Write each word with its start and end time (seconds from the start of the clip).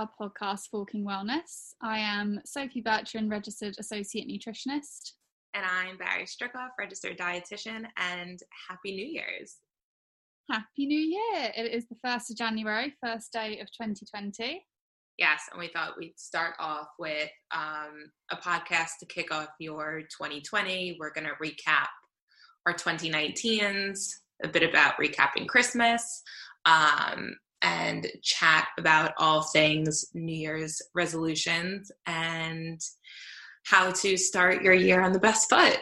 our 0.00 0.08
podcast, 0.18 0.68
Forking 0.70 1.04
Wellness. 1.04 1.74
I 1.82 1.98
am 1.98 2.40
Sophie 2.46 2.80
Bertrand, 2.80 3.30
registered 3.30 3.74
associate 3.78 4.26
nutritionist. 4.26 5.12
And 5.52 5.66
I'm 5.66 5.98
Barry 5.98 6.24
Strickoff, 6.24 6.70
registered 6.78 7.18
dietitian, 7.18 7.84
and 7.98 8.40
Happy 8.70 8.94
New 8.94 9.04
Year's. 9.04 9.56
Happy 10.50 10.86
New 10.86 10.98
Year! 10.98 11.52
It 11.54 11.74
is 11.74 11.86
the 11.88 11.96
1st 12.06 12.30
of 12.30 12.36
January, 12.38 12.94
first 13.04 13.30
day 13.30 13.58
of 13.60 13.66
2020. 13.72 14.64
Yes, 15.18 15.42
and 15.52 15.60
we 15.60 15.68
thought 15.68 15.98
we'd 15.98 16.18
start 16.18 16.54
off 16.58 16.88
with 16.98 17.28
um, 17.54 18.10
a 18.30 18.36
podcast 18.36 18.92
to 19.00 19.06
kick 19.06 19.30
off 19.30 19.48
your 19.58 20.00
2020. 20.18 20.96
We're 20.98 21.12
going 21.12 21.26
to 21.26 21.44
recap 21.44 21.88
our 22.64 22.72
2019s, 22.72 24.08
a 24.42 24.48
bit 24.48 24.62
about 24.62 24.94
recapping 24.98 25.46
Christmas, 25.46 26.22
um, 26.64 27.34
and 27.62 28.06
chat 28.22 28.68
about 28.78 29.12
all 29.18 29.42
things 29.42 30.06
New 30.14 30.34
Year's 30.34 30.80
resolutions 30.94 31.90
and 32.06 32.80
how 33.64 33.90
to 33.92 34.16
start 34.16 34.62
your 34.62 34.74
year 34.74 35.02
on 35.02 35.12
the 35.12 35.18
best 35.18 35.48
foot. 35.48 35.78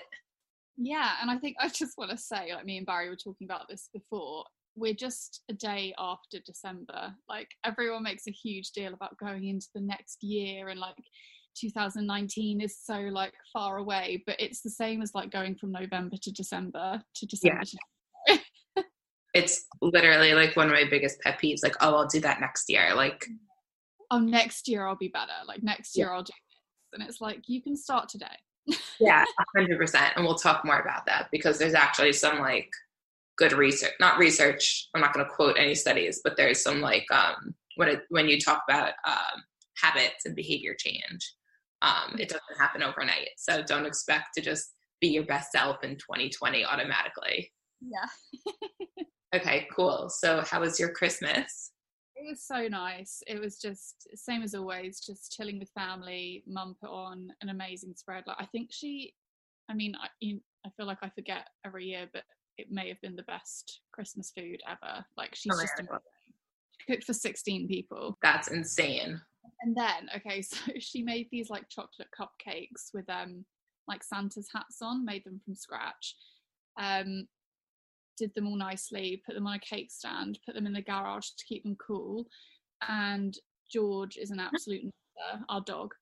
Yeah, 0.77 1.13
and 1.21 1.31
I 1.31 1.39
think 1.39 1.57
I 1.61 1.69
just 1.69 1.99
want 1.99 2.11
to 2.11 2.17
say, 2.17 2.55
like 2.55 2.65
me 2.65 2.79
and 2.79 2.87
Barry 2.87 3.09
were 3.09 3.17
talking 3.17 3.47
about 3.47 3.69
this 3.69 3.89
before, 3.93 4.45
we're 4.77 4.95
just 4.95 5.43
a 5.51 5.53
day 5.53 5.93
after 5.99 6.39
December. 6.45 7.15
Like 7.29 7.49
everyone 7.65 8.05
makes 8.05 8.27
a 8.29 8.33
huge 8.33 8.71
deal 8.71 8.95
about 8.95 9.19
going 9.19 9.47
into 9.49 9.67
the 9.75 9.81
next 9.81 10.23
year 10.23 10.69
and 10.69 10.79
like 10.79 10.95
2019 11.61 12.61
is 12.61 12.79
so 12.81 12.95
like 12.95 13.35
far 13.53 13.79
away, 13.79 14.23
but 14.27 14.37
it's 14.39 14.63
the 14.63 14.71
same 14.71 15.03
as 15.03 15.15
like 15.15 15.31
going 15.31 15.57
from 15.57 15.73
November 15.73 16.17
to 16.23 16.31
December 16.31 17.03
to 17.17 17.27
December. 17.27 17.57
Yeah. 17.57 17.65
To 17.65 17.79
it's 19.35 19.67
literally 19.81 20.35
like 20.35 20.57
one 20.57 20.67
of 20.67 20.73
my 20.73 20.85
biggest 20.89 21.21
pet 21.21 21.41
peeves. 21.41 21.63
Like, 21.63 21.77
oh, 21.81 21.97
I'll 21.97 22.07
do 22.07 22.21
that 22.21 22.41
next 22.41 22.69
year. 22.69 22.95
Like, 22.95 23.27
oh, 24.11 24.19
next 24.19 24.69
year 24.69 24.87
I'll 24.87 24.97
be 24.97 25.09
better. 25.09 25.33
Like 25.47 25.63
next 25.63 25.97
year 25.97 26.07
yeah. 26.07 26.13
I'll 26.13 26.23
do 26.23 26.33
this, 26.33 27.01
and 27.01 27.09
it's 27.09 27.21
like 27.21 27.43
you 27.47 27.63
can 27.63 27.77
start 27.77 28.09
today. 28.09 28.27
yeah, 29.01 29.25
hundred 29.57 29.79
percent. 29.79 30.13
And 30.17 30.25
we'll 30.25 30.35
talk 30.35 30.65
more 30.65 30.81
about 30.81 31.07
that 31.07 31.29
because 31.31 31.59
there's 31.59 31.75
actually 31.75 32.13
some 32.13 32.39
like 32.39 32.71
good 33.37 33.53
research, 33.53 33.93
not 34.01 34.19
research. 34.19 34.89
I'm 34.95 35.01
not 35.01 35.15
going 35.15 35.25
to 35.25 35.33
quote 35.33 35.57
any 35.59 35.75
studies, 35.75 36.21
but 36.23 36.37
there's 36.37 36.63
some 36.63 36.81
like 36.81 37.07
um, 37.13 37.55
when 37.77 37.89
it, 37.89 38.03
when 38.11 38.29
you 38.29 38.39
talk 38.39 38.63
about 38.69 38.93
um, 39.07 39.43
habits 39.77 40.27
and 40.27 40.35
behavior 40.35 40.75
change, 40.77 41.35
um, 41.83 42.17
it 42.19 42.29
doesn't 42.29 42.59
happen 42.59 42.83
overnight. 42.83 43.31
So 43.37 43.63
don't 43.63 43.87
expect 43.87 44.35
to 44.35 44.41
just 44.41 44.73
be 45.01 45.09
your 45.09 45.25
best 45.25 45.53
self 45.53 45.83
in 45.85 45.91
2020 45.97 46.65
automatically. 46.65 47.53
Yeah. 47.81 48.09
okay, 49.35 49.69
cool. 49.75 50.09
So 50.09 50.43
how 50.43 50.61
was 50.61 50.79
your 50.79 50.91
Christmas? 50.91 51.73
It 52.17 52.29
was 52.29 52.43
so 52.43 52.67
nice. 52.69 53.23
It 53.27 53.41
was 53.41 53.59
just 53.59 54.09
same 54.15 54.43
as 54.43 54.55
always, 54.55 55.01
just 55.01 55.33
chilling 55.33 55.59
with 55.59 55.71
family. 55.71 56.43
Mum 56.47 56.77
put 56.81 56.91
on 56.91 57.33
an 57.43 57.49
amazing 57.49 57.95
spread. 57.97 58.25
Like 58.27 58.39
I 58.41 58.47
think 58.47 58.71
she, 58.73 59.15
I 59.71 59.75
mean, 59.75 59.95
I, 59.97 60.09
I 60.67 60.71
feel 60.77 60.87
like 60.87 60.99
I 61.03 61.11
forget 61.11 61.47
every 61.65 61.87
year, 61.87 62.09
but 62.13 62.25
it 62.57 62.73
may 62.73 62.89
have 62.89 63.01
been 63.01 63.15
the 63.15 63.23
best 63.23 63.81
Christmas 63.93 64.33
food 64.37 64.61
ever. 64.69 65.05
Like 65.17 65.35
she's 65.35 65.53
oh, 65.55 65.61
just 65.61 65.91
cooked 66.89 67.05
for 67.05 67.13
16 67.13 67.69
people. 67.69 68.19
That's 68.21 68.49
insane. 68.49 69.21
And 69.63 69.77
then, 69.77 70.09
okay, 70.17 70.43
so 70.43 70.57
she 70.81 71.03
made 71.03 71.29
these 71.31 71.51
like 71.51 71.69
chocolate 71.69 72.09
cupcakes 72.19 72.93
with 72.93 73.09
um 73.09 73.45
like 73.87 74.03
Santa's 74.05 74.49
hats 74.55 74.83
on, 74.83 75.05
made 75.05 75.25
them 75.25 75.41
from 75.45 75.55
scratch. 75.55 76.15
Um, 76.79 77.27
did 78.19 78.35
them 78.35 78.47
all 78.47 78.57
nicely, 78.57 79.23
put 79.25 79.35
them 79.35 79.47
on 79.47 79.55
a 79.55 79.59
cake 79.59 79.91
stand, 79.91 80.39
put 80.45 80.55
them 80.55 80.67
in 80.67 80.73
the 80.73 80.83
garage 80.83 81.29
to 81.39 81.45
keep 81.45 81.63
them 81.63 81.77
cool. 81.77 82.27
And 82.87 83.37
George 83.73 84.17
is 84.17 84.31
an 84.31 84.41
absolute 84.41 84.85
nutter, 84.85 85.45
our 85.49 85.61
dog, 85.61 85.95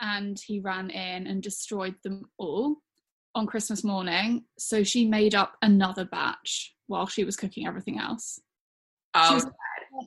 and 0.00 0.40
he 0.44 0.60
ran 0.60 0.90
in 0.90 1.26
and 1.26 1.42
destroyed 1.42 1.94
them 2.02 2.24
all 2.38 2.76
on 3.34 3.46
Christmas 3.46 3.84
morning. 3.84 4.44
So 4.58 4.82
she 4.82 5.06
made 5.06 5.34
up 5.34 5.56
another 5.62 6.04
batch 6.04 6.74
while 6.86 7.06
she 7.06 7.24
was 7.24 7.36
cooking 7.36 7.66
everything 7.66 7.98
else. 7.98 8.40
Oh, 9.14 9.28
she 9.28 9.34
was 9.34 9.44
like, 9.44 9.54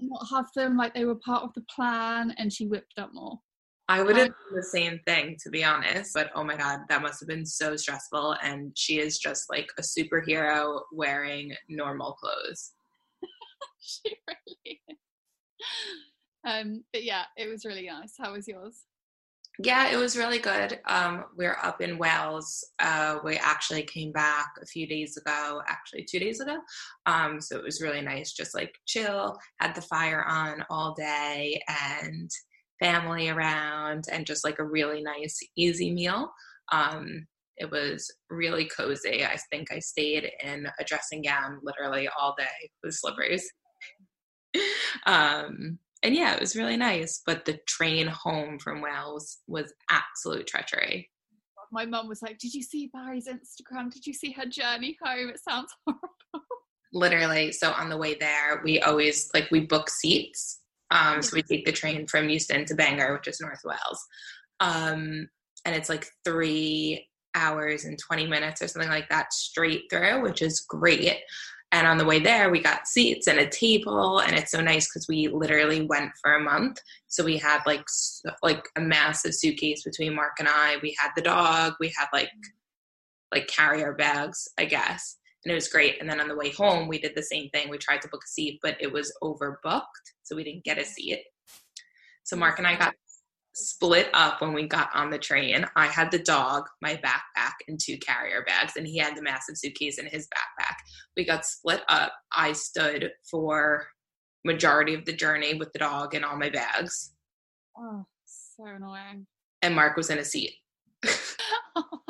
not 0.02 0.28
have 0.31 0.47
them 0.56 0.78
like 0.78 0.94
they 0.94 1.06
were 1.06 1.16
part 1.16 1.44
of 1.44 1.53
the 1.53 1.63
plan, 1.74 2.34
and 2.38 2.52
she 2.52 2.68
whipped 2.68 2.97
up 2.97 3.13
more. 3.13 3.40
I 3.90 4.02
would 4.02 4.16
have 4.16 4.28
done 4.28 4.56
the 4.56 4.64
same 4.64 5.00
thing, 5.06 5.38
to 5.44 5.50
be 5.50 5.64
honest. 5.64 6.12
But 6.14 6.32
oh 6.36 6.44
my 6.44 6.56
god, 6.56 6.82
that 6.90 7.02
must 7.02 7.20
have 7.20 7.28
been 7.28 7.46
so 7.46 7.76
stressful. 7.76 8.36
And 8.42 8.72
she 8.76 9.00
is 9.00 9.20
just 9.20 9.50
like 9.50 9.68
a 9.78 9.82
superhero 9.82 10.82
wearing 10.92 11.54
normal 11.70 12.14
clothes. 12.14 12.72
she 13.82 14.16
really 14.28 14.82
is. 14.88 14.98
Um, 16.46 16.84
but 16.92 17.04
yeah, 17.04 17.24
it 17.38 17.48
was 17.50 17.66
really 17.66 17.88
nice. 17.88 18.14
How 18.20 18.34
was 18.34 18.48
yours? 18.48 18.84
Yeah, 19.60 19.92
it 19.92 19.98
was 19.98 20.18
really 20.18 20.40
good. 20.40 20.80
Um, 20.86 21.26
we're 21.38 21.58
up 21.62 21.80
in 21.80 22.00
Wales. 22.00 22.66
Uh, 22.80 23.20
we 23.24 23.38
actually 23.38 23.84
came 23.84 24.12
back 24.12 24.48
a 24.62 24.66
few 24.66 24.88
days 24.88 25.16
ago, 25.16 25.62
actually 25.68 26.06
two 26.06 26.18
days 26.18 26.40
ago. 26.40 26.58
Um, 27.06 27.40
so 27.40 27.58
it 27.58 27.64
was 27.64 27.80
really 27.80 28.02
nice, 28.02 28.34
just 28.34 28.56
like 28.56 28.74
chill, 28.88 29.38
had 29.60 29.76
the 29.76 29.82
fire 29.82 30.24
on 30.24 30.66
all 30.72 30.96
day 30.96 31.62
and 32.02 32.32
family 32.80 33.30
around 33.30 34.06
and 34.12 34.26
just 34.26 34.44
like 34.44 34.60
a 34.60 34.66
really 34.66 35.02
nice, 35.02 35.40
easy 35.56 35.94
meal. 35.94 36.32
Um, 36.72 37.28
it 37.58 37.70
was 37.70 38.12
really 38.30 38.66
cozy. 38.66 39.24
I 39.24 39.38
think 39.52 39.72
I 39.72 39.80
stayed 39.80 40.30
in 40.44 40.68
a 40.80 40.84
dressing 40.84 41.22
gown 41.22 41.60
literally 41.62 42.10
all 42.20 42.36
day 42.38 42.70
with 42.84 42.96
slippers. 42.96 43.44
um, 45.06 45.78
and 46.04 46.16
yeah, 46.16 46.34
it 46.34 46.42
was 46.42 46.56
really 46.56 46.78
nice. 46.78 47.22
But 47.26 47.46
the 47.46 47.60
train 47.68 48.08
home 48.08 48.60
from 48.60 48.82
Wales 48.82 49.40
was 49.48 49.74
absolute 49.90 50.48
treachery. 50.48 51.10
My 51.72 51.86
mum 51.86 52.08
was 52.08 52.22
like, 52.22 52.38
Did 52.40 52.54
you 52.54 52.62
see 52.62 52.90
Barry's 52.94 53.28
Instagram? 53.28 53.92
Did 53.92 54.06
you 54.06 54.14
see 54.14 54.32
her 54.34 54.46
journey 54.46 54.98
home? 55.04 55.30
It 55.30 55.40
sounds 55.40 55.72
horrible. 55.86 56.48
Literally. 56.92 57.52
So 57.52 57.72
on 57.72 57.90
the 57.90 57.98
way 57.98 58.16
there, 58.16 58.62
we 58.64 58.80
always 58.80 59.30
like 59.34 59.50
we 59.50 59.62
book 59.62 59.90
seats. 59.90 60.60
Um, 60.94 61.22
so 61.22 61.36
we 61.36 61.42
take 61.42 61.66
the 61.66 61.72
train 61.72 62.08
from 62.08 62.30
Euston 62.30 62.66
to 62.66 62.76
Bangor, 62.76 63.14
which 63.14 63.28
is 63.28 63.42
North 63.42 63.62
Wales. 63.66 64.06
Um, 64.59 65.28
and 65.66 65.76
it's 65.76 65.90
like 65.90 66.08
three 66.24 67.09
hours 67.36 67.86
and 67.86 67.98
20 67.98 68.28
minutes 68.28 68.62
or 68.62 68.68
something 68.68 68.92
like 68.92 69.09
that 69.09 69.34
straight 69.34 69.86
through, 69.90 70.22
which 70.22 70.42
is 70.42 70.62
great. 70.62 71.18
And 71.72 71.88
on 71.88 71.98
the 71.98 72.06
way 72.06 72.20
there, 72.20 72.52
we 72.52 72.62
got 72.62 72.88
seats 72.88 73.26
and 73.26 73.40
a 73.40 73.50
table, 73.50 74.20
and 74.20 74.38
it's 74.38 74.52
so 74.52 74.62
nice 74.62 74.88
because 74.88 75.08
we 75.09 75.28
literally 75.28 75.81
went 75.81 76.12
for 76.22 76.36
a 76.36 76.40
month. 76.40 76.78
So 77.08 77.24
we 77.24 77.38
had 77.38 77.62
like 77.66 77.84
like 78.44 78.64
a 78.75 78.81
massive 78.81 79.34
suitcase 79.34 79.81
between 79.84 80.14
Mark 80.14 80.34
and 80.38 80.48
I. 80.48 80.75
We 80.84 80.96
had 81.00 81.10
the 81.16 81.24
dog. 81.24 81.74
We 81.80 81.92
had 81.98 82.06
like 82.14 82.30
like 83.34 83.48
carrier 83.48 83.94
bags, 83.94 84.48
I 84.60 84.66
guess, 84.66 85.18
and 85.44 85.52
it 85.52 85.56
was 85.56 85.68
great. 85.68 86.00
And 86.00 86.09
then 86.09 86.22
on 86.22 86.28
the 86.28 86.36
way 86.36 86.52
home, 86.52 86.88
we 86.88 87.00
did 87.00 87.16
the 87.16 87.24
same 87.24 87.50
thing. 87.50 87.70
We 87.70 87.78
tried 87.78 88.02
to 88.04 88.08
book 88.08 88.24
a 88.26 88.30
seat, 88.30 88.59
but 88.62 88.78
it 88.80 88.92
was 88.92 89.14
overbooked, 89.22 89.84
so 90.24 90.36
we 90.36 90.44
didn't 90.44 90.64
get 90.64 90.78
a 90.78 90.86
seat. 90.86 91.24
So 92.24 92.36
Mark 92.36 92.59
and 92.59 92.68
I 92.68 92.76
got 92.76 92.94
split 93.56 94.09
up 94.14 94.42
when 94.42 94.54
we 94.54 94.68
got 94.68 94.90
on 94.96 95.09
the 95.09 95.20
train. 95.20 95.66
I 95.76 95.88
had 95.88 96.12
the 96.12 96.20
dog, 96.20 96.68
my 96.81 96.96
backpack, 96.96 97.54
and 97.68 97.80
two 97.80 97.98
carrier 97.98 98.44
bags, 98.48 98.74
and 98.78 98.88
he 98.88 98.98
had 98.98 99.16
the 99.16 99.22
massive 99.22 99.58
suitcase 99.58 100.00
in 100.00 100.08
his 100.08 100.28
backpack. 100.28 100.76
We 101.18 101.26
got 101.26 101.46
split 101.46 101.81
up. 101.90 102.14
I 102.31 102.54
stood 102.54 103.12
for 103.30 103.88
majority 104.46 104.94
of 104.94 105.06
the 105.06 105.14
journey 105.14 105.54
with 105.54 105.72
the 105.74 105.80
dog 105.80 106.16
and 106.16 106.25
all 106.25 106.38
my 106.38 106.50
bags. 106.50 107.14
Oh, 107.78 108.06
so 108.25 108.66
annoying. 108.66 109.28
And 109.62 109.75
Mark 109.75 109.98
was 109.98 110.10
in 110.10 110.19
a 110.19 110.25
seat. 110.25 110.54
oh 111.75 112.04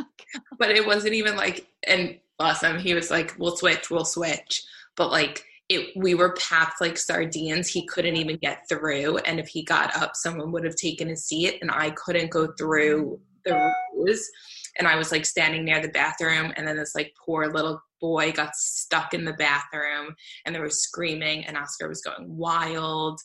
but 0.57 0.71
it 0.71 0.85
wasn't 0.85 1.13
even 1.13 1.35
like 1.35 1.67
and 1.87 2.17
awesome. 2.39 2.79
He 2.79 2.93
was 2.93 3.11
like, 3.11 3.33
We'll 3.37 3.55
switch, 3.55 3.89
we'll 3.89 4.05
switch. 4.05 4.63
But 4.95 5.11
like 5.11 5.43
it 5.69 5.95
we 5.95 6.13
were 6.13 6.33
packed 6.33 6.81
like 6.81 6.97
sardines. 6.97 7.69
He 7.69 7.85
couldn't 7.85 8.15
even 8.15 8.37
get 8.37 8.67
through. 8.69 9.17
And 9.19 9.39
if 9.39 9.47
he 9.47 9.63
got 9.63 9.95
up 9.95 10.15
someone 10.15 10.51
would 10.51 10.63
have 10.65 10.75
taken 10.75 11.09
a 11.09 11.15
seat 11.15 11.57
and 11.61 11.71
i 11.71 11.89
couldn't 11.91 12.31
go 12.31 12.53
through 12.57 13.19
the 13.45 13.73
rows 13.95 14.29
and 14.77 14.87
i 14.87 14.95
was 14.95 15.11
like 15.11 15.25
standing 15.25 15.63
near 15.65 15.81
the 15.81 15.89
bathroom. 15.89 16.53
And 16.55 16.67
then 16.67 16.77
this 16.77 16.95
like 16.95 17.13
poor 17.25 17.47
little 17.47 17.81
boy 18.01 18.31
got 18.33 18.55
stuck 18.55 19.13
in 19.13 19.23
the 19.23 19.33
bathroom. 19.33 20.15
And 20.45 20.53
they 20.53 20.59
were 20.59 20.69
screaming. 20.69 21.45
And 21.45 21.57
oscar 21.57 21.87
was 21.87 22.01
going 22.01 22.35
wild. 22.35 23.19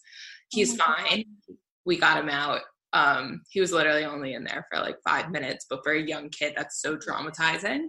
He's 0.51 0.79
oh 0.81 0.85
fine 0.85 1.25
God. 1.49 1.57
we 1.85 1.99
got 1.99 2.23
him 2.23 2.29
out. 2.29 2.61
Um 2.93 3.43
he 3.51 3.61
was 3.61 3.73
literally 3.73 4.05
only 4.05 4.35
in 4.35 4.45
there 4.45 4.67
for 4.71 4.81
like 4.81 4.97
five 5.07 5.31
minutes. 5.31 5.67
But 5.69 5.81
for 5.83 5.93
a 5.93 6.01
young 6.01 6.31
kid 6.31 6.55
that's 6.57 6.81
so 6.81 6.97
traumatizing 6.97 7.89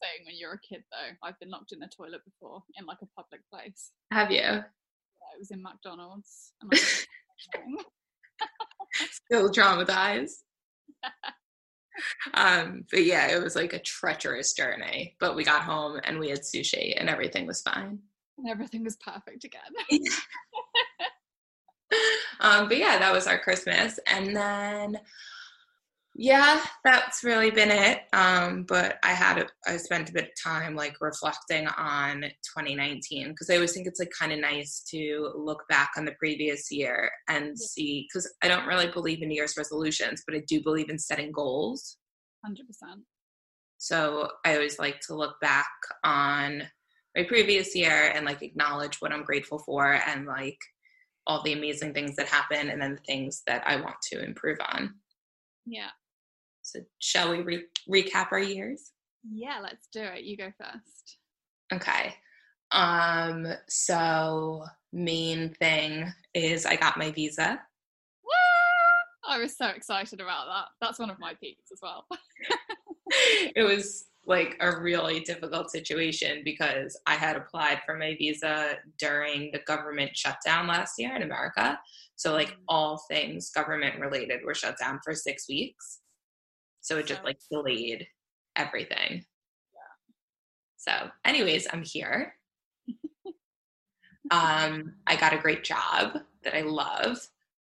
thing 0.00 0.26
when 0.26 0.36
you're 0.38 0.54
a 0.54 0.60
kid, 0.60 0.82
though. 0.90 1.26
I've 1.26 1.38
been 1.38 1.50
locked 1.50 1.72
in 1.72 1.78
the 1.78 1.88
toilet 1.88 2.24
before 2.24 2.62
in 2.78 2.86
like 2.86 2.98
a 3.02 3.06
public 3.16 3.42
place. 3.52 3.92
Have 4.12 4.30
you? 4.30 4.38
Yeah, 4.38 4.58
it 4.58 5.38
was 5.38 5.50
in 5.50 5.62
McDonald's. 5.62 6.52
Still 9.26 9.50
traumatized. 9.50 10.42
um, 12.34 12.84
but 12.90 13.04
yeah, 13.04 13.28
it 13.28 13.42
was 13.42 13.56
like 13.56 13.72
a 13.72 13.78
treacherous 13.78 14.52
journey. 14.52 15.16
But 15.20 15.36
we 15.36 15.44
got 15.44 15.62
home 15.62 16.00
and 16.04 16.18
we 16.18 16.30
had 16.30 16.40
sushi, 16.40 16.94
and 16.96 17.08
everything 17.08 17.46
was 17.46 17.62
fine. 17.62 18.00
And 18.38 18.48
everything 18.48 18.84
was 18.84 18.96
perfect 18.96 19.44
again. 19.44 19.60
Um, 22.40 22.68
but 22.68 22.78
yeah, 22.78 22.98
that 22.98 23.12
was 23.12 23.26
our 23.26 23.38
Christmas. 23.38 24.00
And 24.06 24.34
then, 24.34 24.98
yeah, 26.22 26.62
that's 26.84 27.24
really 27.24 27.50
been 27.50 27.70
it. 27.70 28.02
Um, 28.12 28.64
but 28.68 28.98
I 29.02 29.12
had, 29.12 29.38
a, 29.38 29.46
I 29.66 29.78
spent 29.78 30.10
a 30.10 30.12
bit 30.12 30.24
of 30.24 30.52
time 30.52 30.76
like 30.76 31.00
reflecting 31.00 31.66
on 31.66 32.20
2019 32.54 33.30
because 33.30 33.48
I 33.48 33.54
always 33.54 33.72
think 33.72 33.86
it's 33.86 33.98
like 33.98 34.10
kind 34.10 34.30
of 34.30 34.38
nice 34.38 34.82
to 34.90 35.32
look 35.34 35.66
back 35.70 35.92
on 35.96 36.04
the 36.04 36.12
previous 36.18 36.70
year 36.70 37.10
and 37.30 37.58
see, 37.58 38.06
because 38.06 38.30
I 38.42 38.48
don't 38.48 38.66
really 38.66 38.88
believe 38.88 39.22
in 39.22 39.28
New 39.28 39.34
Year's 39.34 39.56
resolutions, 39.56 40.22
but 40.26 40.36
I 40.36 40.42
do 40.46 40.62
believe 40.62 40.90
in 40.90 40.98
setting 40.98 41.32
goals. 41.32 41.96
100%. 42.46 42.52
So 43.78 44.28
I 44.44 44.56
always 44.56 44.78
like 44.78 45.00
to 45.06 45.14
look 45.14 45.40
back 45.40 45.70
on 46.04 46.64
my 47.16 47.24
previous 47.24 47.74
year 47.74 48.12
and 48.14 48.26
like 48.26 48.42
acknowledge 48.42 48.96
what 49.00 49.10
I'm 49.10 49.24
grateful 49.24 49.58
for 49.60 49.94
and 50.06 50.26
like 50.26 50.58
all 51.26 51.42
the 51.42 51.54
amazing 51.54 51.94
things 51.94 52.14
that 52.16 52.26
happen 52.26 52.68
and 52.68 52.82
then 52.82 52.96
the 52.96 53.02
things 53.06 53.40
that 53.46 53.62
I 53.66 53.76
want 53.76 53.96
to 54.12 54.22
improve 54.22 54.58
on. 54.60 54.96
Yeah. 55.64 55.88
So, 56.72 56.80
shall 56.98 57.30
we 57.30 57.42
re- 57.42 57.66
recap 57.88 58.28
our 58.32 58.38
years? 58.38 58.92
Yeah, 59.28 59.58
let's 59.62 59.88
do 59.92 60.02
it. 60.02 60.24
You 60.24 60.36
go 60.36 60.52
first. 60.58 61.18
Okay. 61.72 62.14
Um 62.72 63.46
so 63.68 64.64
main 64.92 65.54
thing 65.54 66.12
is 66.34 66.66
I 66.66 66.76
got 66.76 66.98
my 66.98 67.10
visa. 67.10 67.60
Woo! 68.24 69.32
I 69.32 69.38
was 69.38 69.56
so 69.56 69.66
excited 69.68 70.20
about 70.20 70.46
that. 70.46 70.66
That's 70.80 70.98
one 70.98 71.10
of 71.10 71.18
my 71.18 71.34
peaks 71.34 71.70
as 71.72 71.80
well. 71.82 72.06
it 73.56 73.64
was 73.64 74.06
like 74.26 74.56
a 74.60 74.78
really 74.80 75.20
difficult 75.20 75.70
situation 75.70 76.42
because 76.44 76.98
I 77.06 77.14
had 77.14 77.36
applied 77.36 77.80
for 77.84 77.96
my 77.96 78.14
visa 78.16 78.76
during 78.98 79.50
the 79.52 79.60
government 79.66 80.16
shutdown 80.16 80.68
last 80.68 80.94
year 80.98 81.16
in 81.16 81.22
America. 81.22 81.78
So 82.14 82.32
like 82.32 82.50
mm. 82.50 82.58
all 82.68 83.02
things 83.10 83.50
government 83.50 83.98
related 83.98 84.40
were 84.44 84.54
shut 84.54 84.76
down 84.78 85.00
for 85.02 85.14
6 85.14 85.48
weeks. 85.48 86.00
So 86.80 86.98
it 86.98 87.06
just 87.06 87.24
like 87.24 87.38
delayed 87.50 88.06
everything. 88.56 89.24
Yeah. 89.74 90.12
So 90.76 91.10
anyways, 91.24 91.66
I'm 91.72 91.82
here. 91.82 92.34
um 94.30 94.94
I 95.06 95.16
got 95.16 95.34
a 95.34 95.38
great 95.38 95.64
job 95.64 96.18
that 96.44 96.56
I 96.56 96.62
love. 96.62 97.18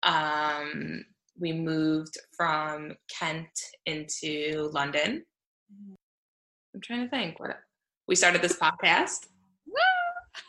Um 0.04 1.06
we 1.40 1.52
moved 1.52 2.18
from 2.36 2.94
Kent 3.20 3.50
into 3.86 4.70
London. 4.74 5.26
I'm 6.74 6.82
trying 6.82 7.04
to 7.04 7.10
think 7.10 7.40
what 7.40 7.58
we 8.08 8.16
started 8.16 8.42
this 8.42 8.58
podcast. 8.58 9.28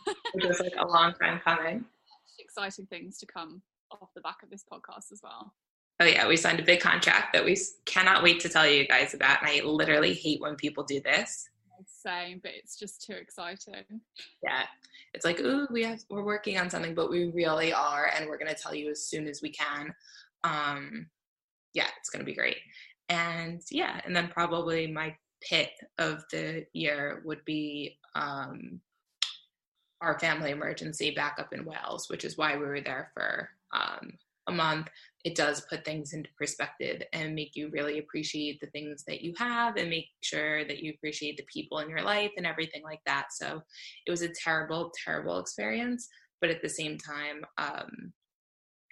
which 0.32 0.44
was 0.44 0.60
like 0.60 0.74
a 0.78 0.86
long 0.86 1.14
time 1.14 1.40
coming. 1.44 1.84
Exciting 2.38 2.86
things 2.86 3.18
to 3.18 3.26
come 3.26 3.62
off 3.90 4.10
the 4.14 4.20
back 4.20 4.42
of 4.42 4.50
this 4.50 4.64
podcast 4.70 5.12
as 5.12 5.20
well. 5.22 5.52
Oh 6.02 6.06
yeah, 6.06 6.26
we 6.26 6.36
signed 6.36 6.58
a 6.60 6.64
big 6.64 6.80
contract 6.80 7.32
that 7.32 7.44
we 7.44 7.56
cannot 7.84 8.22
wait 8.22 8.40
to 8.40 8.48
tell 8.48 8.66
you 8.66 8.86
guys 8.86 9.14
about, 9.14 9.40
and 9.40 9.50
I 9.50 9.64
literally 9.64 10.14
hate 10.14 10.40
when 10.40 10.56
people 10.56 10.84
do 10.84 11.00
this. 11.00 11.48
Same, 11.86 12.40
but 12.42 12.52
it's 12.54 12.76
just 12.76 13.04
too 13.04 13.12
exciting. 13.12 14.00
Yeah, 14.42 14.64
it's 15.14 15.24
like, 15.24 15.38
ooh, 15.40 15.68
we 15.70 15.84
have 15.84 16.00
we're 16.10 16.24
working 16.24 16.58
on 16.58 16.70
something, 16.70 16.94
but 16.94 17.10
we 17.10 17.30
really 17.30 17.72
are, 17.72 18.10
and 18.16 18.26
we're 18.26 18.38
gonna 18.38 18.54
tell 18.54 18.74
you 18.74 18.90
as 18.90 19.04
soon 19.04 19.28
as 19.28 19.42
we 19.42 19.50
can 19.50 19.94
um, 20.44 21.06
yeah, 21.74 21.86
it's 21.98 22.10
going 22.10 22.20
to 22.20 22.30
be 22.30 22.34
great. 22.34 22.58
And 23.08 23.60
yeah, 23.70 24.00
and 24.04 24.14
then 24.14 24.28
probably 24.28 24.86
my 24.86 25.14
pit 25.42 25.70
of 25.98 26.24
the 26.30 26.66
year 26.72 27.22
would 27.24 27.44
be 27.44 27.98
um, 28.14 28.80
our 30.00 30.18
family 30.18 30.50
emergency 30.50 31.10
back 31.10 31.36
up 31.38 31.52
in 31.52 31.64
Wales, 31.64 32.08
which 32.08 32.24
is 32.24 32.38
why 32.38 32.56
we 32.56 32.64
were 32.64 32.80
there 32.80 33.10
for 33.14 33.50
um, 33.72 34.12
a 34.48 34.52
month. 34.52 34.88
It 35.24 35.36
does 35.36 35.64
put 35.70 35.84
things 35.84 36.12
into 36.12 36.30
perspective 36.36 37.02
and 37.12 37.34
make 37.34 37.54
you 37.54 37.70
really 37.70 37.98
appreciate 37.98 38.60
the 38.60 38.66
things 38.68 39.04
that 39.06 39.22
you 39.22 39.32
have 39.38 39.76
and 39.76 39.88
make 39.88 40.08
sure 40.20 40.64
that 40.64 40.80
you 40.80 40.92
appreciate 40.92 41.36
the 41.36 41.46
people 41.52 41.78
in 41.78 41.88
your 41.88 42.02
life 42.02 42.32
and 42.36 42.46
everything 42.46 42.82
like 42.82 43.00
that. 43.06 43.26
So 43.32 43.62
it 44.06 44.10
was 44.10 44.22
a 44.22 44.32
terrible, 44.44 44.90
terrible 45.04 45.38
experience. 45.38 46.08
But 46.40 46.50
at 46.50 46.60
the 46.60 46.68
same 46.68 46.98
time, 46.98 47.44
um, 47.58 48.12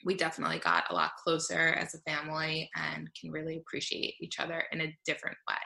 we 0.04 0.14
definitely 0.14 0.58
got 0.58 0.84
a 0.90 0.94
lot 0.94 1.16
closer 1.22 1.58
as 1.58 1.94
a 1.94 2.10
family 2.10 2.70
and 2.76 3.08
can 3.20 3.30
really 3.30 3.58
appreciate 3.58 4.14
each 4.20 4.40
other 4.40 4.64
in 4.72 4.80
a 4.80 4.96
different 5.04 5.36
way. 5.48 5.56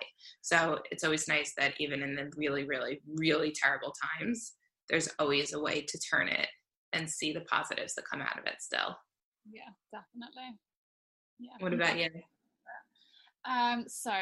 So 0.42 0.80
it's 0.90 1.04
always 1.04 1.28
nice 1.28 1.52
that 1.58 1.74
even 1.78 2.02
in 2.02 2.16
the 2.16 2.30
really, 2.36 2.64
really, 2.64 3.00
really 3.06 3.52
terrible 3.52 3.94
times, 4.18 4.54
there's 4.88 5.08
always 5.18 5.52
a 5.52 5.60
way 5.60 5.82
to 5.82 5.98
turn 5.98 6.28
it 6.28 6.48
and 6.92 7.08
see 7.08 7.32
the 7.32 7.42
positives 7.42 7.94
that 7.94 8.08
come 8.10 8.20
out 8.20 8.38
of 8.38 8.46
it 8.46 8.56
still. 8.60 8.96
Yeah, 9.50 9.70
definitely. 9.92 10.58
Yeah. 11.38 11.52
What 11.58 11.74
about 11.74 11.98
you? 11.98 12.10
Um, 13.44 13.84
so 13.88 14.12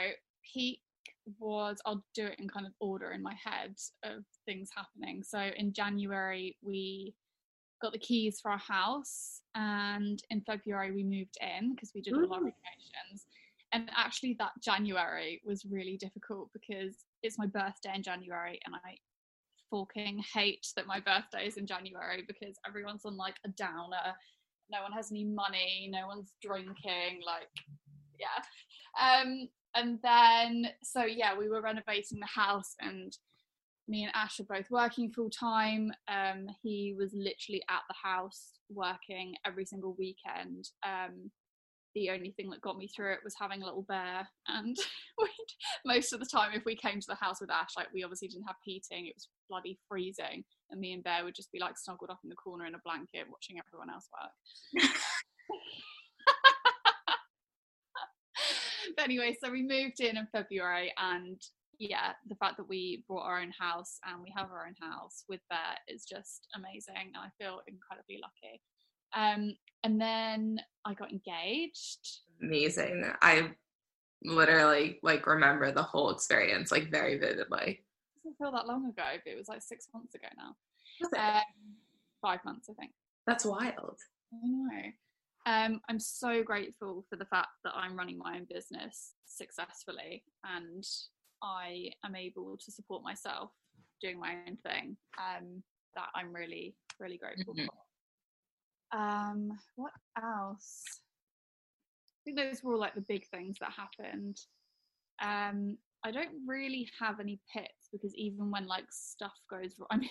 peak 0.53 0.81
was 1.39 1.79
I'll 1.87 2.05
do 2.15 2.27
it 2.27 2.39
in 2.39 2.49
kind 2.49 2.67
of 2.67 2.73
order 2.81 3.13
in 3.13 3.23
my 3.23 3.35
head 3.35 3.77
of 4.03 4.25
things 4.47 4.71
happening. 4.75 5.23
So 5.23 5.39
in 5.57 5.73
January 5.73 6.57
we 6.63 7.15
got 7.81 7.93
the 7.93 7.99
keys 7.99 8.41
for 8.41 8.51
our 8.51 8.59
house 8.59 9.41
and 9.55 10.23
in 10.31 10.41
February 10.43 10.93
we 10.93 11.05
moved 11.05 11.37
in 11.41 11.75
because 11.75 11.93
we 11.95 12.01
did 12.01 12.15
Ooh. 12.15 12.25
a 12.25 12.27
lot 12.27 12.39
of 12.39 12.45
renovations. 12.45 13.27
And 13.73 13.91
actually 13.97 14.37
that 14.39 14.53
January 14.63 15.41
was 15.45 15.65
really 15.65 15.97
difficult 15.97 16.51
because 16.53 16.97
it's 17.23 17.39
my 17.39 17.47
birthday 17.47 17.93
in 17.95 18.03
January 18.03 18.61
and 18.67 18.75
I 18.75 18.97
fucking 19.71 20.23
hate 20.35 20.67
that 20.77 20.87
my 20.87 21.01
birthday 21.01 21.47
is 21.47 21.57
in 21.57 21.67
January 21.67 22.25
because 22.27 22.57
everyone's 22.67 23.05
on 23.05 23.17
like 23.17 23.37
a 23.47 23.49
downer. 23.49 24.15
No 24.71 24.83
one 24.83 24.93
has 24.93 25.11
any 25.11 25.25
money, 25.25 25.89
no 25.93 26.07
one's 26.07 26.33
drinking, 26.43 27.21
like 27.25 27.49
yeah. 28.19 28.43
Um 29.01 29.49
and 29.75 29.99
then 30.03 30.67
so 30.83 31.05
yeah, 31.05 31.37
we 31.37 31.49
were 31.49 31.63
renovating 31.63 32.21
the 32.21 32.27
house 32.27 32.75
and 32.81 33.17
me 33.89 34.05
and 34.05 34.13
Ash 34.15 34.39
were 34.39 34.57
both 34.57 34.71
working 34.71 35.11
full 35.11 35.31
time. 35.31 35.93
Um, 36.09 36.47
he 36.63 36.95
was 36.97 37.13
literally 37.13 37.63
at 37.69 37.83
the 37.89 37.95
house 38.03 38.53
working 38.71 39.35
every 39.45 39.65
single 39.65 39.95
weekend. 39.99 40.69
Um, 40.85 41.31
the 41.95 42.11
only 42.11 42.31
thing 42.31 42.51
that 42.51 42.61
got 42.61 42.79
me 42.79 42.89
through 42.89 43.13
it 43.13 43.21
was 43.25 43.35
having 43.41 43.63
a 43.63 43.65
little 43.65 43.83
bear. 43.83 44.29
And 44.49 44.77
most 45.87 46.13
of 46.13 46.21
the 46.21 46.27
time, 46.27 46.53
if 46.55 46.65
we 46.65 46.77
came 46.77 47.01
to 47.01 47.07
the 47.07 47.15
house 47.15 47.41
with 47.41 47.51
Ash, 47.51 47.77
like 47.77 47.89
we 47.93 48.05
obviously 48.05 48.29
didn't 48.29 48.47
have 48.47 48.57
heating, 48.63 49.07
it 49.07 49.15
was 49.17 49.29
bloody 49.49 49.79
freezing. 49.89 50.45
And 50.71 50.81
me 50.81 50.93
and 50.93 51.05
Bear 51.05 51.25
would 51.25 51.35
just 51.35 51.53
be 51.53 51.59
like 51.61 51.79
snuggled 51.79 52.11
up 52.11 52.21
in 52.25 52.31
the 52.31 52.37
corner 52.37 52.67
in 52.67 52.75
a 52.75 52.81
blanket 52.85 53.27
watching 53.31 53.59
everyone 53.59 53.91
else 53.91 54.09
work. 54.13 54.31
but 58.97 59.05
anyway, 59.05 59.37
so 59.43 59.51
we 59.51 59.63
moved 59.63 60.01
in 60.01 60.17
in 60.17 60.27
February 60.33 60.93
and 60.99 61.41
yeah, 61.79 62.13
the 62.29 62.37
fact 62.37 62.57
that 62.59 62.69
we 62.69 63.05
bought 63.09 63.25
our 63.25 63.41
own 63.41 63.53
house 63.59 63.99
and 64.07 64.23
we 64.23 64.33
have 64.37 64.51
our 64.51 64.67
own 64.67 64.75
house 64.81 65.25
with 65.29 65.41
Bear 65.51 65.77
is 65.89 66.05
just 66.05 66.47
amazing. 66.55 67.13
And 67.15 67.17
I 67.17 67.29
feel 67.43 67.61
incredibly 67.67 68.21
lucky. 68.23 68.61
Um, 69.15 69.57
and 69.85 70.01
then 70.01 70.61
I 70.85 70.95
got 70.95 71.13
engaged. 71.13 72.21
Amazing. 72.41 73.05
I 73.21 73.51
literally 74.25 74.99
like 75.03 75.27
remember 75.27 75.73
the 75.73 75.83
whole 75.83 76.11
experience 76.11 76.71
like 76.71 76.91
very 76.91 77.19
vividly. 77.19 77.85
It 78.17 78.23
doesn't 78.25 78.39
feel 78.39 78.53
that 78.53 78.67
long 78.67 78.89
ago, 78.89 79.03
but 79.25 79.33
it 79.33 79.37
was 79.37 79.49
like 79.49 79.63
six 79.63 79.89
months 79.93 80.15
ago 80.15 80.29
now. 80.37 80.55
Um, 81.19 81.43
five 82.21 82.45
months, 82.45 82.69
I 82.71 82.75
think. 82.75 82.93
That's 83.27 83.45
wild. 83.45 83.99
I 84.33 84.47
know. 84.47 84.83
Um, 85.45 85.81
I'm 85.89 85.99
so 85.99 86.45
grateful 86.45 87.05
for 87.11 87.17
the 87.17 87.25
fact 87.25 87.49
that 87.65 87.73
I'm 87.75 87.97
running 87.97 88.19
my 88.19 88.37
own 88.37 88.47
business 88.49 89.15
successfully 89.27 90.23
and 90.45 90.85
I 91.43 91.91
am 92.05 92.15
able 92.15 92.57
to 92.65 92.71
support 92.71 93.03
myself 93.03 93.51
doing 94.01 94.21
my 94.21 94.37
own 94.47 94.57
thing. 94.65 94.97
Um, 95.19 95.63
that 95.95 96.09
I'm 96.15 96.33
really, 96.33 96.75
really 96.99 97.19
grateful 97.19 97.55
mm-hmm. 97.55 97.67
for. 97.67 97.73
Um, 98.93 99.59
what 99.77 99.93
else? 100.23 100.83
I 100.87 102.21
think 102.25 102.37
those 102.37 102.63
were 102.63 102.75
all 102.75 102.81
like 102.81 102.95
the 102.95 103.01
big 103.01 103.27
things 103.29 103.57
that 103.61 103.73
happened. 103.73 104.39
Um, 105.23 105.79
I 106.05 106.11
don't 106.11 106.31
really 106.47 106.89
have 107.01 107.21
any 107.21 107.41
pits 107.53 107.89
because 107.93 108.15
even 108.17 108.51
when 108.51 108.67
like 108.67 108.87
stuff 108.91 109.35
goes 109.51 109.75
wrong, 109.79 109.89
I 109.91 109.97
mean, 109.97 110.11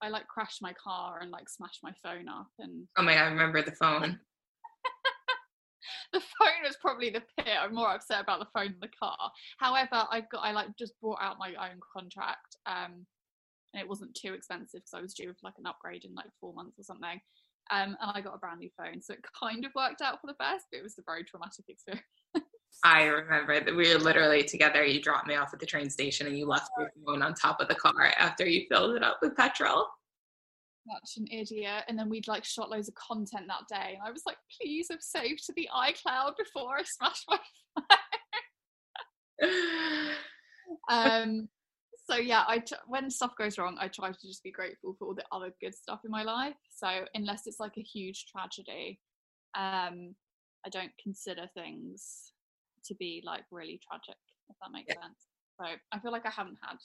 I 0.00 0.08
like 0.08 0.26
crash 0.28 0.58
my 0.60 0.72
car 0.72 1.20
and 1.20 1.30
like 1.30 1.48
smash 1.48 1.78
my 1.82 1.92
phone 2.02 2.28
up 2.28 2.48
and. 2.58 2.86
Oh 2.96 3.02
my 3.02 3.14
god! 3.14 3.22
I 3.22 3.30
remember 3.30 3.62
the 3.62 3.72
phone. 3.72 4.18
the 6.12 6.20
phone 6.20 6.62
was 6.64 6.76
probably 6.80 7.10
the 7.10 7.22
pit. 7.38 7.54
I'm 7.60 7.74
more 7.74 7.94
upset 7.94 8.20
about 8.20 8.40
the 8.40 8.48
phone 8.54 8.72
than 8.72 8.80
the 8.80 8.88
car. 8.88 9.30
However, 9.58 10.06
I 10.10 10.22
got 10.30 10.44
I 10.44 10.52
like 10.52 10.76
just 10.78 10.98
brought 11.00 11.22
out 11.22 11.38
my 11.38 11.50
own 11.50 11.78
contract, 11.92 12.56
um, 12.66 13.06
and 13.74 13.80
it 13.80 13.88
wasn't 13.88 14.14
too 14.14 14.34
expensive 14.34 14.80
because 14.80 14.94
I 14.94 15.00
was 15.00 15.14
due 15.14 15.32
for 15.32 15.40
like 15.44 15.58
an 15.58 15.66
upgrade 15.66 16.04
in 16.04 16.14
like 16.14 16.30
four 16.40 16.54
months 16.54 16.78
or 16.78 16.84
something. 16.84 17.20
Um, 17.70 17.96
and 18.00 18.10
I 18.14 18.20
got 18.20 18.34
a 18.34 18.38
brand 18.38 18.60
new 18.60 18.70
phone, 18.76 19.00
so 19.00 19.14
it 19.14 19.20
kind 19.38 19.64
of 19.64 19.72
worked 19.74 20.02
out 20.02 20.20
for 20.20 20.26
the 20.26 20.34
best, 20.34 20.66
but 20.70 20.78
it 20.78 20.82
was 20.82 20.98
a 20.98 21.02
very 21.06 21.24
traumatic 21.24 21.64
experience. 21.68 22.04
I 22.84 23.04
remember 23.04 23.60
that 23.60 23.74
we 23.74 23.92
were 23.92 24.00
literally 24.00 24.42
together. 24.42 24.84
You 24.84 25.00
dropped 25.00 25.26
me 25.26 25.36
off 25.36 25.52
at 25.52 25.60
the 25.60 25.66
train 25.66 25.88
station, 25.88 26.26
and 26.26 26.36
you 26.36 26.46
left 26.46 26.70
your 26.78 26.90
phone 27.06 27.22
on 27.22 27.34
top 27.34 27.60
of 27.60 27.68
the 27.68 27.74
car 27.74 28.12
after 28.18 28.46
you 28.46 28.66
filled 28.70 28.96
it 28.96 29.02
up 29.02 29.18
with 29.22 29.36
petrol. 29.36 29.86
such 30.90 31.18
an 31.18 31.26
idiot. 31.30 31.84
And 31.88 31.98
then 31.98 32.08
we'd 32.08 32.28
like 32.28 32.44
shot 32.44 32.70
loads 32.70 32.88
of 32.88 32.94
content 32.94 33.46
that 33.48 33.68
day. 33.68 33.94
And 33.94 34.02
I 34.04 34.10
was 34.10 34.22
like, 34.26 34.38
please 34.60 34.88
have 34.90 35.02
saved 35.02 35.44
to 35.46 35.52
the 35.54 35.68
iCloud 35.74 36.32
before 36.36 36.78
I 36.78 36.82
smash 36.82 37.24
my 37.28 37.38
phone. 39.40 40.08
um, 40.90 41.48
so 42.12 42.18
yeah, 42.18 42.44
I 42.46 42.58
t- 42.58 42.76
when 42.86 43.10
stuff 43.10 43.32
goes 43.38 43.58
wrong, 43.58 43.76
I 43.80 43.88
try 43.88 44.10
to 44.10 44.26
just 44.26 44.42
be 44.42 44.50
grateful 44.50 44.94
for 44.98 45.08
all 45.08 45.14
the 45.14 45.24
other 45.32 45.52
good 45.62 45.74
stuff 45.74 46.00
in 46.04 46.10
my 46.10 46.22
life. 46.22 46.54
So 46.74 46.88
unless 47.14 47.46
it's 47.46 47.58
like 47.58 47.76
a 47.78 47.82
huge 47.82 48.26
tragedy, 48.26 49.00
um, 49.56 50.14
I 50.66 50.68
don't 50.70 50.92
consider 51.02 51.48
things 51.54 52.32
to 52.84 52.94
be 52.96 53.22
like 53.24 53.44
really 53.50 53.80
tragic, 53.88 54.18
if 54.50 54.56
that 54.60 54.72
makes 54.72 54.88
yeah. 54.94 55.02
sense. 55.02 55.18
So 55.58 55.66
I 55.92 55.98
feel 56.00 56.12
like 56.12 56.26
I 56.26 56.30
haven't 56.30 56.58
had 56.62 56.76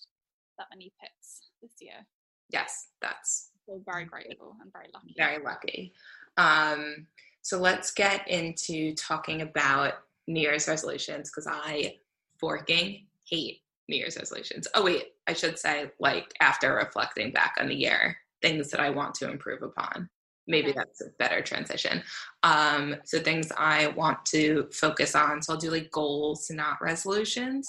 that 0.57 0.67
many 0.73 0.93
pits 1.01 1.49
this 1.61 1.73
year. 1.81 2.05
Yes, 2.49 2.87
that's 3.01 3.51
so 3.65 3.81
very 3.85 4.05
grateful 4.05 4.55
and 4.61 4.71
very 4.71 4.87
lucky. 4.93 5.13
Very 5.17 5.43
lucky. 5.43 5.93
Um, 6.37 7.07
so 7.41 7.59
let's 7.59 7.91
get 7.91 8.27
into 8.29 8.93
talking 8.95 9.41
about 9.41 9.93
New 10.27 10.41
Year's 10.41 10.67
resolutions 10.67 11.29
because 11.29 11.47
I 11.47 11.97
forking 12.39 13.07
hate 13.25 13.61
New 13.87 13.97
Year's 13.97 14.17
resolutions. 14.17 14.67
Oh 14.75 14.83
wait, 14.83 15.13
I 15.27 15.33
should 15.33 15.57
say 15.57 15.91
like 15.99 16.33
after 16.41 16.75
reflecting 16.75 17.31
back 17.31 17.55
on 17.59 17.67
the 17.67 17.75
year, 17.75 18.17
things 18.41 18.69
that 18.71 18.79
I 18.79 18.89
want 18.89 19.15
to 19.15 19.29
improve 19.29 19.63
upon. 19.63 20.09
Maybe 20.49 20.71
that's 20.71 21.01
a 21.01 21.09
better 21.19 21.41
transition. 21.41 22.01
Um, 22.43 22.95
so 23.03 23.19
things 23.19 23.51
I 23.57 23.87
want 23.87 24.25
to 24.27 24.69
focus 24.71 25.13
on. 25.13 25.41
So 25.41 25.53
I'll 25.53 25.59
do 25.59 25.71
like 25.71 25.91
goals, 25.91 26.49
not 26.49 26.81
resolutions. 26.81 27.67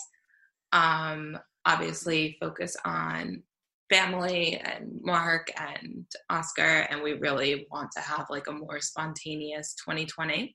Um, 0.72 1.36
obviously, 1.64 2.36
focus 2.40 2.76
on 2.84 3.42
family 3.90 4.58
and 4.58 5.00
Mark 5.02 5.50
and 5.56 6.06
Oscar, 6.30 6.86
and 6.90 7.02
we 7.02 7.14
really 7.14 7.66
want 7.70 7.90
to 7.92 8.00
have 8.00 8.26
like 8.30 8.46
a 8.46 8.52
more 8.52 8.80
spontaneous 8.80 9.74
2020. 9.74 10.54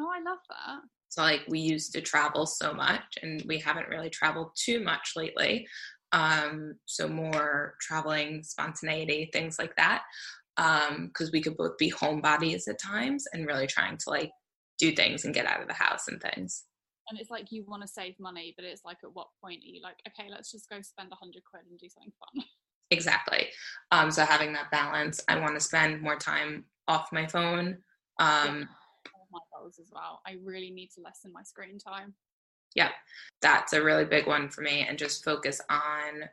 Oh, 0.00 0.08
I 0.14 0.22
love 0.22 0.38
that. 0.48 0.80
So, 1.12 1.20
like, 1.20 1.42
we 1.46 1.60
used 1.60 1.92
to 1.92 2.00
travel 2.00 2.46
so 2.46 2.72
much, 2.72 3.18
and 3.20 3.42
we 3.46 3.58
haven't 3.58 3.88
really 3.88 4.08
traveled 4.08 4.52
too 4.56 4.82
much 4.82 5.12
lately. 5.14 5.66
Um, 6.12 6.74
so, 6.86 7.06
more 7.06 7.74
traveling, 7.82 8.42
spontaneity, 8.42 9.28
things 9.30 9.58
like 9.58 9.76
that. 9.76 10.02
Because 10.56 11.28
um, 11.28 11.30
we 11.32 11.42
could 11.42 11.56
both 11.58 11.76
be 11.76 11.90
homebodies 11.90 12.66
at 12.66 12.80
times 12.80 13.26
and 13.32 13.46
really 13.46 13.66
trying 13.66 13.98
to 13.98 14.10
like 14.10 14.30
do 14.78 14.92
things 14.92 15.24
and 15.24 15.34
get 15.34 15.46
out 15.46 15.62
of 15.62 15.68
the 15.68 15.74
house 15.74 16.08
and 16.08 16.20
things 16.20 16.64
and 17.08 17.20
it's 17.20 17.30
like 17.30 17.50
you 17.50 17.64
want 17.66 17.82
to 17.82 17.88
save 17.88 18.18
money 18.18 18.54
but 18.56 18.64
it's 18.64 18.84
like 18.84 18.98
at 19.02 19.14
what 19.14 19.28
point 19.42 19.62
are 19.62 19.68
you 19.68 19.82
like 19.82 19.96
okay 20.06 20.28
let's 20.30 20.50
just 20.50 20.68
go 20.68 20.80
spend 20.82 21.10
a 21.12 21.16
hundred 21.16 21.42
quid 21.48 21.62
and 21.68 21.78
do 21.78 21.88
something 21.88 22.12
fun 22.18 22.44
exactly 22.90 23.48
um 23.90 24.10
so 24.10 24.24
having 24.24 24.52
that 24.52 24.70
balance 24.70 25.20
i 25.28 25.38
want 25.38 25.54
to 25.54 25.60
spend 25.60 26.00
more 26.00 26.16
time 26.16 26.64
off 26.88 27.08
my 27.12 27.26
phone 27.26 27.78
um 28.18 28.68
my 29.32 29.40
goals 29.56 29.78
as 29.80 29.90
well 29.92 30.20
i 30.26 30.36
really 30.44 30.70
need 30.70 30.88
to 30.88 31.00
lessen 31.00 31.32
my 31.32 31.42
screen 31.42 31.78
time 31.78 32.14
yeah 32.74 32.90
that's 33.40 33.72
a 33.72 33.82
really 33.82 34.04
big 34.04 34.26
one 34.26 34.48
for 34.48 34.62
me 34.62 34.86
and 34.88 34.98
just 34.98 35.24
focus 35.24 35.60
on 35.70 36.28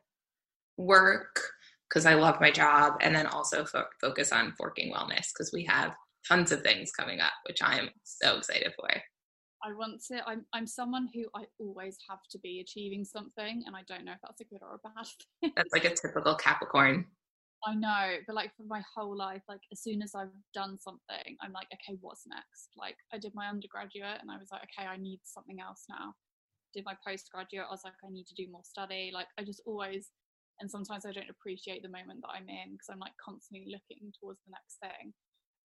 work 0.77 1.41
because 1.87 2.05
i 2.05 2.13
love 2.13 2.39
my 2.39 2.51
job 2.51 2.93
and 3.01 3.15
then 3.15 3.27
also 3.27 3.65
fo- 3.65 3.85
focus 3.99 4.31
on 4.31 4.53
forking 4.57 4.93
wellness 4.93 5.27
because 5.33 5.51
we 5.53 5.63
have 5.63 5.93
tons 6.27 6.51
of 6.51 6.61
things 6.61 6.91
coming 6.91 7.19
up 7.19 7.33
which 7.47 7.61
i 7.63 7.77
am 7.77 7.89
so 8.03 8.37
excited 8.37 8.73
for 8.75 8.89
I 9.63 9.73
want 9.73 10.01
to. 10.05 10.21
I'm 10.25 10.45
I'm 10.53 10.65
someone 10.65 11.09
who 11.13 11.25
I 11.35 11.43
always 11.59 11.97
have 12.09 12.19
to 12.31 12.39
be 12.39 12.61
achieving 12.61 13.03
something, 13.03 13.63
and 13.65 13.75
I 13.75 13.81
don't 13.87 14.05
know 14.05 14.13
if 14.13 14.19
that's 14.21 14.41
a 14.41 14.45
good 14.45 14.61
or 14.61 14.75
a 14.75 14.87
bad 14.87 15.05
thing. 15.41 15.51
That's 15.55 15.73
like 15.73 15.85
a 15.85 15.93
typical 15.95 16.35
Capricorn. 16.35 17.05
I 17.65 17.75
know, 17.75 18.17
but 18.25 18.35
like 18.35 18.55
for 18.55 18.63
my 18.63 18.81
whole 18.95 19.15
life, 19.15 19.41
like 19.49 19.61
as 19.71 19.81
soon 19.81 20.01
as 20.01 20.15
I've 20.15 20.31
done 20.53 20.79
something, 20.79 21.35
I'm 21.41 21.51
like, 21.51 21.67
okay, 21.73 21.97
what's 21.99 22.25
next? 22.27 22.69
Like 22.77 22.95
I 23.13 23.17
did 23.17 23.35
my 23.35 23.47
undergraduate, 23.47 24.19
and 24.21 24.31
I 24.31 24.37
was 24.37 24.49
like, 24.51 24.63
okay, 24.63 24.87
I 24.87 24.97
need 24.97 25.19
something 25.23 25.59
else 25.59 25.83
now. 25.89 26.15
Did 26.73 26.85
my 26.85 26.95
postgraduate, 27.05 27.65
I 27.67 27.71
was 27.71 27.83
like, 27.83 27.99
I 28.05 28.11
need 28.11 28.27
to 28.27 28.35
do 28.35 28.51
more 28.51 28.63
study. 28.63 29.11
Like 29.13 29.27
I 29.37 29.43
just 29.43 29.61
always, 29.65 30.11
and 30.59 30.71
sometimes 30.71 31.05
I 31.05 31.11
don't 31.11 31.29
appreciate 31.29 31.83
the 31.83 31.89
moment 31.89 32.21
that 32.21 32.31
I'm 32.33 32.47
in 32.47 32.73
because 32.73 32.89
I'm 32.91 32.99
like 32.99 33.17
constantly 33.23 33.67
looking 33.67 34.13
towards 34.19 34.39
the 34.45 34.55
next 34.55 34.79
thing. 34.79 35.13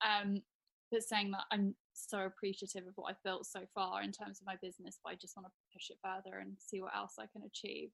Um, 0.02 0.42
but 0.90 1.02
saying 1.02 1.30
that 1.32 1.44
I'm 1.50 1.74
so 1.92 2.20
appreciative 2.20 2.86
of 2.86 2.94
what 2.96 3.10
I've 3.10 3.22
built 3.24 3.46
so 3.46 3.60
far 3.74 4.02
in 4.02 4.12
terms 4.12 4.40
of 4.40 4.46
my 4.46 4.56
business, 4.62 4.98
but 5.02 5.10
I 5.10 5.16
just 5.16 5.36
want 5.36 5.46
to 5.46 5.52
push 5.72 5.90
it 5.90 5.98
further 6.02 6.38
and 6.38 6.56
see 6.58 6.80
what 6.80 6.94
else 6.96 7.14
I 7.18 7.26
can 7.32 7.42
achieve. 7.46 7.90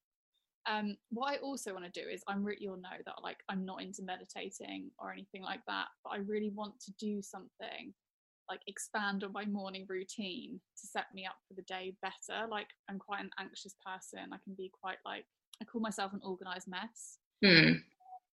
Um, 0.69 0.97
what 1.11 1.33
I 1.33 1.37
also 1.37 1.73
want 1.73 1.93
to 1.93 2.03
do 2.03 2.07
is 2.07 2.23
I'm 2.29 2.45
really 2.45 2.59
you'll 2.61 2.77
know 2.77 3.01
that 3.07 3.23
like 3.23 3.39
I'm 3.49 3.65
not 3.65 3.83
into 3.83 4.03
meditating 4.03 4.91
or 4.99 5.13
anything 5.13 5.43
like 5.43 5.61
that, 5.67 5.87
but 6.05 6.11
I 6.11 6.19
really 6.19 6.51
want 6.51 6.79
to 6.81 6.93
do 6.99 7.23
something 7.23 7.95
like 8.49 8.61
expand 8.67 9.23
on 9.23 9.33
my 9.33 9.45
morning 9.45 9.87
routine 9.89 10.61
to 10.81 10.87
set 10.87 11.07
me 11.15 11.25
up 11.25 11.37
for 11.47 11.55
the 11.55 11.63
day 11.63 11.95
better. 12.03 12.47
Like 12.51 12.67
I'm 12.89 12.99
quite 12.99 13.21
an 13.21 13.31
anxious 13.39 13.75
person. 13.85 14.33
I 14.33 14.39
can 14.45 14.55
be 14.55 14.71
quite 14.83 14.99
like 15.05 15.25
I 15.63 15.65
call 15.65 15.81
myself 15.81 16.13
an 16.13 16.21
organized 16.23 16.69
mess. 16.69 17.19
Hmm. 17.45 17.79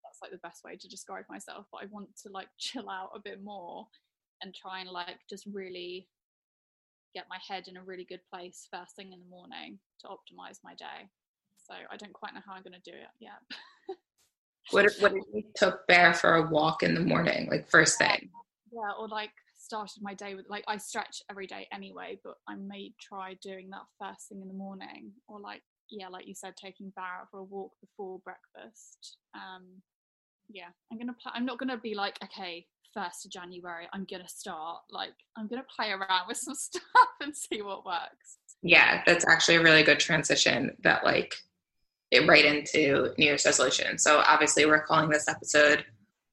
That's 0.04 0.22
like 0.22 0.32
the 0.32 0.38
best 0.38 0.64
way 0.64 0.76
to 0.76 0.88
describe 0.88 1.26
myself. 1.30 1.66
But 1.72 1.84
I 1.84 1.86
want 1.92 2.10
to 2.24 2.32
like 2.32 2.48
chill 2.58 2.90
out 2.90 3.12
a 3.16 3.20
bit 3.20 3.44
more 3.44 3.88
and 4.42 4.54
try 4.54 4.82
and 4.82 4.90
like 4.90 5.20
just 5.30 5.46
really 5.52 6.08
get 7.14 7.26
my 7.30 7.38
head 7.48 7.68
in 7.68 7.78
a 7.78 7.84
really 7.84 8.04
good 8.04 8.22
place 8.32 8.68
first 8.72 8.96
thing 8.96 9.14
in 9.14 9.20
the 9.20 9.30
morning 9.30 9.80
to 10.02 10.08
optimize 10.08 10.60
my 10.64 10.74
day. 10.76 11.10
So 11.70 11.76
I 11.92 11.98
don't 11.98 12.14
quite 12.14 12.34
know 12.34 12.42
how 12.46 12.54
I'm 12.54 12.64
going 12.64 12.80
to 12.82 12.92
do 12.92 12.96
it 12.96 13.08
yet. 13.20 13.40
what 14.72 14.86
if, 14.86 15.02
what 15.02 15.14
if 15.14 15.24
you 15.34 15.44
took 15.56 15.86
Bear 15.88 16.14
for 16.14 16.36
a 16.36 16.50
walk 16.50 16.84
in 16.84 16.94
the 16.94 17.02
morning, 17.02 17.48
like 17.50 17.70
first 17.70 17.98
thing? 17.98 18.30
Yeah, 18.72 18.92
or 19.00 19.08
like 19.08 19.32
started 19.58 20.02
my 20.02 20.14
day 20.14 20.36
with 20.36 20.46
like 20.50 20.64
I 20.68 20.78
stretch 20.78 21.22
every 21.30 21.48
day 21.48 21.68
anyway, 21.74 22.20
but 22.24 22.36
I 22.48 22.56
may 22.56 22.94
try 23.02 23.38
doing 23.42 23.70
that 23.72 23.84
first 24.00 24.30
thing 24.30 24.42
in 24.42 24.48
the 24.48 24.54
morning, 24.54 25.12
or 25.28 25.40
like 25.40 25.62
yeah, 25.90 26.08
like 26.08 26.28
you 26.28 26.34
said, 26.34 26.56
taking 26.58 26.92
Bear 26.96 27.28
for 27.32 27.40
a 27.40 27.44
walk 27.44 27.72
before 27.82 28.20
breakfast. 28.20 29.18
Um, 29.34 29.82
yeah, 30.50 30.70
I'm 30.92 30.98
gonna. 30.98 31.16
Pl- 31.22 31.32
I'm 31.36 31.46
not 31.46 31.60
gonna 31.60 31.78
be 31.78 31.96
like, 31.96 32.18
okay, 32.24 32.66
first 32.94 33.26
of 33.26 33.32
January, 33.32 33.88
I'm 33.94 34.06
gonna 34.10 34.28
start. 34.28 34.80
Like, 34.92 35.14
I'm 35.38 35.48
gonna 35.48 35.66
play 35.76 35.92
around 35.92 36.28
with 36.28 36.38
some 36.38 36.56
stuff 36.56 36.84
and 37.22 37.36
see 37.36 37.62
what 37.62 37.86
works. 37.86 38.38
Yeah, 38.62 39.02
that's 39.06 39.26
actually 39.28 39.56
a 39.56 39.64
really 39.64 39.84
good 39.84 40.00
transition. 40.00 40.76
That 40.84 41.04
like 41.04 41.36
it 42.12 42.28
right 42.28 42.46
into 42.46 43.14
New 43.18 43.26
Year's 43.26 43.46
resolution. 43.46 43.98
So 43.98 44.20
obviously, 44.26 44.66
we're 44.66 44.86
calling 44.86 45.10
this 45.10 45.28
episode 45.28 45.86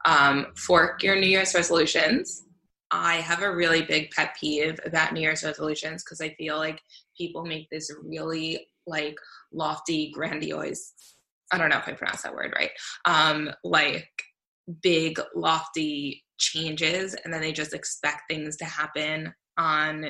um, 0.04 0.46
"Fork 0.56 1.02
Your 1.02 1.16
New 1.16 1.26
Year's 1.26 1.54
Resolutions." 1.54 2.42
I 2.90 3.16
have 3.16 3.42
a 3.42 3.54
really 3.54 3.82
big 3.82 4.10
pet 4.10 4.36
peeve 4.38 4.78
about 4.84 5.12
New 5.12 5.20
Year's 5.20 5.42
resolutions 5.42 6.04
because 6.04 6.20
I 6.20 6.34
feel 6.34 6.58
like 6.58 6.80
people 7.16 7.44
make 7.44 7.68
this 7.70 7.90
really 8.04 8.68
like 8.86 9.16
lofty, 9.52 10.10
grandiose. 10.12 10.92
I 11.52 11.58
don't 11.58 11.70
know 11.70 11.78
if 11.78 11.88
I 11.88 11.92
pronounced 11.92 12.22
that 12.24 12.34
word 12.34 12.52
right. 12.56 12.70
Um, 13.04 13.50
like 13.64 14.08
big, 14.82 15.20
lofty 15.34 16.24
changes 16.38 17.14
and 17.24 17.32
then 17.32 17.40
they 17.40 17.52
just 17.52 17.74
expect 17.74 18.22
things 18.28 18.56
to 18.56 18.64
happen 18.64 19.32
on 19.56 20.06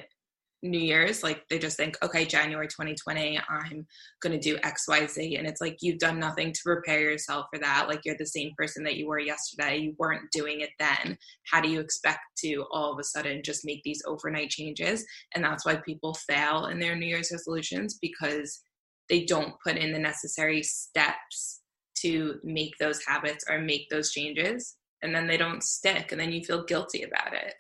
New 0.65 0.79
Year's. 0.79 1.23
Like 1.23 1.45
they 1.49 1.59
just 1.59 1.77
think, 1.77 1.97
okay, 2.03 2.25
January 2.25 2.67
2020, 2.67 3.39
I'm 3.49 3.87
going 4.21 4.33
to 4.33 4.39
do 4.39 4.59
XYZ. 4.59 5.39
And 5.39 5.47
it's 5.47 5.61
like 5.61 5.77
you've 5.81 5.99
done 5.99 6.19
nothing 6.19 6.53
to 6.53 6.61
prepare 6.65 7.01
yourself 7.01 7.47
for 7.53 7.61
that. 7.61 7.87
Like 7.87 8.01
you're 8.05 8.17
the 8.19 8.27
same 8.27 8.53
person 8.57 8.83
that 8.85 8.97
you 8.97 9.07
were 9.07 9.19
yesterday. 9.19 9.77
You 9.77 9.95
weren't 9.99 10.31
doing 10.33 10.63
it 10.63 10.71
then. 10.79 11.17
How 11.51 11.61
do 11.61 11.69
you 11.69 11.81
expect 11.81 12.21
to 12.39 12.65
all 12.73 12.93
of 12.93 12.99
a 12.99 13.05
sudden 13.05 13.43
just 13.45 13.65
make 13.65 13.83
these 13.85 14.03
overnight 14.07 14.51
changes? 14.51 15.05
And 15.35 15.45
that's 15.45 15.67
why 15.67 15.77
people 15.77 16.15
fail 16.15 16.67
in 16.67 16.81
their 16.81 16.97
New 16.97 17.07
Year's 17.07 17.31
resolutions 17.31 17.99
because 18.01 18.61
they 19.09 19.27
don't 19.27 19.55
put 19.63 19.77
in 19.77 19.93
the 19.93 19.99
necessary 19.99 20.63
steps 20.63 21.61
to 21.99 22.41
make 22.43 22.73
those 22.81 23.05
habits 23.07 23.45
or 23.49 23.61
make 23.61 23.89
those 23.91 24.11
changes 24.11 24.77
and 25.03 25.15
then 25.15 25.27
they 25.27 25.37
don't 25.37 25.63
stick 25.63 26.11
and 26.11 26.21
then 26.21 26.33
you 26.33 26.43
feel 26.43 26.65
guilty 26.65 27.03
about 27.03 27.33
it 27.35 27.55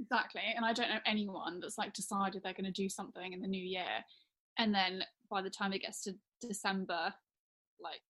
exactly 0.00 0.42
and 0.56 0.64
i 0.64 0.72
don't 0.72 0.88
know 0.88 1.00
anyone 1.06 1.58
that's 1.60 1.78
like 1.78 1.92
decided 1.92 2.42
they're 2.42 2.52
going 2.52 2.64
to 2.64 2.70
do 2.70 2.88
something 2.88 3.32
in 3.32 3.40
the 3.40 3.48
new 3.48 3.62
year 3.62 4.04
and 4.58 4.74
then 4.74 5.02
by 5.30 5.42
the 5.42 5.50
time 5.50 5.72
it 5.72 5.82
gets 5.82 6.02
to 6.02 6.14
december 6.40 7.12
like 7.80 8.02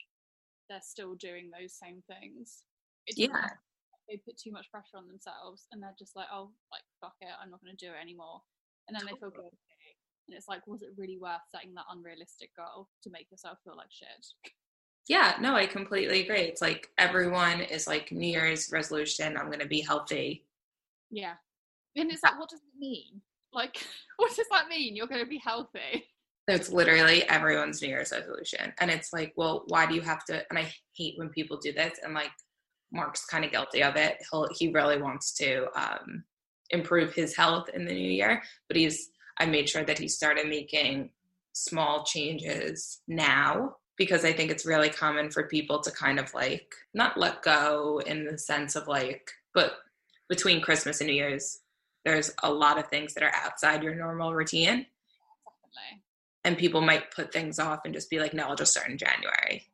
they're 0.69 0.81
still 0.83 1.15
doing 1.15 1.51
those 1.51 1.73
same 1.73 2.03
things 2.09 2.63
yeah 3.17 3.51
they 4.09 4.17
put 4.17 4.39
too 4.39 4.53
much 4.53 4.71
pressure 4.71 4.97
on 4.97 5.07
themselves 5.07 5.67
and 5.73 5.83
they're 5.83 5.97
just 5.99 6.17
like 6.17 6.29
oh 6.33 6.51
like 6.73 6.83
fuck 7.01 7.15
it 7.21 7.29
i'm 7.43 7.51
not 7.51 7.61
going 7.61 7.75
to 7.75 7.87
do 7.87 7.93
it 7.93 8.03
anymore 8.03 8.41
and 8.87 8.97
then 8.97 9.05
they 9.07 9.19
feel 9.19 9.31
good 9.31 9.53
and 10.29 10.37
it's 10.37 10.49
like 10.49 10.67
was 10.67 10.83
it 10.83 10.91
really 10.97 11.19
worth 11.19 11.45
setting 11.51 11.75
that 11.75 11.89
unrealistic 11.91 12.51
goal 12.57 12.89
to 13.03 13.11
make 13.11 13.31
yourself 13.31 13.59
feel 13.65 13.77
like 13.77 13.91
shit 13.91 14.09
yeah, 15.09 15.37
no, 15.41 15.57
I 15.57 15.67
completely 15.67 16.23
agree. 16.23 16.43
It's 16.43 16.61
like 16.61 16.91
everyone 16.99 17.63
is 17.63 17.87
like 17.87 18.13
New 18.13 18.29
Year's 18.29 18.71
resolution, 18.71 19.39
I'm 19.39 19.47
going 19.47 19.59
to 19.61 19.67
be 19.67 19.81
healthy. 19.81 20.45
Yeah. 21.11 21.35
And 21.99 22.11
it's 22.11 22.23
like, 22.23 22.39
what 22.39 22.49
does 22.49 22.61
it 22.61 22.79
mean? 22.79 23.21
Like, 23.53 23.77
what 24.17 24.35
does 24.35 24.47
that 24.51 24.69
mean? 24.69 24.97
You're 24.97 25.07
going 25.07 25.25
to 25.25 25.29
be 25.29 25.41
healthy. 25.45 26.05
It's 26.47 26.73
literally 26.73 27.25
everyone's 27.29 27.83
New 27.83 27.89
Year's 27.89 28.13
resolution. 28.13 28.73
And 28.81 28.91
it's 28.91 29.13
like, 29.13 29.35
well, 29.37 29.65
why 29.69 29.85
do 29.85 29.95
you 29.95 30.01
have 30.01 30.25
to? 30.27 30.43
And 30.49 30.59
I 30.59 30.73
hate 30.97 31.19
when 31.19 31.29
people 31.29 31.59
do 31.59 31.73
this 31.73 31.99
and 32.03 32.15
like 32.15 32.31
Mark's 32.91 33.27
kind 33.27 33.45
of 33.45 33.51
guilty 33.51 33.83
of 33.83 33.97
it. 33.97 34.17
He'll 34.31 34.49
he 34.57 34.73
really 34.73 35.01
wants 35.01 35.35
to 35.35 35.67
um, 35.79 36.25
improve 36.71 37.13
his 37.13 37.37
health 37.37 37.69
in 37.75 37.85
the 37.85 37.93
new 37.93 38.11
year, 38.11 38.43
but 38.67 38.79
he's 38.79 39.11
I 39.39 39.47
made 39.47 39.69
sure 39.69 39.85
that 39.85 39.99
he 39.99 40.09
started 40.09 40.49
making 40.49 41.11
small 41.53 42.05
changes 42.05 43.01
now 43.07 43.77
because 43.97 44.25
I 44.25 44.33
think 44.33 44.51
it's 44.51 44.67
really 44.67 44.91
common 44.91 45.31
for 45.31 45.49
people 45.49 45.81
to 45.83 45.91
kind 45.91 46.19
of 46.19 46.33
like 46.33 46.75
not 46.95 47.19
let 47.19 47.43
go 47.43 48.01
in 48.07 48.25
the 48.25 48.39
sense 48.39 48.77
of 48.77 48.87
like, 48.89 49.31
but 49.55 49.73
between 50.29 50.61
Christmas 50.61 51.01
and 51.01 51.09
New 51.09 51.15
Year's, 51.15 51.59
there's 52.05 52.33
a 52.43 52.53
lot 52.53 52.79
of 52.79 52.89
things 52.89 53.15
that 53.15 53.23
are 53.23 53.35
outside 53.35 53.83
your 53.83 53.95
normal 53.95 54.35
routine. 54.35 54.87
Definitely. 54.87 56.03
And 56.45 56.57
people 56.57 56.81
might 56.81 57.11
put 57.11 57.33
things 57.33 57.59
off 57.59 57.81
and 57.85 57.93
just 57.93 58.11
be 58.11 58.19
like, 58.19 58.35
no, 58.35 58.45
I'll 58.45 58.57
just 58.57 58.73
start 58.73 58.89
in 58.89 58.99
January. 58.99 59.67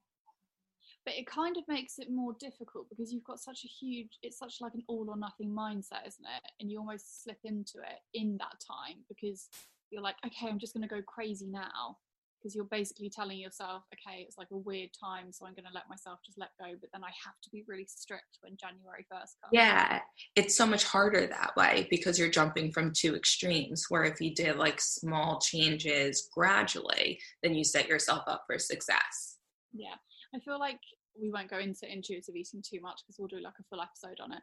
But 1.05 1.15
it 1.15 1.27
kind 1.27 1.57
of 1.59 1.65
makes 1.69 1.99
it 1.99 2.11
more 2.11 2.35
difficult 2.41 2.89
because 2.89 3.13
you've 3.13 3.25
got 3.25 3.39
such 3.39 3.65
a 3.65 3.69
huge, 3.69 4.19
it's 4.23 4.39
such 4.39 4.61
like 4.61 4.73
an 4.75 4.83
all 4.89 5.07
or 5.09 5.17
nothing 5.17 5.51
mindset, 5.51 6.07
isn't 6.07 6.25
it? 6.25 6.51
And 6.61 6.71
you 6.71 6.79
almost 6.79 7.23
slip 7.23 7.39
into 7.45 7.79
it 7.79 8.01
in 8.15 8.39
that 8.39 8.59
time 8.67 9.05
because 9.09 9.49
you're 9.91 10.03
like, 10.03 10.17
okay, 10.27 10.49
I'm 10.49 10.59
just 10.59 10.73
going 10.73 10.89
to 10.89 10.93
go 10.93 11.03
crazy 11.03 11.47
now 11.47 11.99
because 12.45 12.55
you're 12.55 12.67
basically 12.67 13.09
telling 13.09 13.39
yourself, 13.39 13.85
okay, 13.95 14.21
it's 14.21 14.37
like 14.37 14.51
a 14.53 14.57
weird 14.57 14.91
time, 15.03 15.33
so 15.33 15.47
I'm 15.47 15.55
going 15.55 15.65
to 15.65 15.73
let 15.75 15.89
myself 15.89 16.19
just 16.25 16.39
let 16.39 16.51
go, 16.61 16.77
but 16.79 16.91
then 16.93 17.03
I 17.03 17.09
have 17.25 17.41
to 17.43 17.51
be 17.51 17.65
really 17.67 17.87
strict 17.89 18.39
when 18.43 18.59
January 18.61 19.07
1st 19.11 19.41
comes. 19.41 19.51
Yeah, 19.51 20.01
it's 20.37 20.55
so 20.55 20.67
much 20.67 20.85
harder 20.85 21.27
that 21.27 21.57
way 21.57 21.89
because 21.89 22.19
you're 22.19 22.29
jumping 22.29 22.71
from 22.71 22.93
two 22.93 23.17
extremes. 23.17 23.87
Where 23.89 24.05
if 24.05 24.21
you 24.21 24.35
did 24.35 24.57
like 24.57 24.79
small 24.79 25.41
changes 25.41 26.29
gradually, 26.35 27.19
then 27.43 27.55
you 27.55 27.65
set 27.65 27.89
yourself 27.89 28.25
up 28.27 28.45
for 28.47 28.59
success. 28.59 29.39
Yeah, 29.73 29.95
I 30.35 30.39
feel 30.41 30.59
like 30.59 30.81
we 31.19 31.31
won't 31.31 31.49
go 31.49 31.59
into 31.59 31.91
intuitive 31.91 32.37
eating 32.37 32.63
too 32.63 32.81
much 32.83 33.01
because 33.07 33.17
we'll 33.19 33.29
do 33.29 33.43
like 33.43 33.55
a 33.59 33.65
full 33.71 33.81
episode 33.81 34.21
on 34.23 34.33
it 34.33 34.43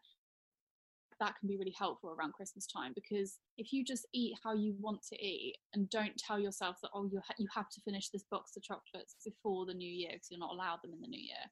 that 1.22 1.38
can 1.40 1.48
be 1.48 1.56
really 1.56 1.75
helpful 1.78 2.10
around 2.10 2.34
Christmas 2.34 2.66
time 2.66 2.92
because 2.96 3.38
if 3.58 3.72
you 3.72 3.86
just 3.86 4.08
eat 4.12 4.34
how 4.44 4.54
you 4.54 4.74
want 4.80 5.04
to 5.04 5.16
eat 5.24 5.56
and 5.74 5.88
don't 5.92 6.18
tell 6.18 6.40
yourself 6.40 6.78
that 6.82 6.90
oh 6.96 7.06
you 7.06 7.22
ha- 7.25 7.36
you 7.38 7.48
have 7.54 7.70
to 7.70 7.82
finish 7.82 8.10
this 8.10 8.25
box 8.32 8.58
of 8.58 8.63
chocolates 8.63 9.16
before 9.24 9.68
the 9.68 9.74
new 9.74 9.90
year 9.90 10.10
because 10.13 10.28
you're 10.32 10.40
not 10.40 10.51
allowed 10.51 10.82
them 10.82 10.94
in 10.94 11.00
the 11.00 11.08
new 11.08 11.22
year, 11.22 11.46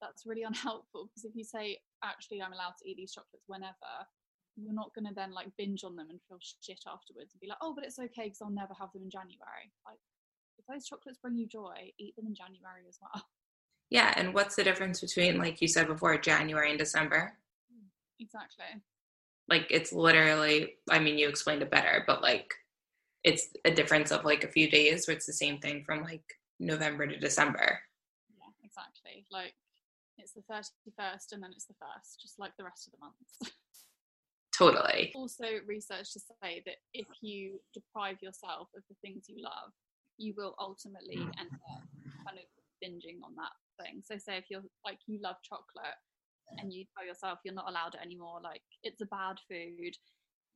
that's 0.00 0.24
really 0.24 0.42
unhelpful 0.48 1.06
because 1.06 1.26
if 1.26 1.36
you 1.36 1.44
say 1.44 1.78
actually 2.02 2.40
I'm 2.40 2.54
allowed 2.54 2.80
to 2.80 2.88
eat 2.88 2.96
these 2.96 3.12
chocolates 3.12 3.44
whenever, 3.46 3.92
you're 4.56 4.72
not 4.72 4.94
going 4.94 5.06
to 5.06 5.14
then 5.14 5.32
like 5.32 5.52
binge 5.58 5.84
on 5.84 5.94
them 5.94 6.08
and 6.08 6.18
feel 6.26 6.38
shit 6.40 6.80
afterwards 6.88 7.34
and 7.34 7.40
be 7.40 7.48
like 7.48 7.60
oh 7.60 7.74
but 7.76 7.84
it's 7.84 8.00
okay 8.00 8.24
because 8.24 8.40
I'll 8.40 8.50
never 8.50 8.72
have 8.72 8.90
them 8.94 9.04
in 9.04 9.10
January. 9.10 9.68
Like 9.84 10.00
if 10.56 10.64
those 10.64 10.88
chocolates 10.88 11.20
bring 11.20 11.36
you 11.36 11.46
joy, 11.46 11.92
eat 12.00 12.16
them 12.16 12.26
in 12.26 12.34
January 12.34 12.88
as 12.88 12.98
well. 13.04 13.22
Yeah, 13.90 14.12
and 14.16 14.34
what's 14.34 14.56
the 14.56 14.64
difference 14.64 15.00
between 15.00 15.38
like 15.38 15.62
you 15.62 15.68
said 15.68 15.88
before 15.88 16.16
January 16.18 16.70
and 16.70 16.78
December? 16.78 17.37
Exactly. 18.20 18.66
Like 19.48 19.66
it's 19.70 19.92
literally, 19.92 20.74
I 20.90 20.98
mean, 20.98 21.18
you 21.18 21.28
explained 21.28 21.62
it 21.62 21.70
better, 21.70 22.04
but 22.06 22.22
like 22.22 22.52
it's 23.24 23.48
a 23.64 23.70
difference 23.70 24.10
of 24.10 24.24
like 24.24 24.44
a 24.44 24.48
few 24.48 24.70
days 24.70 25.06
where 25.06 25.16
it's 25.16 25.26
the 25.26 25.32
same 25.32 25.58
thing 25.58 25.84
from 25.84 26.02
like 26.02 26.24
November 26.60 27.06
to 27.06 27.18
December. 27.18 27.80
Yeah, 28.36 28.52
exactly. 28.64 29.26
Like 29.30 29.54
it's 30.18 30.32
the 30.32 30.42
31st 30.42 31.32
and 31.32 31.42
then 31.42 31.50
it's 31.54 31.66
the 31.66 31.74
first, 31.74 32.20
just 32.20 32.38
like 32.38 32.52
the 32.58 32.64
rest 32.64 32.88
of 32.88 32.92
the 32.92 32.98
months. 32.98 33.56
Totally. 34.58 35.12
Also, 35.14 35.46
research 35.66 36.12
to 36.12 36.20
say 36.42 36.62
that 36.66 36.82
if 36.92 37.06
you 37.22 37.60
deprive 37.72 38.16
yourself 38.20 38.68
of 38.76 38.82
the 38.90 38.96
things 39.02 39.26
you 39.28 39.42
love, 39.42 39.70
you 40.18 40.34
will 40.36 40.56
ultimately 40.58 41.16
mm. 41.16 41.30
end 41.38 41.54
up 41.70 41.86
kind 42.26 42.38
of 42.38 42.48
binging 42.82 43.22
on 43.22 43.36
that 43.36 43.54
thing. 43.80 44.02
So, 44.04 44.18
say 44.18 44.36
if 44.36 44.46
you're 44.50 44.64
like 44.84 44.98
you 45.06 45.20
love 45.22 45.36
chocolate, 45.44 45.94
and 46.58 46.72
you 46.72 46.84
tell 46.96 47.06
yourself 47.06 47.38
you're 47.44 47.54
not 47.54 47.68
allowed 47.68 47.94
it 47.94 48.04
anymore, 48.04 48.40
like 48.42 48.62
it's 48.82 49.02
a 49.02 49.06
bad 49.06 49.38
food, 49.48 49.94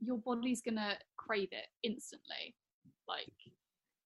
your 0.00 0.18
body's 0.18 0.62
gonna 0.62 0.96
crave 1.16 1.48
it 1.52 1.66
instantly. 1.82 2.54
Like 3.08 3.32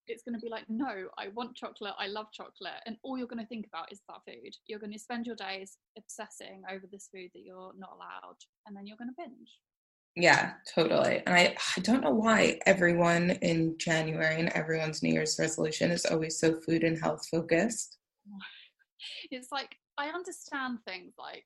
it's 0.08 0.22
to 0.38 0.40
be 0.40 0.48
like, 0.48 0.64
no, 0.68 1.08
I 1.18 1.28
want 1.34 1.56
chocolate, 1.56 1.94
I 1.98 2.06
love 2.06 2.26
chocolate. 2.32 2.80
And 2.86 2.96
all 3.02 3.18
you're 3.18 3.26
to 3.38 3.46
think 3.46 3.66
about 3.66 3.90
is 3.92 4.00
that 4.08 4.20
food. 4.26 4.54
You're 4.66 4.78
to 4.92 4.98
spend 4.98 5.26
your 5.26 5.36
days 5.36 5.78
obsessing 5.98 6.62
over 6.70 6.84
this 6.90 7.08
food 7.12 7.30
that 7.34 7.42
you're 7.44 7.72
not 7.76 7.94
allowed, 7.94 8.36
and 8.66 8.76
then 8.76 8.86
you're 8.86 8.96
to 9.10 9.14
binge. 9.16 9.58
Yeah, 10.14 10.54
totally. 10.74 11.22
And 11.26 11.34
I, 11.34 11.56
I 11.76 11.80
don't 11.80 12.02
know 12.02 12.10
why 12.10 12.58
everyone 12.64 13.32
in 13.42 13.76
January 13.78 14.40
and 14.40 14.48
everyone's 14.50 15.02
New 15.02 15.12
Year's 15.12 15.38
resolution 15.38 15.90
is 15.90 16.06
always 16.06 16.38
so 16.38 16.58
food 16.60 16.84
and 16.84 16.98
health 17.00 17.26
focused. 17.30 17.98
It's 19.30 19.52
like, 19.52 19.76
I 19.98 20.08
understand 20.08 20.78
things 20.86 21.12
like 21.18 21.44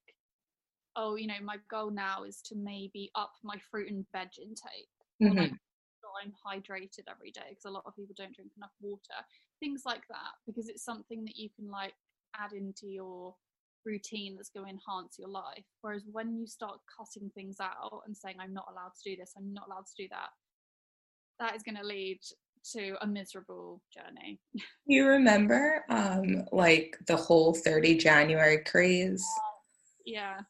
oh, 0.96 1.16
you 1.16 1.26
know, 1.26 1.34
my 1.42 1.56
goal 1.70 1.90
now 1.90 2.24
is 2.24 2.42
to 2.42 2.56
maybe 2.56 3.10
up 3.14 3.32
my 3.42 3.56
fruit 3.70 3.90
and 3.90 4.04
veg 4.12 4.28
intake. 4.40 4.88
Mm-hmm. 5.22 5.54
I'm 6.22 6.32
hydrated 6.44 7.04
every 7.08 7.30
day 7.30 7.50
because 7.50 7.64
a 7.66 7.70
lot 7.70 7.84
of 7.86 7.96
people 7.96 8.14
don't 8.16 8.34
drink 8.34 8.50
enough 8.56 8.72
water. 8.80 9.20
Things 9.60 9.82
like 9.86 10.06
that, 10.08 10.32
because 10.46 10.68
it's 10.68 10.84
something 10.84 11.24
that 11.24 11.36
you 11.36 11.48
can 11.54 11.70
like 11.70 11.94
add 12.36 12.52
into 12.52 12.86
your 12.86 13.34
routine 13.86 14.36
that's 14.36 14.50
going 14.50 14.66
to 14.66 14.72
enhance 14.72 15.18
your 15.18 15.28
life. 15.28 15.64
Whereas 15.82 16.02
when 16.10 16.36
you 16.36 16.46
start 16.46 16.78
cutting 16.98 17.30
things 17.34 17.58
out 17.60 18.02
and 18.06 18.16
saying, 18.16 18.36
I'm 18.38 18.52
not 18.52 18.66
allowed 18.70 18.92
to 19.02 19.10
do 19.10 19.16
this, 19.16 19.32
I'm 19.36 19.52
not 19.52 19.66
allowed 19.68 19.86
to 19.86 20.02
do 20.02 20.08
that, 20.10 20.30
that 21.38 21.56
is 21.56 21.62
going 21.62 21.76
to 21.76 21.86
lead 21.86 22.20
to 22.72 22.96
a 23.00 23.06
miserable 23.06 23.80
journey. 23.94 24.40
You 24.86 25.06
remember 25.06 25.84
um 25.88 26.46
like 26.50 26.98
the 27.06 27.16
whole 27.16 27.54
30 27.54 27.96
January 27.96 28.58
craze? 28.64 29.24
Yeah 30.04 30.40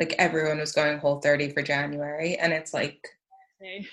like 0.00 0.14
everyone 0.18 0.58
was 0.58 0.72
going 0.72 0.98
whole 0.98 1.20
30 1.20 1.50
for 1.50 1.60
January. 1.60 2.34
And 2.36 2.54
it's 2.54 2.72
like, 2.72 3.06
okay. 3.60 3.86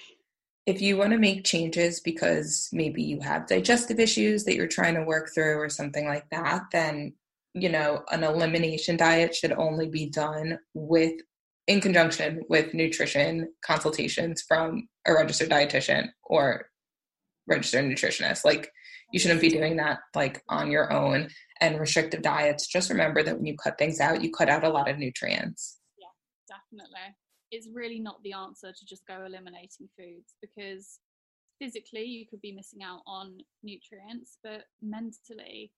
if 0.65 0.82
you 0.82 0.96
want 0.96 1.12
to 1.12 1.17
make 1.17 1.43
changes 1.43 2.00
because 2.00 2.70
maybe 2.72 3.04
you 3.04 3.20
have 3.20 3.46
digestive 3.46 4.00
issues 4.00 4.46
that 4.46 4.56
you're 4.56 4.67
trying 4.67 4.96
to 4.96 5.04
work 5.04 5.32
through 5.36 5.58
or 5.58 5.70
something 5.70 6.08
like 6.08 6.28
that, 6.32 6.63
then, 6.72 7.13
you 7.54 7.67
know, 7.67 8.04
an 8.10 8.24
elimination 8.24 8.96
diet 8.96 9.36
should 9.36 9.52
only 9.52 9.89
be 9.89 10.10
done 10.10 10.58
with 10.74 11.12
in 11.67 11.82
conjunction 11.82 12.41
with 12.48 12.74
nutrition 12.74 13.52
consultations 13.62 14.41
from 14.48 14.88
a 15.06 15.13
registered 15.13 15.50
dietitian 15.50 16.08
or 16.24 16.70
registered 17.48 17.84
nutritionist. 17.84 18.46
Like 18.46 18.72
you 19.12 19.20
shouldn't 19.20 19.41
be 19.41 19.50
doing 19.50 19.76
that 19.76 20.00
like 20.15 20.41
on 20.48 20.72
your 20.72 20.93
own 20.93 21.28
and 21.60 21.78
restrictive 21.78 22.22
diets. 22.22 22.65
Just 22.65 22.89
remember 22.89 23.24
that 23.24 23.36
when 23.36 23.46
you 23.46 23.58
cut 23.58 23.78
things 23.78 24.00
out, 24.00 24.24
you 24.24 24.32
cut 24.32 24.48
out 24.48 24.63
a 24.63 24.70
lot 24.70 24.89
of 24.89 24.98
nutrients 24.98 25.77
definitely. 26.71 27.15
It's 27.51 27.67
really 27.73 27.99
not 27.99 28.21
the 28.23 28.34
answer 28.34 28.71
to 28.71 28.86
just 28.86 29.08
go 29.08 29.25
eliminating 29.25 29.89
foods 29.97 30.36
because 30.41 30.99
physically 31.60 32.03
you 32.03 32.25
could 32.27 32.41
be 32.41 32.51
missing 32.51 32.84
out 32.84 33.01
on 33.08 33.38
nutrients, 33.63 34.38
but 34.43 34.65
mentally 34.82 35.71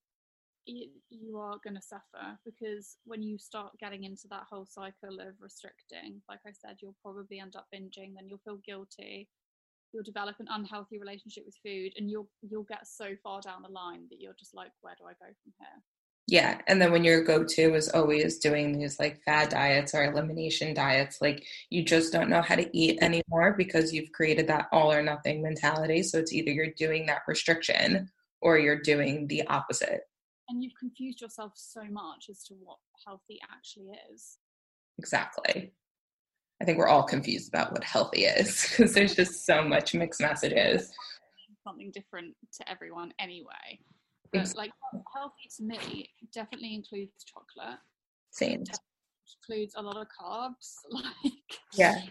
you, 0.65 0.87
you 1.09 1.37
are 1.37 1.57
going 1.63 1.75
to 1.75 1.81
suffer 1.81 2.37
because 2.45 2.97
when 3.05 3.23
you 3.23 3.37
start 3.37 3.71
getting 3.79 4.03
into 4.03 4.27
that 4.29 4.45
whole 4.49 4.65
cycle 4.65 5.19
of 5.19 5.35
restricting, 5.39 6.21
like 6.29 6.39
I 6.45 6.51
said, 6.51 6.77
you'll 6.81 6.97
probably 7.03 7.39
end 7.39 7.55
up 7.55 7.67
binging, 7.73 8.13
then 8.15 8.27
you'll 8.27 8.41
feel 8.43 8.59
guilty. 8.65 9.29
You'll 9.93 10.03
develop 10.03 10.35
an 10.39 10.47
unhealthy 10.51 10.99
relationship 10.99 11.45
with 11.47 11.55
food, 11.65 11.93
and 11.97 12.11
you'll 12.11 12.29
you'll 12.47 12.63
get 12.69 12.85
so 12.85 13.15
far 13.23 13.41
down 13.41 13.63
the 13.63 13.69
line 13.69 14.05
that 14.11 14.19
you're 14.19 14.35
just 14.37 14.53
like, 14.53 14.69
where 14.81 14.93
do 14.99 15.05
I 15.05 15.13
go 15.13 15.33
from 15.41 15.53
here? 15.57 15.81
Yeah. 16.29 16.59
And 16.67 16.79
then 16.79 16.91
when 16.91 17.03
your 17.03 17.23
go 17.23 17.43
to 17.43 17.73
is 17.73 17.89
always 17.89 18.37
doing 18.37 18.77
these 18.77 18.99
like 18.99 19.19
fad 19.23 19.49
diets 19.49 19.95
or 19.95 20.03
elimination 20.03 20.75
diets, 20.75 21.17
like 21.21 21.43
you 21.71 21.83
just 21.83 22.13
don't 22.13 22.29
know 22.29 22.43
how 22.43 22.53
to 22.53 22.69
eat 22.71 22.99
anymore 23.01 23.55
because 23.57 23.91
you've 23.91 24.11
created 24.11 24.45
that 24.45 24.67
all 24.71 24.91
or 24.91 25.01
nothing 25.01 25.41
mentality. 25.41 26.03
So 26.03 26.19
it's 26.19 26.31
either 26.31 26.51
you're 26.51 26.73
doing 26.77 27.07
that 27.07 27.23
restriction 27.27 28.11
or 28.41 28.59
you're 28.59 28.79
doing 28.79 29.25
the 29.25 29.47
opposite. 29.47 30.01
And 30.49 30.63
you've 30.63 30.75
confused 30.79 31.19
yourself 31.19 31.53
so 31.55 31.81
much 31.89 32.27
as 32.29 32.43
to 32.43 32.53
what 32.53 32.77
healthy 33.07 33.39
actually 33.51 33.89
is. 34.13 34.37
Exactly. 34.99 35.73
I 36.61 36.65
think 36.65 36.77
we're 36.77 36.87
all 36.87 37.03
confused 37.03 37.49
about 37.49 37.71
what 37.71 37.83
healthy 37.83 38.25
is 38.25 38.67
because 38.69 38.93
there's 38.93 39.15
just 39.15 39.47
so 39.47 39.63
much 39.63 39.95
mixed 39.95 40.21
messages. 40.21 40.91
Something 41.63 41.89
different 41.91 42.35
to 42.57 42.69
everyone 42.69 43.13
anyway. 43.19 43.79
But 44.31 44.55
like 44.55 44.71
healthy 45.13 45.49
to 45.57 45.63
me 45.63 46.09
definitely 46.33 46.75
includes 46.75 47.11
chocolate. 47.25 47.79
Same. 48.31 48.63
Includes 49.47 49.73
a 49.75 49.81
lot 49.81 49.97
of 49.97 50.07
carbs. 50.07 50.75
Like 50.91 51.59
yeah, 51.73 52.01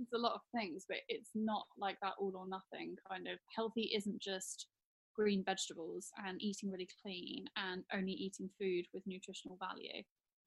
it's 0.00 0.12
a 0.12 0.18
lot 0.18 0.34
of 0.34 0.40
things, 0.54 0.84
but 0.88 0.98
it's 1.08 1.30
not 1.34 1.66
like 1.78 1.98
that 2.02 2.14
all 2.18 2.32
or 2.36 2.46
nothing 2.48 2.96
kind 3.08 3.28
of. 3.28 3.38
Healthy 3.54 3.92
isn't 3.94 4.20
just 4.20 4.66
green 5.14 5.42
vegetables 5.44 6.10
and 6.26 6.42
eating 6.42 6.70
really 6.70 6.88
clean 7.02 7.46
and 7.56 7.84
only 7.94 8.12
eating 8.12 8.50
food 8.58 8.84
with 8.92 9.06
nutritional 9.06 9.58
value 9.58 10.02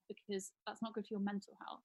because 0.08 0.52
that's 0.68 0.82
not 0.82 0.94
good 0.94 1.06
for 1.06 1.16
your 1.16 1.22
mental 1.22 1.54
health. 1.66 1.82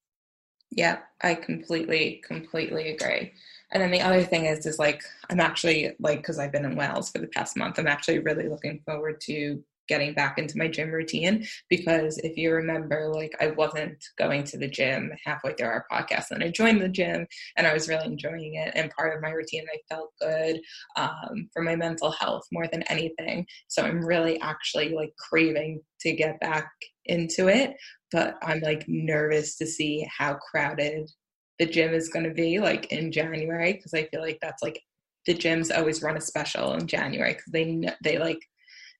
Yeah, 0.77 0.99
I 1.23 1.37
completely, 1.37 2.21
completely 2.27 2.91
agree. 2.91 3.33
And 3.71 3.83
then 3.83 3.93
the 3.93 4.01
other 4.01 4.23
thing 4.25 4.47
is, 4.47 4.67
is 4.67 4.79
like, 4.79 5.03
I'm 5.31 5.41
actually 5.41 5.95
like, 6.01 6.19
because 6.19 6.39
I've 6.39 6.53
been 6.53 6.65
in 6.65 6.75
Wales 6.77 7.11
for 7.11 7.19
the 7.19 7.29
past 7.29 7.57
month, 7.57 7.79
I'm 7.79 7.87
actually 7.87 8.19
really 8.19 8.49
looking 8.49 8.81
forward 8.85 9.21
to 9.23 9.63
getting 9.89 10.15
back 10.15 10.39
into 10.39 10.59
my 10.59 10.69
gym 10.69 10.91
routine 10.91 11.45
because 11.69 12.19
if 12.19 12.37
you 12.37 12.53
remember 12.53 13.11
like 13.13 13.33
I 13.41 13.49
wasn't 13.49 14.03
going 14.19 14.45
to 14.45 14.59
the 14.59 14.69
gym 14.69 15.13
halfway 15.25 15.55
through 15.55 15.69
our 15.69 15.87
podcast 15.91 16.31
and 16.31 16.43
I 16.43 16.49
joined 16.49 16.81
the 16.81 16.89
gym 16.89 17.27
and 17.57 17.67
I 17.67 17.73
was 17.75 17.89
really 17.89 18.07
enjoying 18.07 18.55
it 18.55 18.73
and 18.75 18.91
part 18.91 19.15
of 19.15 19.23
my 19.23 19.31
routine 19.31 19.65
I 19.73 19.95
felt 19.95 20.11
good 20.21 20.61
um, 20.97 21.49
for 21.53 21.63
my 21.63 21.77
mental 21.77 22.11
health 22.11 22.45
more 22.53 22.67
than 22.67 22.83
anything. 22.85 23.47
So 23.69 23.83
I'm 23.83 24.05
really 24.05 24.41
actually 24.41 24.95
like 24.95 25.13
craving 25.19 25.81
to 26.01 26.13
get 26.13 26.41
back 26.41 26.71
into 27.07 27.49
it 27.49 27.75
but 28.13 28.37
I'm 28.43 28.61
like 28.61 28.85
nervous 28.87 29.57
to 29.57 29.67
see 29.67 30.07
how 30.17 30.35
crowded 30.35 31.11
the 31.59 31.67
gym 31.67 31.93
is 31.93 32.09
going 32.09 32.25
to 32.25 32.35
be 32.35 32.61
like 32.61 32.91
in 32.93 33.13
January 33.13 33.73
because 33.75 33.95
I 33.95 34.05
feel 34.05 34.21
like 34.21 34.39
that's 34.41 34.63
like 34.63 34.81
the 35.27 35.35
gyms 35.35 35.77
always 35.77 36.03
run 36.03 36.17
a 36.17 36.21
special 36.21 36.75
in 36.75 36.87
January 36.87 37.33
because 37.33 37.51
they 37.53 37.89
they 38.03 38.19
like 38.19 38.41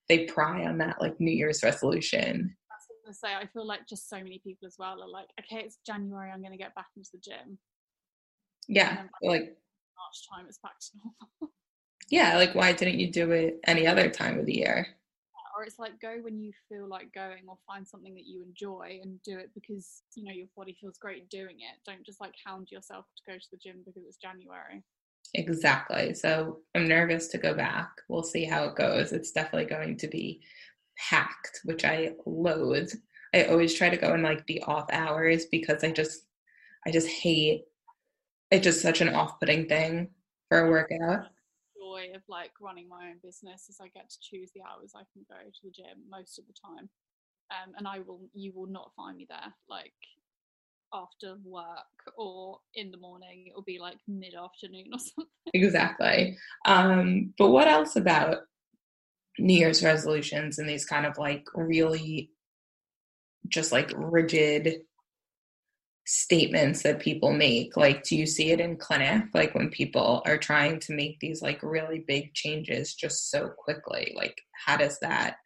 they 0.09 0.25
pry 0.25 0.65
on 0.65 0.79
that 0.79 1.01
like 1.01 1.19
New 1.21 1.33
Year's 1.33 1.63
resolution. 1.63 2.57
I 2.71 2.75
was 2.75 3.05
gonna 3.05 3.15
say 3.15 3.35
I 3.35 3.47
feel 3.47 3.67
like 3.67 3.87
just 3.89 4.09
so 4.09 4.17
many 4.17 4.41
people 4.45 4.67
as 4.67 4.77
well 4.79 5.03
are 5.03 5.09
like, 5.09 5.29
okay, 5.41 5.63
it's 5.65 5.79
January, 5.87 6.31
I'm 6.31 6.43
gonna 6.43 6.57
get 6.57 6.75
back 6.75 6.89
into 6.97 7.11
the 7.13 7.21
gym. 7.21 7.59
Yeah, 8.69 8.97
then, 8.97 9.11
like, 9.23 9.41
like 9.41 9.57
March 9.97 10.29
time, 10.33 10.47
it's 10.49 10.59
back 10.59 10.79
to 10.81 10.91
normal. 10.99 11.55
yeah, 12.09 12.37
like 12.37 12.55
why 12.55 12.73
didn't 12.73 13.01
you 13.01 13.11
do 13.11 13.31
it 13.33 13.61
any 13.67 13.87
other 13.87 14.11
time 14.11 14.39
of 14.39 14.47
the 14.47 14.55
year? 14.55 14.87
or 15.55 15.65
it's 15.65 15.79
like 15.79 16.01
go 16.01 16.19
when 16.23 16.39
you 16.39 16.53
feel 16.69 16.89
like 16.89 17.13
going 17.15 17.45
or 17.47 17.57
find 17.67 17.87
something 17.87 18.15
that 18.15 18.27
you 18.27 18.43
enjoy 18.43 19.01
and 19.03 19.23
do 19.23 19.39
it 19.39 19.51
because 19.55 20.03
you 20.15 20.25
know 20.25 20.33
your 20.33 20.49
body 20.57 20.77
feels 20.81 20.99
great 20.99 21.29
doing 21.31 21.57
it 21.61 21.79
don't 21.87 22.05
just 22.05 22.21
like 22.21 22.35
hound 22.45 22.69
yourself 22.71 23.07
to 23.17 23.33
go 23.33 23.39
to 23.39 23.47
the 23.53 23.57
gym 23.57 23.83
because 23.85 24.03
it's 24.07 24.17
january 24.17 24.83
Exactly. 25.35 26.15
So 26.15 26.61
I'm 26.75 26.87
nervous 26.87 27.29
to 27.29 27.39
go 27.39 27.55
back. 27.55 27.91
We'll 28.09 28.23
see 28.23 28.45
how 28.45 28.65
it 28.65 28.77
goes. 28.77 29.13
It's 29.13 29.33
definitely 29.33 29.69
going 29.69 29.97
to 29.99 30.09
be 30.09 30.41
packed, 30.97 31.61
which 31.65 31.85
I 31.85 32.13
loathe. 32.25 32.93
I 33.35 33.45
always 33.47 33.75
try 33.75 33.91
to 33.91 33.97
go 33.97 34.15
in 34.15 34.23
like 34.23 34.47
the 34.47 34.63
off 34.63 34.87
hours 34.93 35.47
because 35.47 35.83
I 35.83 35.91
just 35.91 36.27
I 36.87 36.93
just 36.93 37.09
hate 37.09 37.65
it's 38.51 38.63
just 38.63 38.83
such 38.83 39.01
an 39.01 39.09
off-putting 39.09 39.67
thing 39.67 40.11
for 40.49 40.61
a 40.61 40.71
workout. 40.71 41.27
Joy 41.77 42.13
of 42.15 42.23
like 42.29 42.53
running 42.61 42.89
my 42.89 43.09
own 43.09 43.19
business 43.23 43.69
is 43.69 43.79
I 43.81 43.89
get 43.89 44.11
to 44.11 44.17
choose 44.23 44.51
the 44.55 44.63
hours 44.63 44.93
I 44.95 45.03
can 45.13 45.27
go 45.29 45.37
to 45.37 45.61
the 45.65 45.71
gym 45.71 46.05
most 46.09 46.39
of 46.39 46.45
the 46.47 46.53
time. 46.53 46.89
Um, 47.51 47.75
and 47.77 47.89
I 47.89 47.99
will 48.01 48.21
you 48.33 48.53
will 48.55 48.69
not 48.69 48.93
find 48.97 49.17
me 49.17 49.27
there. 49.29 49.53
Like 49.69 49.93
after 50.95 51.37
work 51.45 51.67
or 52.17 52.59
in 52.75 52.91
the 52.91 52.97
morning. 52.97 53.47
It'll 53.49 53.63
be 53.63 53.79
like 53.79 53.99
mid 54.07 54.35
afternoon 54.35 54.87
or 54.93 54.99
something. 54.99 55.27
Exactly. 55.53 56.37
Um, 56.65 57.35
but 57.37 57.51
what 57.51 57.69
else 57.69 57.97
about 57.97 58.39
New 59.39 59.59
Year's 59.59 59.83
resolutions 59.83 60.59
and 60.59 60.69
these 60.69 60.85
kind 60.85 61.07
of 61.07 61.19
like 61.19 61.45
really 61.55 62.31
just 63.49 63.73
like 63.73 63.93
rigid 63.97 64.83
statements 66.07 66.83
that 66.83 67.01
people 67.01 67.33
make? 67.33 67.77
Like, 67.77 68.05
do 68.05 68.17
you 68.17 68.27
see 68.27 68.53
it 68.53 68.61
in 68.61 68.77
clinic? 68.77 69.25
Like, 69.35 69.55
when 69.55 69.71
people 69.71 70.23
are 70.27 70.39
trying 70.39 70.81
to 70.81 70.95
make 70.95 71.19
these 71.21 71.43
like 71.43 71.63
really 71.63 72.05
big 72.07 72.35
changes 72.35 72.95
just 72.95 73.31
so 73.31 73.49
quickly? 73.49 74.13
Like, 74.17 74.41
how 74.67 74.77
does 74.77 74.99
that 75.01 75.37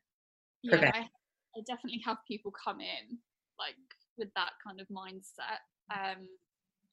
prevent? 0.69 0.95
Yeah, 0.95 1.03
I, 1.03 1.59
I 1.59 1.63
definitely 1.67 2.03
have 2.05 2.19
people 2.27 2.53
come 2.53 2.81
in 2.81 3.19
like 3.59 3.75
with 4.19 4.29
that 4.35 4.53
kind 4.65 4.81
of 4.81 4.89
mindset. 4.89 5.63
Um, 5.91 6.29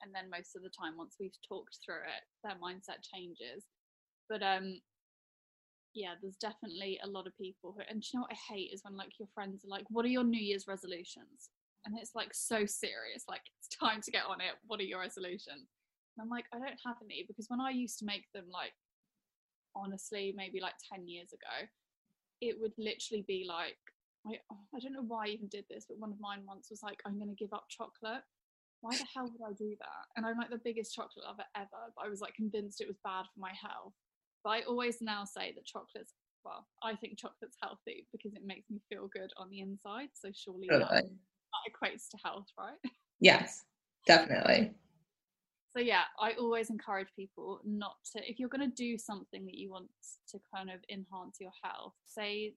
and 0.02 0.14
then 0.14 0.30
most 0.30 0.56
of 0.56 0.64
the 0.64 0.70
time, 0.70 0.98
once 0.98 1.16
we've 1.20 1.36
talked 1.48 1.80
through 1.84 2.06
it, 2.06 2.24
their 2.44 2.56
mindset 2.62 3.02
changes. 3.02 3.66
But 4.30 4.44
um, 4.44 4.80
yeah, 5.94 6.16
there's 6.22 6.36
definitely 6.36 7.00
a 7.04 7.08
lot 7.08 7.28
of 7.28 7.38
people 7.38 7.74
who, 7.76 7.82
and 7.90 8.04
you 8.04 8.20
know 8.20 8.28
what 8.28 8.36
I 8.36 8.54
hate 8.54 8.72
is 8.74 8.82
when 8.84 8.98
like 8.98 9.18
your 9.20 9.30
friends 9.34 9.64
are 9.64 9.70
like, 9.70 9.86
"What 9.90 10.06
are 10.06 10.10
your 10.10 10.24
New 10.24 10.42
Year's 10.42 10.68
resolutions?" 10.68 11.50
And 11.86 11.98
it's 11.98 12.16
like 12.16 12.34
so 12.34 12.66
serious, 12.66 13.24
like 13.30 13.42
it's 13.58 13.70
time 13.78 14.02
to 14.02 14.12
get 14.12 14.26
on 14.28 14.42
it. 14.42 14.60
What 14.68 14.80
are 14.80 14.84
your 14.84 15.00
resolutions? 15.00 15.70
And 16.18 16.24
I'm 16.24 16.30
like, 16.30 16.46
I 16.54 16.58
don't 16.58 16.80
have 16.86 16.98
any 17.04 17.26
because 17.28 17.46
when 17.50 17.62
I 17.62 17.70
used 17.70 18.00
to 18.00 18.06
make 18.06 18.26
them, 18.34 18.46
like 18.52 18.74
honestly, 19.76 20.34
maybe 20.36 20.60
like 20.60 20.76
ten 20.92 21.08
years 21.08 21.32
ago, 21.32 21.68
it 22.42 22.58
would 22.60 22.74
literally 22.78 23.24
be 23.28 23.46
like 23.48 23.78
I, 24.28 24.38
I 24.76 24.80
don't 24.80 24.94
know 24.94 25.06
why 25.06 25.26
I 25.26 25.30
even 25.30 25.48
did 25.48 25.66
this, 25.70 25.86
but 25.88 26.00
one 26.00 26.12
of 26.12 26.20
mine 26.20 26.42
once 26.48 26.70
was 26.70 26.82
like, 26.84 27.00
I'm 27.06 27.18
going 27.18 27.30
to 27.30 27.36
give 27.36 27.54
up 27.54 27.66
chocolate. 27.70 28.24
Why 28.82 28.98
the 28.98 29.06
hell 29.16 29.32
would 29.32 29.48
I 29.48 29.54
do 29.54 29.76
that? 29.80 30.06
And 30.16 30.26
I'm 30.26 30.38
like 30.38 30.50
the 30.50 30.62
biggest 30.64 30.94
chocolate 30.94 31.26
lover 31.26 31.44
ever, 31.56 31.94
but 31.96 32.06
I 32.06 32.10
was 32.10 32.22
like 32.22 32.34
convinced 32.36 32.82
it 32.82 32.88
was 32.88 32.98
bad 33.04 33.26
for 33.34 33.40
my 33.40 33.52
health. 33.60 33.94
But 34.44 34.50
I 34.52 34.62
always 34.62 35.02
now 35.02 35.26
say 35.26 35.54
that 35.56 35.66
chocolate's, 35.66 36.14
well, 36.44 36.68
I 36.84 36.96
think 36.96 37.18
chocolate's 37.18 37.58
healthy 37.62 38.08
because 38.12 38.34
it 38.36 38.46
makes 38.46 38.70
me 38.70 38.80
feel 38.90 39.08
good 39.08 39.32
on 39.38 39.50
the 39.50 39.62
inside. 39.62 40.10
So 40.14 40.30
surely 40.34 40.68
that, 40.70 40.80
that 40.80 41.66
equates 41.68 42.10
to 42.12 42.18
health, 42.24 42.48
right? 42.58 42.78
Yes, 43.20 43.64
definitely. 44.06 44.74
So 45.76 45.82
yeah, 45.82 46.04
I 46.20 46.34
always 46.34 46.70
encourage 46.70 47.08
people 47.16 47.60
not 47.66 47.96
to, 48.14 48.30
if 48.30 48.40
you're 48.40 48.50
going 48.50 48.70
to 48.70 48.76
do 48.76 48.98
something 48.98 49.46
that 49.46 49.56
you 49.56 49.72
want 49.72 49.88
to 50.30 50.40
kind 50.54 50.70
of 50.70 50.80
enhance 50.90 51.38
your 51.40 51.52
health, 51.64 51.94
say 52.06 52.54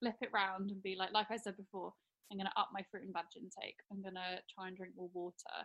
flip 0.00 0.16
it 0.20 0.30
round 0.32 0.70
and 0.70 0.82
be 0.82 0.96
like, 0.98 1.12
like 1.12 1.30
I 1.30 1.36
said 1.36 1.56
before, 1.56 1.92
I'm 2.30 2.38
going 2.38 2.50
to 2.50 2.60
up 2.60 2.70
my 2.72 2.82
fruit 2.90 3.04
and 3.04 3.12
veg 3.12 3.24
intake. 3.36 3.80
I'm 3.90 4.02
going 4.02 4.14
to 4.14 4.42
try 4.52 4.68
and 4.68 4.76
drink 4.76 4.92
more 4.96 5.10
water. 5.14 5.58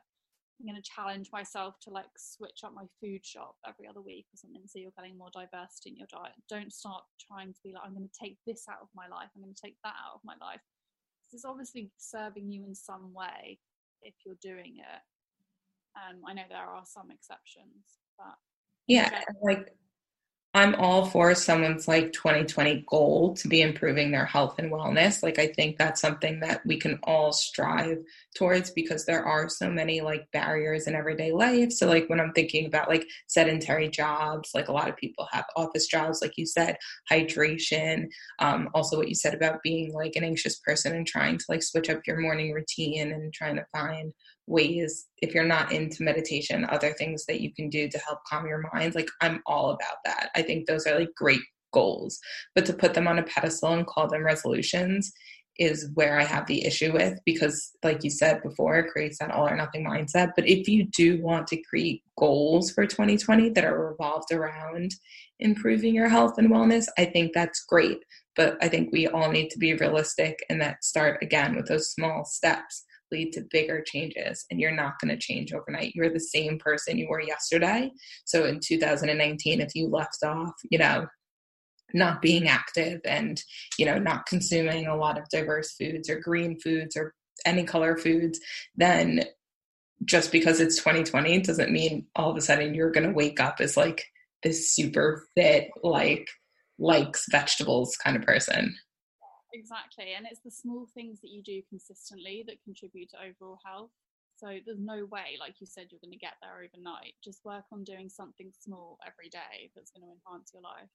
I'm 0.59 0.65
going 0.65 0.81
to 0.81 0.89
challenge 0.89 1.29
myself 1.33 1.75
to 1.81 1.89
like 1.89 2.13
switch 2.15 2.61
up 2.63 2.73
my 2.73 2.85
food 3.01 3.25
shop 3.25 3.55
every 3.67 3.87
other 3.87 4.01
week 4.01 4.27
or 4.31 4.37
something 4.37 4.63
so 4.65 4.79
you're 4.79 4.95
getting 4.95 5.17
more 5.17 5.33
diversity 5.33 5.89
in 5.89 5.97
your 5.97 6.07
diet. 6.07 6.33
Don't 6.47 6.71
start 6.71 7.03
trying 7.19 7.53
to 7.53 7.59
be 7.63 7.73
like, 7.73 7.83
I'm 7.85 7.93
going 7.93 8.07
to 8.07 8.19
take 8.19 8.37
this 8.45 8.65
out 8.69 8.79
of 8.81 8.87
my 8.95 9.07
life, 9.07 9.27
I'm 9.35 9.41
going 9.41 9.53
to 9.53 9.61
take 9.61 9.75
that 9.83 9.95
out 9.99 10.15
of 10.15 10.21
my 10.23 10.35
life. 10.39 10.61
This 11.31 11.39
is 11.39 11.45
obviously 11.45 11.91
serving 11.97 12.51
you 12.51 12.63
in 12.63 12.75
some 12.75 13.13
way 13.13 13.59
if 14.03 14.13
you're 14.25 14.39
doing 14.41 14.77
it. 14.77 15.01
Um, 15.95 16.21
I 16.27 16.33
know 16.33 16.43
there 16.49 16.59
are 16.59 16.83
some 16.85 17.11
exceptions, 17.11 17.99
but 18.17 18.35
yeah, 18.87 19.21
like 19.41 19.67
I'm 20.55 20.75
all 20.75 21.05
for 21.05 21.33
someone's 21.33 21.87
like 21.87 22.13
2020 22.13 22.85
goal 22.87 23.33
to 23.37 23.47
be 23.47 23.63
improving 23.63 24.11
their 24.11 24.25
health 24.25 24.59
and 24.59 24.71
wellness. 24.71 25.23
Like, 25.23 25.39
I 25.39 25.47
think 25.47 25.77
that's 25.77 25.99
something 25.99 26.41
that 26.41 26.63
we 26.63 26.77
can 26.77 26.99
all 27.01 27.33
strive 27.33 27.97
towards 28.37 28.69
because 28.69 29.05
there 29.05 29.25
are 29.25 29.49
so 29.49 29.71
many 29.71 30.01
like 30.01 30.29
barriers 30.31 30.85
in 30.85 30.93
everyday 30.93 31.31
life. 31.31 31.71
So, 31.71 31.87
like, 31.87 32.07
when 32.07 32.19
I'm 32.19 32.33
thinking 32.33 32.67
about 32.67 32.87
like 32.87 33.07
sedentary 33.25 33.89
jobs, 33.89 34.51
like 34.53 34.67
a 34.67 34.73
lot 34.73 34.89
of 34.89 34.95
people 34.95 35.27
have 35.31 35.45
office 35.55 35.87
jobs, 35.87 36.21
like 36.21 36.37
you 36.37 36.45
said, 36.45 36.77
hydration, 37.11 38.05
um, 38.37 38.69
also 38.75 38.95
what 38.95 39.09
you 39.09 39.15
said 39.15 39.33
about 39.33 39.63
being 39.63 39.91
like 39.91 40.15
an 40.15 40.23
anxious 40.23 40.59
person 40.59 40.95
and 40.95 41.07
trying 41.07 41.39
to 41.39 41.45
like 41.49 41.63
switch 41.63 41.89
up 41.89 42.05
your 42.05 42.19
morning 42.19 42.53
routine 42.53 43.11
and 43.11 43.33
trying 43.33 43.55
to 43.55 43.65
find 43.71 44.13
ways 44.47 45.07
if 45.21 45.33
you're 45.33 45.45
not 45.45 45.71
into 45.71 46.03
meditation 46.03 46.65
other 46.69 46.93
things 46.93 47.25
that 47.25 47.41
you 47.41 47.53
can 47.53 47.69
do 47.69 47.87
to 47.87 47.97
help 47.99 48.19
calm 48.29 48.45
your 48.45 48.63
mind 48.73 48.93
like 48.93 49.07
i'm 49.21 49.41
all 49.45 49.69
about 49.71 49.97
that. 50.05 50.29
I 50.35 50.41
think 50.41 50.65
those 50.65 50.85
are 50.85 50.99
like 50.99 51.13
great 51.15 51.41
goals. 51.73 52.19
But 52.55 52.65
to 52.67 52.73
put 52.73 52.93
them 52.93 53.07
on 53.07 53.19
a 53.19 53.23
pedestal 53.23 53.73
and 53.73 53.85
call 53.85 54.07
them 54.07 54.23
resolutions 54.23 55.11
is 55.59 55.87
where 55.93 56.19
i 56.19 56.23
have 56.23 56.47
the 56.47 56.65
issue 56.65 56.91
with 56.91 57.19
because 57.27 57.73
like 57.83 58.03
you 58.03 58.09
said 58.09 58.41
before 58.41 58.75
it 58.79 58.89
creates 58.89 59.19
that 59.19 59.29
all 59.29 59.47
or 59.47 59.55
nothing 59.55 59.85
mindset. 59.85 60.31
But 60.35 60.47
if 60.47 60.67
you 60.67 60.85
do 60.85 61.21
want 61.21 61.45
to 61.47 61.61
create 61.61 62.01
goals 62.17 62.71
for 62.71 62.87
2020 62.87 63.49
that 63.49 63.63
are 63.63 63.89
revolved 63.89 64.31
around 64.31 64.95
improving 65.39 65.93
your 65.93 66.09
health 66.09 66.37
and 66.37 66.49
wellness 66.49 66.85
i 66.97 67.05
think 67.05 67.33
that's 67.33 67.65
great. 67.65 67.99
But 68.35 68.57
i 68.61 68.67
think 68.67 68.91
we 68.91 69.07
all 69.07 69.31
need 69.31 69.49
to 69.49 69.59
be 69.59 69.75
realistic 69.75 70.39
and 70.49 70.59
that 70.61 70.83
start 70.83 71.21
again 71.21 71.55
with 71.55 71.67
those 71.67 71.91
small 71.91 72.25
steps 72.25 72.83
lead 73.13 73.31
to 73.33 73.47
bigger 73.51 73.81
changes 73.85 74.45
and 74.49 74.59
you're 74.59 74.75
not 74.75 74.99
going 74.99 75.09
to 75.09 75.25
change 75.25 75.53
overnight. 75.53 75.93
You're 75.95 76.11
the 76.11 76.19
same 76.19 76.57
person 76.57 76.97
you 76.97 77.07
were 77.09 77.21
yesterday. 77.21 77.91
So 78.25 78.45
in 78.45 78.59
2019 78.59 79.61
if 79.61 79.75
you 79.75 79.87
left 79.87 80.17
off 80.23 80.53
you 80.69 80.79
know 80.79 81.07
not 81.93 82.21
being 82.21 82.47
active 82.47 82.99
and 83.05 83.41
you 83.77 83.85
know 83.85 83.99
not 83.99 84.25
consuming 84.25 84.87
a 84.87 84.95
lot 84.95 85.17
of 85.17 85.29
diverse 85.29 85.73
foods 85.73 86.09
or 86.09 86.19
green 86.19 86.59
foods 86.59 86.97
or 86.97 87.13
any 87.45 87.63
color 87.63 87.95
foods 87.97 88.39
then 88.75 89.23
just 90.05 90.31
because 90.31 90.59
it's 90.59 90.77
2020 90.77 91.41
doesn't 91.41 91.71
mean 91.71 92.05
all 92.15 92.31
of 92.31 92.37
a 92.37 92.41
sudden 92.41 92.73
you're 92.73 92.91
going 92.91 93.07
to 93.07 93.13
wake 93.13 93.39
up 93.39 93.57
as 93.59 93.77
like 93.77 94.03
this 94.41 94.73
super 94.73 95.25
fit 95.35 95.69
like 95.83 96.27
likes 96.79 97.25
vegetables 97.31 97.95
kind 98.03 98.17
of 98.17 98.23
person 98.23 98.75
exactly. 99.53 100.13
And 100.17 100.25
it's 100.29 100.41
the 100.41 100.51
small 100.51 100.87
things 100.93 101.21
that 101.21 101.29
you 101.29 101.41
do 101.41 101.61
consistently 101.69 102.43
that 102.47 102.63
contribute 102.63 103.09
to 103.11 103.17
overall 103.17 103.59
health. 103.65 103.91
So 104.35 104.47
there's 104.65 104.79
no 104.79 105.05
way, 105.05 105.37
like 105.39 105.55
you 105.59 105.67
said, 105.67 105.87
you're 105.89 105.99
going 106.03 106.11
to 106.11 106.17
get 106.17 106.33
there 106.41 106.55
overnight. 106.55 107.13
Just 107.23 107.45
work 107.45 107.65
on 107.71 107.83
doing 107.83 108.09
something 108.09 108.51
small 108.59 108.97
every 109.05 109.29
day 109.29 109.69
that's 109.75 109.91
going 109.91 110.03
to 110.03 110.11
enhance 110.11 110.51
your 110.53 110.63
life. 110.63 110.89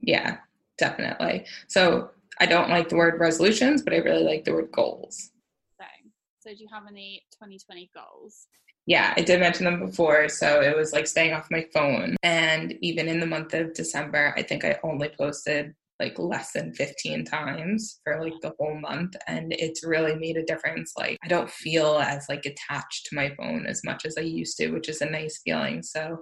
Yeah, 0.00 0.38
definitely. 0.78 1.46
So 1.66 2.10
I 2.38 2.46
don't 2.46 2.70
like 2.70 2.88
the 2.88 2.96
word 2.96 3.20
resolutions, 3.20 3.82
but 3.82 3.92
I 3.92 3.98
really 3.98 4.24
like 4.24 4.44
the 4.44 4.54
word 4.54 4.72
goals. 4.72 5.32
Same. 5.78 6.12
So 6.38 6.50
do 6.50 6.62
you 6.62 6.68
have 6.72 6.84
any 6.88 7.22
2020 7.32 7.90
goals? 7.94 8.46
Yeah, 8.86 9.12
I 9.16 9.20
did 9.20 9.40
mention 9.40 9.66
them 9.66 9.80
before. 9.80 10.28
So 10.28 10.62
it 10.62 10.76
was 10.76 10.92
like 10.92 11.06
staying 11.06 11.32
off 11.32 11.50
my 11.50 11.66
phone. 11.72 12.16
And 12.22 12.74
even 12.80 13.08
in 13.08 13.20
the 13.20 13.26
month 13.26 13.52
of 13.52 13.74
December, 13.74 14.32
I 14.36 14.42
think 14.42 14.64
I 14.64 14.78
only 14.82 15.10
posted 15.10 15.74
like 16.00 16.18
less 16.18 16.52
than 16.52 16.72
15 16.72 17.24
times 17.24 18.00
for 18.02 18.22
like 18.22 18.34
the 18.42 18.52
whole 18.58 18.78
month 18.80 19.14
and 19.26 19.52
it's 19.52 19.84
really 19.84 20.16
made 20.16 20.36
a 20.36 20.44
difference 20.44 20.92
like 20.96 21.18
i 21.22 21.28
don't 21.28 21.50
feel 21.50 21.98
as 21.98 22.26
like 22.28 22.46
attached 22.46 23.06
to 23.06 23.14
my 23.14 23.32
phone 23.36 23.66
as 23.66 23.82
much 23.84 24.06
as 24.06 24.16
i 24.18 24.22
used 24.22 24.56
to 24.56 24.70
which 24.70 24.88
is 24.88 25.00
a 25.02 25.10
nice 25.10 25.40
feeling 25.44 25.82
so 25.82 26.18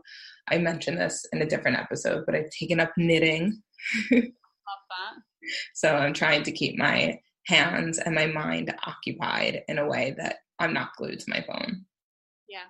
i 0.51 0.59
mentioned 0.59 0.99
this 0.99 1.25
in 1.33 1.43
a 1.43 1.47
different 1.47 1.79
episode 1.79 2.25
but 2.27 2.35
i've 2.35 2.51
taken 2.59 2.81
up 2.81 2.91
knitting 2.97 3.62
Love 4.11 4.23
that. 4.23 5.14
so 5.75 5.95
i'm 5.95 6.12
trying 6.12 6.43
to 6.43 6.53
keep 6.53 6.77
my 6.77 7.17
hands 7.47 7.99
and 7.99 8.14
my 8.14 8.27
mind 8.27 8.75
occupied 8.87 9.62
in 9.69 9.79
a 9.79 9.88
way 9.88 10.14
that 10.19 10.37
i'm 10.59 10.75
not 10.75 10.91
glued 10.97 11.21
to 11.21 11.31
my 11.31 11.43
phone 11.47 11.85
Yeah. 12.49 12.67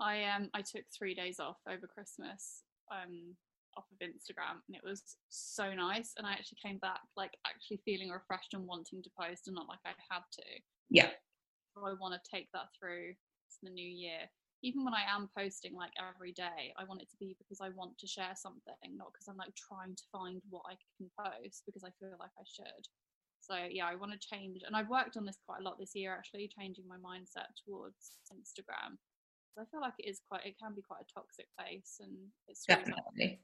I 0.00 0.24
um 0.24 0.50
I 0.52 0.60
took 0.62 0.82
three 0.96 1.14
days 1.14 1.38
off 1.40 1.56
over 1.68 1.86
Christmas 1.86 2.62
um 2.90 3.36
off 3.76 3.84
of 3.92 3.98
Instagram 3.98 4.62
and 4.66 4.76
it 4.76 4.82
was 4.84 5.16
so 5.28 5.74
nice 5.74 6.14
and 6.16 6.26
I 6.26 6.32
actually 6.32 6.58
came 6.64 6.78
back 6.78 7.00
like 7.16 7.36
actually 7.46 7.80
feeling 7.84 8.10
refreshed 8.10 8.54
and 8.54 8.66
wanting 8.66 9.02
to 9.02 9.10
post 9.18 9.46
and 9.46 9.54
not 9.54 9.68
like 9.68 9.82
I 9.84 9.92
had 10.10 10.22
to. 10.38 10.48
Yeah. 10.90 11.10
So 11.74 11.86
I 11.86 11.94
want 11.98 12.14
to 12.14 12.30
take 12.30 12.48
that 12.52 12.70
through 12.78 13.12
to 13.14 13.58
the 13.62 13.70
new 13.70 13.86
year. 13.88 14.30
Even 14.62 14.84
when 14.84 14.94
I 14.94 15.04
am 15.04 15.28
posting 15.36 15.74
like 15.76 15.92
every 16.00 16.32
day, 16.32 16.72
I 16.78 16.84
want 16.84 17.02
it 17.02 17.10
to 17.10 17.20
be 17.20 17.36
because 17.36 17.60
I 17.60 17.68
want 17.76 17.98
to 17.98 18.06
share 18.06 18.32
something, 18.32 18.96
not 18.96 19.12
because 19.12 19.28
I'm 19.28 19.36
like 19.36 19.52
trying 19.52 19.94
to 19.94 20.06
find 20.10 20.40
what 20.48 20.64
I 20.64 20.80
can 20.96 21.10
post 21.20 21.62
because 21.66 21.84
I 21.84 21.92
feel 22.00 22.16
like 22.16 22.32
I 22.38 22.46
should. 22.48 22.88
So 23.44 23.60
yeah, 23.68 23.84
I 23.84 23.94
want 24.00 24.16
to 24.16 24.18
change, 24.18 24.64
and 24.64 24.74
I've 24.74 24.88
worked 24.88 25.18
on 25.18 25.26
this 25.26 25.36
quite 25.44 25.60
a 25.60 25.64
lot 25.64 25.76
this 25.78 25.92
year 25.92 26.16
actually, 26.16 26.48
changing 26.48 26.88
my 26.88 26.96
mindset 26.96 27.52
towards 27.60 28.16
Instagram. 28.32 28.96
I 29.60 29.68
feel 29.70 29.80
like 29.80 29.94
it 29.98 30.08
is 30.08 30.20
quite, 30.26 30.46
it 30.46 30.56
can 30.58 30.74
be 30.74 30.82
quite 30.82 31.04
a 31.04 31.12
toxic 31.12 31.46
place, 31.58 32.00
and 32.00 32.16
it's 32.48 32.64
definitely 32.64 32.94
a 32.94 32.96
little 32.96 33.12
bit. 33.16 33.38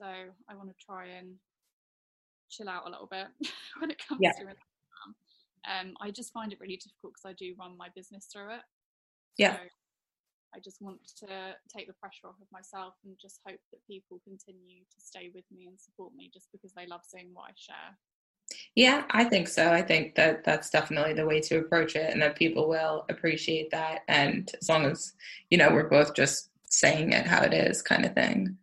So 0.00 0.06
I 0.06 0.54
want 0.54 0.70
to 0.70 0.74
try 0.84 1.06
and 1.06 1.34
chill 2.48 2.68
out 2.68 2.86
a 2.86 2.90
little 2.90 3.06
bit 3.10 3.26
when 3.80 3.90
it 3.90 4.00
comes 4.06 4.20
Yeah. 4.22 4.32
to 4.32 4.44
Instagram. 4.44 5.12
Um, 5.68 5.94
I 6.00 6.10
just 6.10 6.32
find 6.32 6.52
it 6.52 6.60
really 6.60 6.76
difficult 6.76 7.12
because 7.12 7.26
I 7.26 7.34
do 7.34 7.54
run 7.58 7.76
my 7.76 7.88
business 7.94 8.28
through 8.32 8.54
it. 8.54 8.62
Yeah. 9.36 9.56
So 9.56 9.62
I 10.54 10.58
just 10.58 10.80
want 10.80 10.98
to 11.18 11.54
take 11.68 11.86
the 11.86 11.92
pressure 11.92 12.26
off 12.26 12.40
of 12.40 12.48
myself 12.50 12.94
and 13.04 13.14
just 13.20 13.40
hope 13.46 13.60
that 13.72 13.86
people 13.86 14.20
continue 14.24 14.80
to 14.80 15.00
stay 15.00 15.30
with 15.34 15.44
me 15.54 15.66
and 15.68 15.78
support 15.78 16.14
me 16.16 16.30
just 16.32 16.50
because 16.50 16.72
they 16.72 16.86
love 16.86 17.02
seeing 17.06 17.28
what 17.34 17.50
I 17.50 17.52
share. 17.54 17.98
Yeah, 18.74 19.04
I 19.10 19.24
think 19.24 19.48
so. 19.48 19.70
I 19.70 19.82
think 19.82 20.14
that 20.16 20.44
that's 20.44 20.70
definitely 20.70 21.12
the 21.12 21.26
way 21.26 21.40
to 21.42 21.58
approach 21.58 21.94
it, 21.94 22.10
and 22.12 22.20
that 22.22 22.36
people 22.36 22.68
will 22.68 23.04
appreciate 23.08 23.70
that. 23.70 24.00
And 24.08 24.50
as 24.60 24.68
long 24.68 24.86
as 24.86 25.12
you 25.50 25.58
know 25.58 25.70
we're 25.70 25.88
both 25.88 26.14
just 26.14 26.50
saying 26.64 27.12
it 27.12 27.26
how 27.26 27.42
it 27.42 27.52
is, 27.52 27.80
kind 27.82 28.04
of 28.04 28.14
thing, 28.14 28.56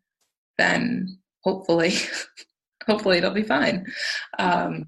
then 0.58 1.20
hopefully, 1.48 1.94
hopefully 2.88 3.18
it'll 3.20 3.32
be 3.32 3.42
fine. 3.42 3.86
Um, 4.38 4.86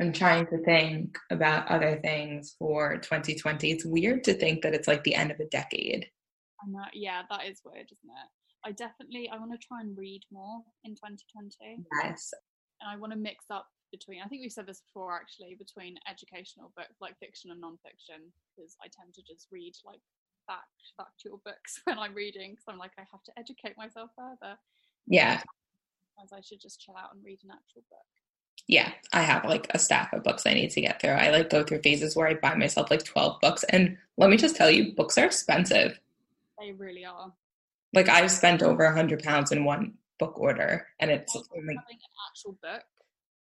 I'm 0.00 0.12
trying 0.12 0.46
to 0.46 0.58
think 0.58 1.18
about 1.30 1.66
other 1.66 1.98
things 2.00 2.54
for 2.56 2.98
2020. 2.98 3.72
It's 3.72 3.84
weird 3.84 4.22
to 4.24 4.34
think 4.34 4.62
that 4.62 4.74
it's 4.74 4.86
like 4.86 5.02
the 5.02 5.16
end 5.16 5.32
of 5.32 5.40
a 5.40 5.46
decade. 5.46 6.06
I 6.62 6.70
know, 6.70 6.84
yeah, 6.94 7.22
that 7.28 7.46
is 7.46 7.60
weird, 7.64 7.90
isn't 7.90 8.14
it? 8.22 8.28
I 8.64 8.70
definitely 8.70 9.28
I 9.32 9.38
want 9.38 9.50
to 9.52 9.66
try 9.66 9.80
and 9.80 9.98
read 9.98 10.22
more 10.30 10.62
in 10.84 10.92
2020. 10.94 11.82
Yes, 12.04 12.32
and 12.80 12.90
I 12.90 12.96
want 12.96 13.12
to 13.12 13.18
mix 13.18 13.46
up 13.50 13.66
between. 13.90 14.20
I 14.22 14.28
think 14.28 14.42
we've 14.42 14.52
said 14.52 14.66
this 14.66 14.82
before, 14.82 15.14
actually, 15.14 15.56
between 15.58 15.98
educational 16.08 16.72
books 16.76 16.98
like 17.00 17.18
fiction 17.18 17.50
and 17.50 17.60
non-fiction, 17.60 18.30
because 18.54 18.76
I 18.82 18.86
tend 18.90 19.14
to 19.14 19.22
just 19.22 19.46
read 19.50 19.74
like 19.84 20.02
fact 20.46 20.94
factual 20.96 21.40
books 21.44 21.80
when 21.84 21.98
I'm 21.98 22.14
reading, 22.14 22.52
because 22.52 22.66
I'm 22.68 22.78
like 22.78 22.94
I 22.98 23.06
have 23.10 23.22
to 23.24 23.32
educate 23.38 23.76
myself 23.76 24.10
further. 24.14 24.58
Yeah, 25.08 25.42
As 26.22 26.32
I 26.32 26.40
should 26.40 26.60
just 26.60 26.80
chill 26.80 26.96
out 26.96 27.14
and 27.14 27.24
read 27.24 27.38
an 27.44 27.50
actual 27.50 27.82
book. 27.90 27.98
yeah. 28.66 28.92
I 29.12 29.22
have 29.22 29.44
like 29.44 29.66
a 29.74 29.78
stack 29.78 30.12
of 30.12 30.22
books 30.22 30.46
I 30.46 30.54
need 30.54 30.70
to 30.72 30.80
get 30.80 31.00
through. 31.00 31.10
I 31.10 31.30
like 31.30 31.50
go 31.50 31.64
through 31.64 31.80
phases 31.82 32.14
where 32.14 32.28
I 32.28 32.34
buy 32.34 32.54
myself 32.54 32.90
like 32.90 33.04
12 33.04 33.40
books, 33.40 33.64
and 33.64 33.96
let 34.16 34.30
me 34.30 34.36
just 34.36 34.56
tell 34.56 34.70
you, 34.70 34.94
books 34.94 35.16
are 35.18 35.24
expensive. 35.26 35.98
They 36.60 36.72
really 36.72 37.04
are. 37.04 37.32
like 37.94 38.08
I've 38.08 38.30
spent 38.30 38.62
over 38.62 38.84
a 38.84 38.94
hundred 38.94 39.22
pounds 39.22 39.52
in 39.52 39.64
one 39.64 39.94
book 40.18 40.38
order, 40.38 40.86
and 41.00 41.10
it's 41.10 41.34
like 41.34 41.44
having 41.54 41.76
an 41.76 42.14
actual 42.28 42.58
book. 42.62 42.82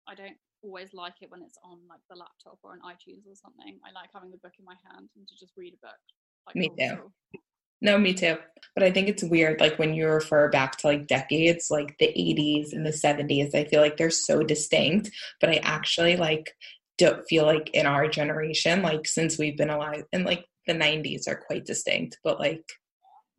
I 0.07 0.15
don't 0.15 0.37
always 0.63 0.93
like 0.93 1.15
it 1.21 1.29
when 1.31 1.41
it's 1.41 1.57
on 1.63 1.79
like 1.89 1.99
the 2.09 2.15
laptop 2.15 2.59
or 2.63 2.71
on 2.71 2.79
iTunes 2.79 3.27
or 3.27 3.35
something. 3.35 3.77
I 3.85 3.91
like 3.91 4.09
having 4.13 4.31
the 4.31 4.37
book 4.37 4.53
in 4.59 4.65
my 4.65 4.75
hand 4.89 5.09
and 5.15 5.27
to 5.27 5.35
just 5.35 5.53
read 5.57 5.73
a 5.73 5.85
book. 5.85 5.99
Like 6.45 6.55
Me 6.55 6.69
old 6.69 6.79
too. 6.79 7.39
No, 7.81 7.97
me 7.97 8.13
too. 8.13 8.37
But 8.75 8.83
I 8.83 8.91
think 8.91 9.07
it's 9.07 9.23
weird, 9.23 9.59
like 9.59 9.79
when 9.79 9.93
you 9.93 10.07
refer 10.07 10.49
back 10.49 10.77
to 10.77 10.87
like 10.87 11.07
decades, 11.07 11.69
like 11.71 11.97
the 11.97 12.07
'80s 12.07 12.73
and 12.73 12.85
the 12.85 12.91
'70s. 12.91 13.55
I 13.55 13.65
feel 13.65 13.81
like 13.81 13.97
they're 13.97 14.09
so 14.09 14.43
distinct, 14.43 15.09
but 15.41 15.49
I 15.49 15.55
actually 15.63 16.15
like 16.17 16.53
don't 16.97 17.27
feel 17.27 17.45
like 17.45 17.69
in 17.73 17.85
our 17.85 18.07
generation, 18.07 18.81
like 18.81 19.07
since 19.07 19.37
we've 19.37 19.57
been 19.57 19.69
alive, 19.69 20.03
and 20.13 20.25
like 20.25 20.45
the 20.67 20.73
'90s 20.73 21.27
are 21.27 21.43
quite 21.47 21.65
distinct, 21.65 22.17
but 22.23 22.39
like. 22.39 22.63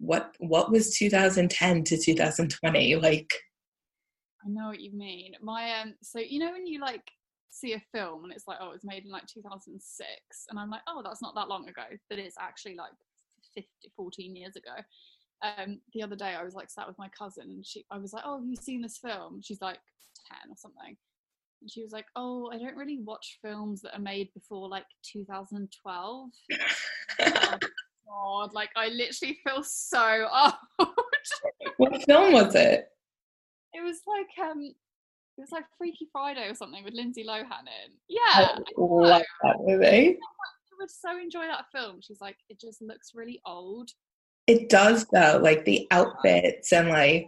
What 0.00 0.36
what 0.38 0.70
was 0.70 0.96
2010 0.96 1.82
to 1.82 1.98
2020 1.98 2.94
like? 2.94 3.32
I 4.44 4.48
know 4.48 4.68
what 4.68 4.78
you 4.78 4.92
mean. 4.92 5.32
My 5.42 5.80
um 5.80 5.94
so 6.02 6.20
you 6.20 6.38
know 6.38 6.52
when 6.52 6.68
you 6.68 6.80
like 6.80 7.02
see 7.50 7.72
a 7.72 7.82
film 7.92 8.24
and 8.24 8.32
it's 8.32 8.46
like 8.46 8.58
oh 8.60 8.68
it 8.68 8.74
was 8.74 8.84
made 8.84 9.04
in 9.04 9.10
like 9.10 9.26
2006 9.26 10.08
and 10.50 10.58
I'm 10.58 10.70
like 10.70 10.82
oh 10.86 11.02
that's 11.02 11.22
not 11.22 11.34
that 11.34 11.48
long 11.48 11.68
ago 11.68 11.82
but 12.08 12.18
it's 12.18 12.36
actually 12.38 12.76
like 12.76 12.92
50 13.58 13.92
14 13.96 14.36
years 14.36 14.56
ago. 14.56 14.74
Um 15.42 15.80
the 15.92 16.02
other 16.02 16.16
day 16.16 16.34
I 16.38 16.44
was 16.44 16.54
like 16.54 16.70
sat 16.70 16.88
with 16.88 16.98
my 16.98 17.08
cousin 17.08 17.44
and 17.50 17.66
she 17.66 17.84
I 17.90 17.98
was 17.98 18.12
like 18.12 18.24
oh 18.26 18.38
have 18.38 18.48
you 18.48 18.56
seen 18.56 18.82
this 18.82 18.98
film? 18.98 19.40
She's 19.42 19.60
like 19.60 19.78
10 20.44 20.50
or 20.50 20.56
something. 20.56 20.96
And 21.60 21.70
she 21.70 21.82
was 21.82 21.92
like 21.92 22.06
oh 22.16 22.50
I 22.52 22.58
don't 22.58 22.76
really 22.76 22.98
watch 23.02 23.38
films 23.42 23.82
that 23.82 23.96
are 23.96 24.00
made 24.00 24.32
before 24.34 24.68
like 24.68 24.86
2012. 25.12 26.30
God, 28.08 28.54
like 28.54 28.70
I 28.76 28.88
literally 28.88 29.38
feel 29.46 29.62
so 29.62 30.28
old. 30.78 30.88
what 31.76 32.02
film 32.04 32.32
was 32.32 32.54
it? 32.54 32.88
It 33.74 33.84
was 33.84 34.00
like 34.06 34.48
um, 34.48 34.62
it 34.62 35.40
was 35.40 35.52
like 35.52 35.64
Freaky 35.76 36.08
Friday 36.10 36.48
or 36.48 36.54
something 36.54 36.82
with 36.84 36.94
Lindsay 36.94 37.24
Lohan 37.24 37.44
in. 37.44 37.92
Yeah, 38.08 38.20
I 38.28 38.58
love 38.76 39.22
that 39.42 39.56
movie. 39.60 40.18
Would 40.78 40.90
so 40.90 41.18
enjoy 41.18 41.46
that 41.46 41.66
film. 41.72 42.00
She's 42.00 42.20
like, 42.20 42.36
it 42.48 42.60
just 42.60 42.80
looks 42.80 43.12
really 43.14 43.40
old, 43.46 43.90
It 44.46 44.68
does 44.68 45.06
though, 45.12 45.40
like 45.42 45.64
the 45.64 45.86
outfits 45.90 46.72
and 46.72 46.88
like 46.88 47.26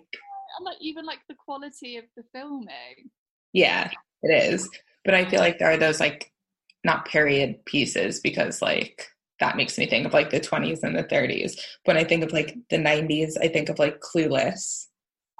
and 0.59 0.65
like 0.65 0.79
even 0.81 1.05
like 1.05 1.21
the 1.29 1.35
quality 1.35 1.97
of 1.97 2.05
the 2.17 2.23
filming. 2.33 3.11
yeah, 3.53 3.91
it 4.23 4.53
is. 4.53 4.69
But 5.05 5.15
I 5.15 5.25
feel 5.29 5.41
like 5.41 5.59
there 5.59 5.71
are 5.71 5.77
those 5.77 6.01
like 6.01 6.33
not 6.85 7.07
period 7.07 7.65
pieces 7.67 8.21
because 8.21 8.61
like 8.63 9.07
that 9.41 9.57
makes 9.57 9.79
me 9.79 9.87
think 9.87 10.07
of 10.07 10.13
like 10.13 10.31
the 10.31 10.41
20s 10.41 10.83
and 10.83 10.97
the 10.97 11.05
30s. 11.05 11.59
When 11.85 11.97
I 11.97 12.05
think 12.05 12.23
of 12.23 12.33
like 12.33 12.57
the 12.69 12.77
90s, 12.77 13.33
I 13.41 13.49
think 13.49 13.69
of 13.69 13.79
like 13.79 14.01
Clueless. 14.01 14.87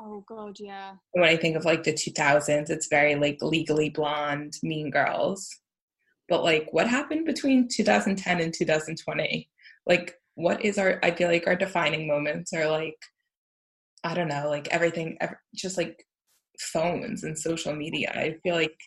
Oh 0.01 0.25
God, 0.27 0.57
yeah. 0.59 0.93
When 1.13 1.29
I 1.29 1.37
think 1.37 1.57
of 1.57 1.67
like 1.67 1.83
the 1.85 1.93
2000s, 1.93 2.71
it's 2.71 2.89
very 2.89 3.15
like 3.17 3.39
Legally 3.43 3.91
Blonde, 3.91 4.55
Mean 4.63 4.91
Girls. 4.91 5.49
But 6.31 6.45
like 6.45 6.69
what 6.73 6.89
happened 6.89 7.27
between 7.27 7.69
2010 7.69 8.41
and 8.41 8.55
2020? 8.55 9.51
Like 9.87 10.15
what 10.37 10.65
is 10.65 10.79
our 10.79 10.99
I 11.03 11.11
feel 11.11 11.29
like 11.29 11.47
our 11.47 11.57
defining 11.57 12.07
moments 12.07 12.53
are 12.55 12.71
like 12.71 12.97
I 14.05 14.15
don't 14.15 14.29
know, 14.29 14.49
like 14.49 14.69
everything 14.69 15.19
ev- 15.21 15.35
just 15.55 15.77
like 15.77 16.07
phones 16.59 17.25
and 17.25 17.39
social 17.39 17.75
media. 17.75 18.13
I 18.15 18.37
feel 18.43 18.55
like 18.55 18.79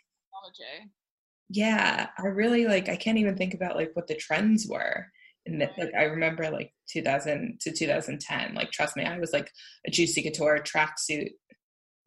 yeah, 1.50 2.08
I 2.18 2.28
really 2.28 2.66
like 2.66 2.90
I 2.90 2.96
can't 2.96 3.20
even 3.20 3.38
think 3.38 3.54
about 3.54 3.76
like 3.76 3.92
what 3.94 4.08
the 4.08 4.16
trends 4.16 4.68
were. 4.68 5.08
And 5.46 5.62
that, 5.62 5.72
like 5.78 5.92
I 5.98 6.04
remember 6.06 6.50
like 6.50 6.74
2000 6.90 7.60
to 7.62 7.72
2010. 7.74 8.56
Like 8.56 8.72
trust 8.72 8.96
me, 8.96 9.04
I 9.06 9.20
was 9.20 9.34
like 9.34 9.52
a 9.86 9.92
Juicy 9.92 10.24
Couture 10.24 10.64
tracksuit 10.64 11.32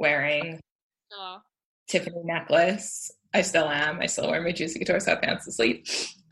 wearing 0.01 0.61
Oh, 1.13 1.39
Tiffany 1.89 2.23
necklace. 2.25 3.11
I 3.37 3.43
still 3.43 3.69
am. 3.69 4.01
I 4.01 4.07
still 4.07 4.31
wear 4.31 4.41
my 4.41 4.51
Juicy 4.51 4.79
Couture 4.79 4.97
sweatpants 4.97 5.45
to 5.45 5.53
sleep. 5.53 5.87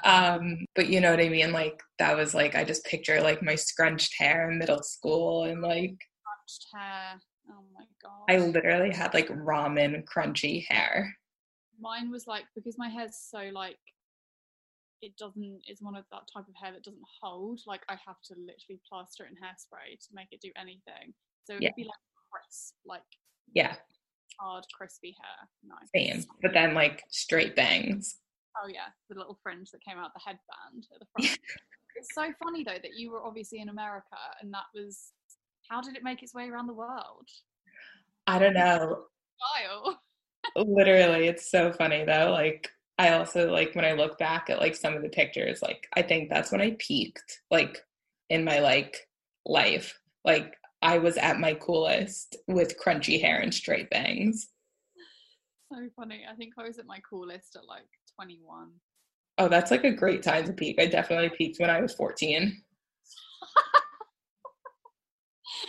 Um, 0.05 0.64
but 0.75 0.88
you 0.88 1.03
know 1.03 1.11
what 1.11 1.21
I 1.21 1.29
mean? 1.29 1.53
Like 1.53 1.83
that 1.99 2.17
was 2.17 2.35
like 2.35 2.55
I 2.55 2.64
just 2.64 2.85
picture 2.87 3.21
like 3.21 3.43
my 3.43 3.57
scrunched 3.57 4.14
hair 4.19 4.51
in 4.51 4.59
middle 4.59 4.83
school 4.83 5.45
and 5.45 5.61
like 5.61 5.95
scrunched 6.23 6.67
hair. 6.75 7.21
Oh 7.51 7.64
my 7.75 7.85
God. 8.03 8.25
I 8.27 8.38
literally 8.38 8.90
had 8.90 9.12
like 9.12 9.29
ramen 9.29 10.03
crunchy 10.05 10.64
hair. 10.67 11.14
Mine 11.79 12.11
was 12.11 12.27
like 12.27 12.45
because 12.55 12.79
my 12.79 12.88
hair's 12.88 13.19
so 13.31 13.51
like 13.53 13.77
it 15.03 15.14
doesn't 15.19 15.61
it's 15.67 15.83
one 15.83 15.97
of 15.97 16.07
that 16.11 16.23
type 16.33 16.49
of 16.49 16.55
hair 16.59 16.73
that 16.73 16.85
doesn't 16.85 17.03
hold. 17.21 17.61
Like 17.67 17.83
I 17.90 17.99
have 18.07 18.23
to 18.29 18.35
literally 18.35 18.81
plaster 18.88 19.25
it 19.25 19.33
in 19.33 19.37
hairspray 19.37 19.99
to 20.01 20.14
make 20.14 20.29
it 20.33 20.40
do 20.40 20.51
anything. 20.57 21.12
So 21.45 21.53
it 21.57 21.61
Yeah. 21.61 21.69
would 21.69 21.77
be 21.77 21.85
like 21.85 22.01
crisp, 22.33 22.77
like 22.87 23.03
Yeah, 23.53 23.77
hard, 24.38 24.64
crispy 24.73 25.16
hair. 25.20 25.49
Nice. 25.64 25.90
same. 25.94 26.25
But 26.42 26.53
then 26.53 26.75
like 26.75 27.03
straight 27.11 27.57
bangs. 27.57 28.16
Oh 28.62 28.68
yeah, 28.68 28.88
the 29.09 29.16
little 29.16 29.38
fringe 29.42 29.70
that 29.73 29.85
came 29.85 29.99
out 29.99 30.12
the 30.14 30.20
headband 30.25 30.87
at 30.92 31.01
the 31.01 31.07
front. 31.12 31.38
it's 31.97 32.14
so 32.14 32.33
funny 32.42 32.64
though 32.64 32.79
that 32.83 32.97
you 32.97 33.11
were 33.11 33.25
obviously 33.25 33.61
in 33.61 33.68
America 33.68 34.16
and 34.40 34.53
that 34.53 34.64
was 34.75 35.12
how 35.68 35.81
did 35.81 35.97
it 35.97 36.05
make 36.05 36.23
its 36.23 36.35
way 36.35 36.49
around 36.49 36.66
the 36.66 36.75
world? 36.75 37.29
I 38.27 38.38
don't 38.38 38.55
know. 38.55 39.05
Style. 39.57 40.01
literally, 40.57 41.29
it's 41.29 41.51
so 41.51 41.73
funny 41.73 42.05
though. 42.05 42.31
Like 42.33 42.70
I 42.99 43.11
also 43.11 43.51
like 43.51 43.75
when 43.75 43.85
I 43.85 43.92
look 43.92 44.18
back 44.18 44.51
at 44.51 44.61
like 44.61 44.77
some 44.77 44.94
of 44.94 45.03
the 45.03 45.09
pictures, 45.09 45.62
like 45.62 45.87
I 45.97 46.03
think 46.03 46.29
that's 46.29 46.53
when 46.53 46.61
I 46.61 46.77
peaked, 46.79 47.40
like 47.51 47.79
in 48.31 48.44
my 48.44 48.61
like 48.61 49.09
life. 49.44 49.99
Like 50.25 50.55
I 50.85 50.99
was 50.99 51.16
at 51.16 51.40
my 51.40 51.55
coolest 51.55 52.37
with 52.47 52.79
crunchy 52.79 53.18
hair 53.18 53.40
and 53.40 53.53
straight 53.53 53.88
bangs. 53.88 54.49
So 55.73 55.79
funny. 55.97 56.27
I 56.31 56.35
think 56.35 56.53
I 56.59 56.64
was 56.64 56.79
at 56.79 56.85
my 56.87 57.01
coolest 57.09 57.57
at 57.57 57.66
like 57.66 57.88
21. 58.16 58.68
Oh, 59.38 59.49
that's 59.49 59.70
like 59.70 59.85
a 59.85 59.90
great 59.90 60.23
time 60.23 60.44
to 60.44 60.53
peak. 60.53 60.79
I 60.79 60.85
definitely 60.87 61.31
peaked 61.37 61.59
when 61.59 61.70
I 61.70 61.81
was 61.81 61.94
14. 61.94 62.62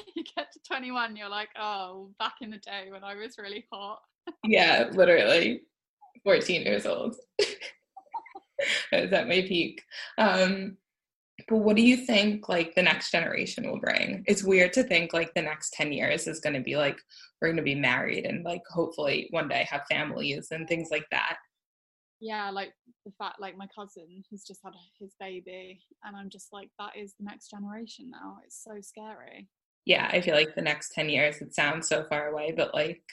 you 0.15 0.23
get 0.35 0.51
to 0.51 0.59
21, 0.67 1.15
you're 1.15 1.29
like, 1.29 1.49
oh, 1.57 2.11
back 2.19 2.35
in 2.41 2.49
the 2.49 2.57
day 2.57 2.87
when 2.91 3.05
I 3.05 3.15
was 3.15 3.37
really 3.37 3.65
hot. 3.71 4.01
yeah, 4.43 4.89
literally 4.91 5.61
14 6.25 6.61
years 6.61 6.85
old. 6.85 7.15
I 8.93 9.01
was 9.01 9.13
at 9.13 9.29
my 9.29 9.41
peak. 9.47 9.81
Um, 10.17 10.75
but 11.47 11.57
what 11.57 11.75
do 11.75 11.81
you 11.81 11.97
think 11.97 12.47
like 12.47 12.75
the 12.75 12.81
next 12.81 13.11
generation 13.11 13.69
will 13.69 13.79
bring? 13.79 14.23
It's 14.25 14.43
weird 14.43 14.73
to 14.73 14.83
think 14.83 15.13
like 15.13 15.33
the 15.33 15.41
next 15.41 15.73
10 15.73 15.91
years 15.91 16.27
is 16.27 16.39
going 16.39 16.55
to 16.55 16.61
be 16.61 16.77
like 16.77 16.97
we're 17.41 17.49
going 17.49 17.57
to 17.57 17.63
be 17.63 17.75
married 17.75 18.25
and 18.25 18.43
like 18.43 18.61
hopefully 18.69 19.27
one 19.31 19.47
day 19.47 19.67
have 19.69 19.81
families 19.89 20.47
and 20.51 20.67
things 20.67 20.89
like 20.91 21.05
that. 21.11 21.37
Yeah, 22.21 22.49
like 22.51 22.71
the 23.05 23.11
fact 23.19 23.41
like 23.41 23.57
my 23.57 23.67
cousin 23.77 24.23
he's 24.29 24.45
just 24.45 24.61
had 24.63 24.73
his 24.99 25.13
baby 25.19 25.81
and 26.03 26.15
I'm 26.15 26.29
just 26.29 26.47
like 26.53 26.69
that 26.79 26.93
is 26.97 27.13
the 27.19 27.25
next 27.25 27.49
generation 27.49 28.09
now. 28.09 28.37
It's 28.45 28.63
so 28.63 28.79
scary. 28.81 29.49
Yeah, 29.85 30.09
I 30.11 30.21
feel 30.21 30.35
like 30.35 30.55
the 30.55 30.61
next 30.61 30.93
10 30.93 31.09
years 31.09 31.41
it 31.41 31.53
sounds 31.53 31.89
so 31.89 32.05
far 32.05 32.29
away 32.29 32.53
but 32.55 32.73
like 32.73 33.03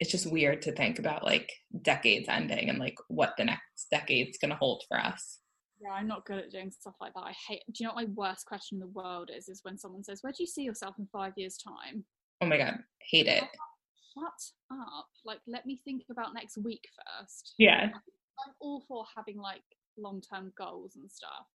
it's 0.00 0.10
just 0.10 0.32
weird 0.32 0.62
to 0.62 0.72
think 0.72 0.98
about 0.98 1.24
like 1.24 1.52
decades 1.82 2.26
ending 2.26 2.70
and 2.70 2.78
like 2.78 2.96
what 3.08 3.34
the 3.36 3.44
next 3.44 3.86
decade's 3.92 4.38
going 4.38 4.50
to 4.50 4.56
hold 4.56 4.82
for 4.88 4.98
us. 4.98 5.40
Yeah, 5.82 5.92
I'm 5.92 6.06
not 6.06 6.26
good 6.26 6.38
at 6.38 6.50
doing 6.50 6.70
stuff 6.70 6.94
like 7.00 7.14
that. 7.14 7.20
I 7.20 7.32
hate. 7.48 7.62
Do 7.66 7.72
you 7.78 7.86
know 7.86 7.94
what 7.94 8.06
my 8.06 8.12
worst 8.14 8.44
question 8.46 8.76
in 8.76 8.80
the 8.80 8.88
world 8.88 9.30
is? 9.34 9.48
Is 9.48 9.60
when 9.62 9.78
someone 9.78 10.04
says, 10.04 10.22
"Where 10.22 10.32
do 10.32 10.42
you 10.42 10.46
see 10.46 10.62
yourself 10.62 10.98
in 10.98 11.06
five 11.06 11.32
years' 11.36 11.56
time?" 11.56 12.04
Oh 12.40 12.46
my 12.46 12.58
god, 12.58 12.78
hate 13.10 13.26
it. 13.26 13.44
Shut 14.14 14.78
up! 14.78 15.08
Like, 15.24 15.40
let 15.46 15.64
me 15.64 15.80
think 15.84 16.02
about 16.10 16.34
next 16.34 16.58
week 16.58 16.84
first. 16.96 17.54
Yeah, 17.56 17.90
I'm 17.92 18.54
all 18.60 18.84
for 18.86 19.06
having 19.16 19.38
like 19.38 19.62
long-term 19.96 20.52
goals 20.58 20.96
and 20.96 21.10
stuff, 21.10 21.46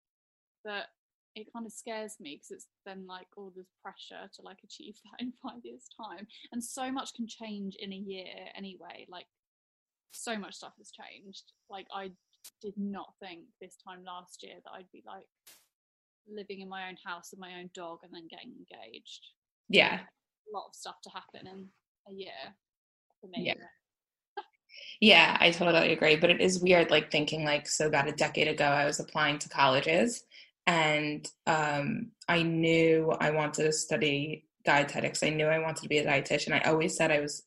but 0.65 0.87
it 1.35 1.53
kind 1.53 1.67
of 1.67 1.73
scares 1.73 2.17
me 2.21 2.37
because 2.37 2.51
it's 2.51 2.67
then 2.87 3.07
like 3.07 3.27
all 3.37 3.53
this 3.55 3.73
pressure 3.83 4.31
to 4.35 4.43
like 4.43 4.59
achieve 4.65 4.95
that 5.05 5.23
in 5.23 5.33
five 5.43 5.61
years' 5.65 5.89
time, 6.01 6.27
and 6.53 6.65
so 6.65 6.91
much 6.91 7.13
can 7.15 7.27
change 7.27 7.77
in 7.79 7.93
a 7.93 7.97
year 7.97 8.49
anyway. 8.57 9.07
Like, 9.09 9.27
so 10.13 10.39
much 10.39 10.55
stuff 10.55 10.75
has 10.79 10.91
changed. 10.91 11.53
Like, 11.69 11.87
I 11.93 12.13
did 12.61 12.74
not 12.76 13.14
think 13.20 13.42
this 13.61 13.76
time 13.76 14.04
last 14.04 14.42
year 14.42 14.54
that 14.64 14.72
I'd 14.72 14.90
be 14.92 15.02
like 15.07 15.26
living 16.28 16.61
in 16.61 16.68
my 16.68 16.88
own 16.88 16.96
house 17.04 17.30
with 17.30 17.40
my 17.40 17.59
own 17.59 17.70
dog 17.74 17.98
and 18.02 18.12
then 18.12 18.28
getting 18.28 18.52
engaged. 18.52 19.26
Yeah. 19.68 20.00
A 20.00 20.57
lot 20.57 20.66
of 20.68 20.74
stuff 20.74 21.00
to 21.02 21.11
happen 21.11 21.46
in 21.46 21.68
a 22.09 22.12
year 22.12 22.33
for 23.20 23.28
me. 23.28 23.46
Yeah. 23.46 23.54
yeah, 25.00 25.37
I 25.40 25.50
totally 25.50 25.92
agree. 25.92 26.16
But 26.16 26.30
it 26.30 26.40
is 26.40 26.61
weird, 26.61 26.90
like 26.90 27.11
thinking 27.11 27.44
like 27.44 27.68
so 27.68 27.87
about 27.87 28.09
a 28.09 28.12
decade 28.12 28.48
ago 28.48 28.64
I 28.64 28.87
was 28.87 29.00
applying 29.00 29.38
to 29.40 29.48
colleges 29.48 30.24
and 30.66 31.28
um, 31.46 32.11
I 32.28 32.42
knew 32.42 33.14
I 33.20 33.30
wanted 33.30 33.64
to 33.64 33.72
study 33.72 34.46
dietetics. 34.64 35.22
I 35.22 35.28
knew 35.28 35.46
I 35.46 35.59
wanted 35.59 35.83
to 35.83 35.88
be 35.88 35.98
a 35.98 36.07
dietitian. 36.07 36.52
I 36.52 36.70
always 36.70 36.96
said 36.96 37.11
I 37.11 37.20
was 37.20 37.42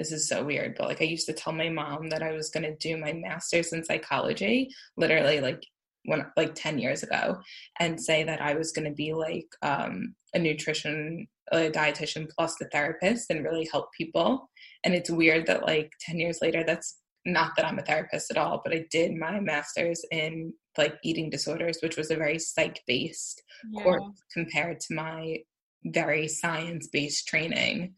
this 0.00 0.12
is 0.12 0.26
so 0.26 0.42
weird, 0.42 0.76
but 0.78 0.88
like 0.88 1.02
I 1.02 1.04
used 1.04 1.26
to 1.26 1.34
tell 1.34 1.52
my 1.52 1.68
mom 1.68 2.08
that 2.08 2.22
I 2.22 2.32
was 2.32 2.48
going 2.48 2.62
to 2.64 2.74
do 2.76 2.96
my 2.96 3.12
master's 3.12 3.74
in 3.74 3.84
psychology, 3.84 4.70
literally 4.96 5.40
like 5.40 5.62
when 6.06 6.24
like 6.38 6.54
10 6.54 6.78
years 6.78 7.02
ago, 7.02 7.38
and 7.78 8.00
say 8.00 8.24
that 8.24 8.40
I 8.40 8.54
was 8.54 8.72
going 8.72 8.86
to 8.86 8.94
be 8.94 9.12
like 9.12 9.46
um, 9.60 10.14
a 10.32 10.38
nutrition, 10.38 11.28
a 11.52 11.68
dietitian 11.68 12.30
plus 12.30 12.56
the 12.58 12.68
therapist 12.72 13.28
and 13.28 13.44
really 13.44 13.68
help 13.70 13.92
people. 13.92 14.48
And 14.84 14.94
it's 14.94 15.10
weird 15.10 15.46
that 15.48 15.66
like 15.66 15.92
10 16.00 16.18
years 16.18 16.38
later, 16.40 16.64
that's 16.66 16.96
not 17.26 17.52
that 17.56 17.66
I'm 17.66 17.78
a 17.78 17.82
therapist 17.82 18.30
at 18.30 18.38
all, 18.38 18.62
but 18.64 18.72
I 18.72 18.86
did 18.90 19.14
my 19.14 19.38
master's 19.38 20.02
in 20.10 20.54
like 20.78 20.94
eating 21.04 21.28
disorders, 21.28 21.76
which 21.82 21.98
was 21.98 22.10
a 22.10 22.16
very 22.16 22.38
psych 22.38 22.80
based 22.86 23.42
yeah. 23.70 23.82
course 23.82 24.22
compared 24.32 24.80
to 24.80 24.94
my 24.94 25.36
very 25.84 26.26
science 26.26 26.88
based 26.90 27.28
training. 27.28 27.96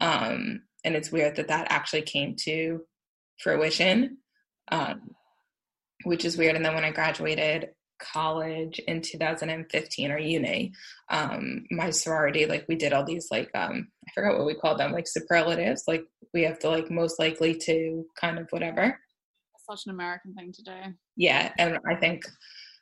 Um, 0.00 0.62
and 0.84 0.94
it's 0.94 1.12
weird 1.12 1.36
that 1.36 1.48
that 1.48 1.66
actually 1.70 2.02
came 2.02 2.34
to 2.36 2.80
fruition 3.38 4.18
um, 4.72 5.10
which 6.04 6.24
is 6.24 6.36
weird. 6.36 6.56
And 6.56 6.64
then 6.64 6.74
when 6.74 6.84
i 6.84 6.90
graduated 6.90 7.70
college 8.00 8.78
in 8.88 9.02
2015 9.02 10.10
or 10.10 10.18
uni 10.18 10.72
um, 11.10 11.64
my 11.70 11.90
sorority 11.90 12.46
like 12.46 12.64
we 12.66 12.74
did 12.74 12.94
all 12.94 13.04
these 13.04 13.28
like 13.30 13.50
um, 13.54 13.88
i 14.08 14.10
forgot 14.14 14.38
what 14.38 14.46
we 14.46 14.54
called 14.54 14.78
them 14.78 14.92
like 14.92 15.06
superlatives 15.06 15.84
like 15.86 16.02
we 16.32 16.42
have 16.42 16.58
to 16.58 16.68
like 16.70 16.90
most 16.90 17.18
likely 17.18 17.54
to 17.54 18.04
kind 18.18 18.38
of 18.38 18.46
whatever. 18.50 18.98
Such 19.68 19.86
an 19.86 19.92
american 19.92 20.34
thing 20.34 20.52
to 20.52 20.62
do. 20.62 20.94
Yeah 21.16 21.52
and 21.58 21.78
i 21.86 21.94
think 21.94 22.24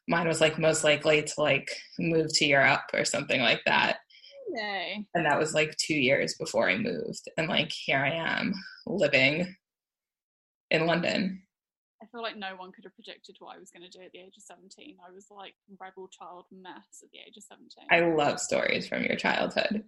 mine 0.06 0.28
was 0.28 0.40
like 0.40 0.58
most 0.58 0.84
likely 0.84 1.22
to 1.22 1.34
like 1.36 1.68
move 1.98 2.28
to 2.34 2.46
europe 2.46 2.82
or 2.94 3.04
something 3.04 3.40
like 3.40 3.60
that 3.66 3.98
Yay. 4.54 5.06
And 5.14 5.26
that 5.26 5.38
was 5.38 5.54
like 5.54 5.76
two 5.76 5.94
years 5.94 6.34
before 6.38 6.68
I 6.68 6.76
moved. 6.76 7.28
And 7.36 7.48
like 7.48 7.70
here 7.72 7.98
I 7.98 8.10
am 8.10 8.54
living 8.86 9.54
in 10.70 10.86
London. 10.86 11.42
I 12.02 12.06
feel 12.06 12.22
like 12.22 12.36
no 12.36 12.54
one 12.56 12.70
could 12.72 12.84
have 12.84 12.94
predicted 12.94 13.36
what 13.40 13.56
I 13.56 13.58
was 13.58 13.70
going 13.70 13.88
to 13.88 13.98
do 13.98 14.04
at 14.04 14.12
the 14.12 14.20
age 14.20 14.36
of 14.36 14.42
17. 14.42 14.96
I 15.06 15.12
was 15.12 15.26
like 15.30 15.54
rebel 15.80 16.08
child 16.08 16.44
mess 16.52 17.02
at 17.02 17.10
the 17.10 17.18
age 17.18 17.36
of 17.36 17.42
17. 17.42 17.68
I 17.90 18.14
love 18.14 18.38
stories 18.38 18.86
from 18.86 19.02
your 19.02 19.16
childhood. 19.16 19.82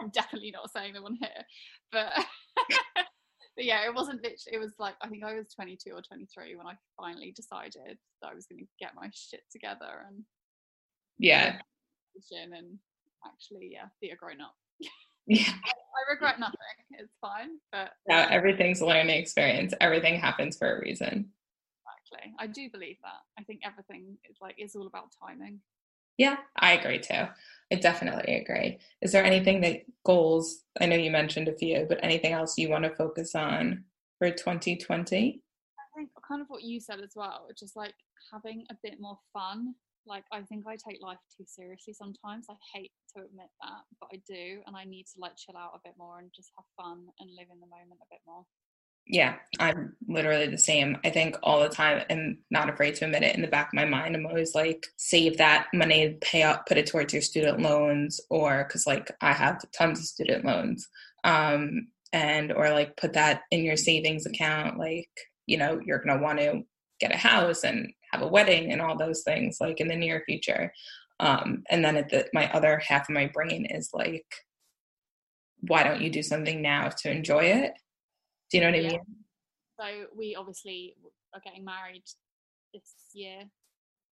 I'm 0.00 0.10
definitely 0.10 0.50
not 0.50 0.72
saying 0.72 0.94
them 0.94 1.04
on 1.04 1.16
here. 1.20 1.44
But, 1.92 2.12
but 2.96 3.64
yeah, 3.64 3.86
it 3.86 3.94
wasn't 3.94 4.22
literally, 4.22 4.54
it 4.54 4.58
was 4.58 4.72
like, 4.78 4.94
I 5.02 5.08
think 5.08 5.22
I 5.22 5.34
was 5.34 5.54
22 5.54 5.90
or 5.90 6.02
23 6.02 6.56
when 6.56 6.66
I 6.66 6.74
finally 7.00 7.32
decided 7.36 7.98
that 8.22 8.30
I 8.30 8.34
was 8.34 8.46
going 8.46 8.64
to 8.64 8.68
get 8.80 8.96
my 8.96 9.08
shit 9.14 9.42
together 9.52 10.06
and 10.08 10.24
yeah. 11.18 11.58
And 12.32 12.78
actually, 13.26 13.70
yeah, 13.72 13.86
be 14.00 14.10
a 14.10 14.16
grown 14.16 14.40
up. 14.40 14.54
Yeah. 15.26 15.52
I 15.52 16.12
regret 16.12 16.40
nothing. 16.40 16.58
It's 16.90 17.14
fine. 17.20 17.58
But 17.70 17.92
yeah, 18.08 18.22
um, 18.22 18.28
everything's 18.32 18.80
a 18.80 18.86
learning 18.86 19.16
experience. 19.16 19.72
Everything 19.80 20.18
happens 20.18 20.56
for 20.56 20.76
a 20.76 20.80
reason. 20.80 21.30
Exactly. 22.10 22.34
I 22.38 22.48
do 22.48 22.68
believe 22.70 22.96
that. 23.02 23.20
I 23.38 23.44
think 23.44 23.60
everything 23.64 24.18
is 24.28 24.38
like 24.40 24.56
is 24.58 24.74
all 24.74 24.88
about 24.88 25.14
timing. 25.24 25.60
Yeah, 26.18 26.36
I 26.56 26.72
agree 26.72 26.98
too. 26.98 27.26
I 27.72 27.76
definitely 27.76 28.36
agree. 28.36 28.78
Is 29.00 29.12
there 29.12 29.24
anything 29.24 29.60
that 29.62 29.82
goals? 30.04 30.64
I 30.80 30.86
know 30.86 30.96
you 30.96 31.10
mentioned 31.10 31.48
a 31.48 31.56
few, 31.56 31.86
but 31.88 32.00
anything 32.02 32.32
else 32.32 32.58
you 32.58 32.68
want 32.68 32.84
to 32.84 32.94
focus 32.94 33.34
on 33.34 33.84
for 34.18 34.30
2020? 34.30 35.42
I 35.78 35.98
think 35.98 36.10
kind 36.26 36.42
of 36.42 36.48
what 36.48 36.62
you 36.62 36.80
said 36.80 37.00
as 37.00 37.12
well, 37.16 37.48
just 37.58 37.76
like 37.76 37.94
having 38.32 38.64
a 38.70 38.76
bit 38.82 39.00
more 39.00 39.18
fun 39.32 39.74
like 40.06 40.24
I 40.32 40.42
think 40.42 40.66
I 40.66 40.76
take 40.76 41.02
life 41.02 41.18
too 41.36 41.44
seriously 41.46 41.92
sometimes. 41.92 42.46
I 42.50 42.54
hate 42.74 42.92
to 43.16 43.24
admit 43.24 43.48
that, 43.62 43.82
but 44.00 44.08
I 44.12 44.20
do, 44.26 44.62
and 44.66 44.76
I 44.76 44.84
need 44.84 45.06
to 45.14 45.20
like 45.20 45.36
chill 45.36 45.56
out 45.56 45.72
a 45.74 45.80
bit 45.84 45.94
more 45.98 46.18
and 46.18 46.30
just 46.34 46.50
have 46.56 46.64
fun 46.76 47.06
and 47.20 47.30
live 47.30 47.48
in 47.52 47.60
the 47.60 47.66
moment 47.66 48.00
a 48.00 48.06
bit 48.10 48.20
more. 48.26 48.44
Yeah, 49.06 49.34
I'm 49.58 49.96
literally 50.06 50.46
the 50.46 50.58
same. 50.58 50.96
I 51.04 51.10
think 51.10 51.36
all 51.42 51.60
the 51.60 51.68
time 51.68 52.04
I'm 52.08 52.38
not 52.50 52.70
afraid 52.70 52.94
to 52.96 53.04
admit 53.04 53.24
it 53.24 53.34
in 53.34 53.42
the 53.42 53.48
back 53.48 53.68
of 53.68 53.74
my 53.74 53.84
mind. 53.84 54.14
I'm 54.14 54.26
always 54.26 54.54
like, 54.54 54.86
save 54.96 55.38
that 55.38 55.66
money, 55.74 56.16
pay 56.20 56.42
up, 56.44 56.66
put 56.66 56.78
it 56.78 56.86
towards 56.86 57.12
your 57.12 57.22
student 57.22 57.60
loans, 57.60 58.20
or 58.30 58.64
because 58.64 58.86
like 58.86 59.10
I 59.20 59.32
have 59.32 59.60
tons 59.76 59.98
of 59.98 60.04
student 60.04 60.44
loans, 60.44 60.88
um, 61.24 61.88
and 62.12 62.52
or 62.52 62.70
like 62.70 62.96
put 62.96 63.14
that 63.14 63.42
in 63.50 63.64
your 63.64 63.76
savings 63.76 64.24
account. 64.24 64.78
Like, 64.78 65.10
you 65.46 65.58
know, 65.58 65.80
you're 65.84 65.98
gonna 65.98 66.22
want 66.22 66.38
to 66.38 66.62
get 67.00 67.12
a 67.12 67.18
house 67.18 67.64
and 67.64 67.92
have 68.12 68.22
a 68.22 68.28
wedding 68.28 68.72
and 68.72 68.80
all 68.80 68.96
those 68.96 69.22
things 69.22 69.58
like 69.60 69.80
in 69.80 69.88
the 69.88 69.96
near 69.96 70.22
future. 70.26 70.72
Um, 71.20 71.62
and 71.70 71.84
then 71.84 71.96
at 71.96 72.08
the, 72.08 72.26
my 72.32 72.50
other 72.52 72.78
half 72.78 73.08
of 73.08 73.14
my 73.14 73.26
brain 73.26 73.66
is 73.66 73.90
like 73.92 74.26
why 75.62 75.84
don't 75.84 76.00
you 76.00 76.10
do 76.10 76.22
something 76.22 76.60
now 76.60 76.88
to 76.88 77.10
enjoy 77.10 77.44
it? 77.44 77.72
Do 78.50 78.58
you 78.58 78.64
know 78.64 78.70
what 78.70 78.82
yeah. 78.82 78.88
i 78.88 78.92
mean? 78.92 79.00
So 79.80 79.86
we 80.16 80.34
obviously 80.34 80.96
are 81.34 81.40
getting 81.44 81.64
married 81.64 82.04
this 82.74 82.92
year 83.14 83.44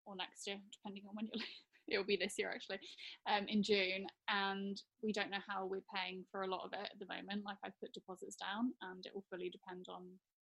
or 0.06 0.16
next 0.16 0.48
year 0.48 0.58
depending 0.72 1.04
on 1.08 1.16
when 1.16 1.28
you're 1.34 1.44
it'll 1.90 2.06
be 2.06 2.18
this 2.22 2.36
year 2.38 2.52
actually 2.54 2.78
um, 3.26 3.46
in 3.48 3.64
june 3.64 4.06
and 4.30 4.80
we 5.02 5.12
don't 5.12 5.32
know 5.32 5.42
how 5.48 5.66
we're 5.66 5.82
paying 5.96 6.24
for 6.32 6.44
a 6.44 6.48
lot 6.48 6.64
of 6.64 6.72
it 6.74 6.88
at 6.92 7.00
the 7.00 7.14
moment. 7.14 7.44
Like 7.46 7.58
i've 7.64 7.80
put 7.82 7.94
deposits 7.94 8.36
down 8.36 8.74
and 8.82 9.06
it 9.06 9.12
will 9.14 9.26
fully 9.30 9.50
depend 9.50 9.88
on 9.90 10.04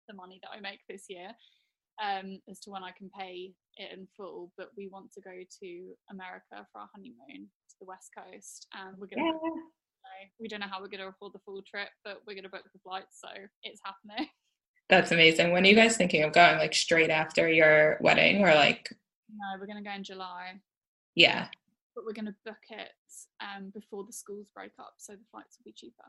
the 0.08 0.16
money 0.16 0.39
that 0.41 0.52
i 0.56 0.60
make 0.60 0.80
this 0.89 1.06
year 1.10 1.30
um, 2.04 2.39
as 2.50 2.60
to 2.62 2.70
when 2.70 2.84
I 2.84 2.91
can 2.91 3.10
pay 3.18 3.54
it 3.78 3.98
in 3.98 4.08
full. 4.16 4.52
But 4.58 4.70
we 4.78 4.88
want 4.88 5.12
to 5.14 5.22
go 5.22 5.32
to 5.32 5.89
America 6.12 6.68
for 6.72 6.82
our 6.82 6.89
honeymoon 6.93 7.48
to 7.70 7.76
the 7.80 7.86
West 7.86 8.12
Coast, 8.18 8.68
and 8.74 8.98
we're 8.98 9.08
gonna. 9.08 9.26
Yeah. 9.26 10.28
we 10.39 10.48
don't 10.48 10.62
know 10.62 10.68
how 10.72 10.82
we're 10.82 10.88
going 10.88 11.02
to 11.02 11.08
afford 11.08 11.34
the 11.34 11.39
full 11.45 11.62
trip, 11.70 11.89
but 12.04 12.22
we're 12.26 12.34
going 12.34 12.43
to 12.43 12.50
book 12.50 12.64
the 12.74 12.80
flights, 12.80 13.20
so 13.20 13.28
it's 13.64 13.82
happening. 13.84 14.30
That's 14.89 15.12
amazing. 15.12 15.52
When 15.52 15.66
are 15.66 15.68
you 15.68 15.76
guys 15.76 15.98
thinking 15.98 16.24
of 16.24 16.34
going? 16.34 16.58
Like 16.58 16.74
straight 16.74 17.10
after 17.10 17.50
your 17.50 17.98
wedding 18.00 18.41
or 18.41 18.54
like 18.54 18.89
No, 19.30 19.60
we're 19.60 19.68
gonna 19.68 19.84
go 19.84 19.91
in 19.91 20.04
July. 20.04 20.62
Yeah. 21.16 21.48
But 21.93 22.06
we're 22.06 22.14
gonna 22.14 22.36
book 22.45 22.56
it 22.70 22.91
um 23.41 23.70
before 23.74 24.06
the 24.06 24.14
schools 24.14 24.48
break 24.56 24.72
up 24.80 24.93
so 24.98 25.14
the 25.14 25.26
flights 25.30 25.58
will 25.58 25.66
be 25.66 25.74
cheaper. 25.76 26.06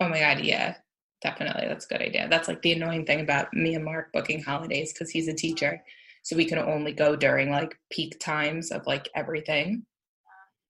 Oh 0.00 0.08
my 0.08 0.18
god, 0.18 0.40
yeah. 0.40 0.76
Definitely. 1.22 1.66
That's 1.66 1.86
a 1.86 1.88
good 1.88 2.02
idea. 2.02 2.28
That's 2.28 2.48
like 2.48 2.62
the 2.62 2.72
annoying 2.72 3.06
thing 3.06 3.20
about 3.20 3.52
me 3.54 3.74
and 3.74 3.84
Mark 3.84 4.12
booking 4.12 4.42
holidays 4.42 4.92
because 4.92 5.10
he's 5.10 5.28
a 5.28 5.34
teacher. 5.34 5.82
So 6.22 6.36
we 6.36 6.44
can 6.44 6.58
only 6.58 6.92
go 6.92 7.16
during 7.16 7.50
like 7.50 7.78
peak 7.90 8.18
times 8.20 8.70
of 8.70 8.86
like 8.86 9.08
everything. 9.14 9.86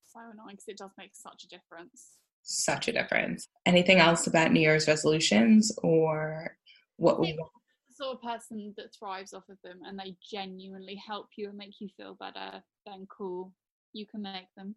So 0.07 0.19
annoying 0.19 0.55
because 0.55 0.67
it 0.67 0.77
does 0.77 0.91
make 0.97 1.15
such 1.15 1.43
a 1.43 1.47
difference. 1.47 2.13
Such 2.43 2.87
a 2.87 2.93
difference. 2.93 3.47
Anything 3.65 3.99
else 3.99 4.27
about 4.27 4.51
New 4.51 4.61
Year's 4.61 4.87
resolutions 4.87 5.71
or 5.83 6.55
what 6.95 7.19
we 7.19 7.33
want? 7.33 7.51
sort 7.97 8.15
of 8.15 8.21
person 8.21 8.73
that 8.77 8.93
thrives 8.93 9.33
off 9.33 9.49
of 9.49 9.57
them 9.63 9.79
and 9.85 9.97
they 9.97 10.15
genuinely 10.31 10.95
help 10.95 11.29
you 11.35 11.49
and 11.49 11.57
make 11.57 11.81
you 11.81 11.89
feel 11.97 12.15
better, 12.15 12.63
then 12.85 13.07
cool, 13.09 13.51
you 13.93 14.05
can 14.05 14.21
make 14.21 14.47
them. 14.55 14.75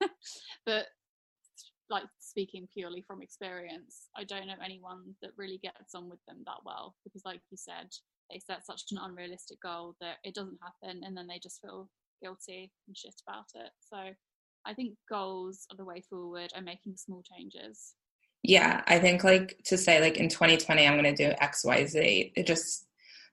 but 0.66 0.86
like 1.90 2.04
speaking 2.18 2.66
purely 2.72 3.02
from 3.06 3.22
experience, 3.22 4.08
I 4.16 4.24
don't 4.24 4.46
know 4.46 4.54
anyone 4.64 5.14
that 5.22 5.32
really 5.36 5.58
gets 5.62 5.94
on 5.94 6.08
with 6.08 6.20
them 6.26 6.38
that 6.46 6.64
well 6.64 6.94
because, 7.04 7.22
like 7.24 7.40
you 7.50 7.56
said, 7.56 7.88
they 8.30 8.38
set 8.38 8.66
such 8.66 8.82
an 8.90 8.98
unrealistic 9.02 9.60
goal 9.60 9.96
that 10.00 10.16
it 10.24 10.34
doesn't 10.34 10.58
happen 10.62 11.02
and 11.04 11.16
then 11.16 11.26
they 11.26 11.38
just 11.38 11.60
feel 11.60 11.90
guilty 12.22 12.72
and 12.86 12.96
shit 12.96 13.14
about 13.26 13.46
it. 13.54 13.70
So 13.92 14.14
I 14.66 14.74
think 14.74 14.94
goals 15.08 15.66
are 15.70 15.76
the 15.76 15.84
way 15.84 16.02
forward 16.08 16.50
and 16.54 16.64
making 16.64 16.96
small 16.96 17.22
changes. 17.22 17.94
Yeah, 18.42 18.82
I 18.86 18.98
think 18.98 19.24
like 19.24 19.58
to 19.64 19.78
say 19.78 20.00
like 20.00 20.16
in 20.16 20.28
2020 20.28 20.86
I'm 20.86 21.00
going 21.00 21.14
to 21.14 21.28
do 21.28 21.34
XYZ. 21.36 22.32
It 22.34 22.46
just 22.46 22.86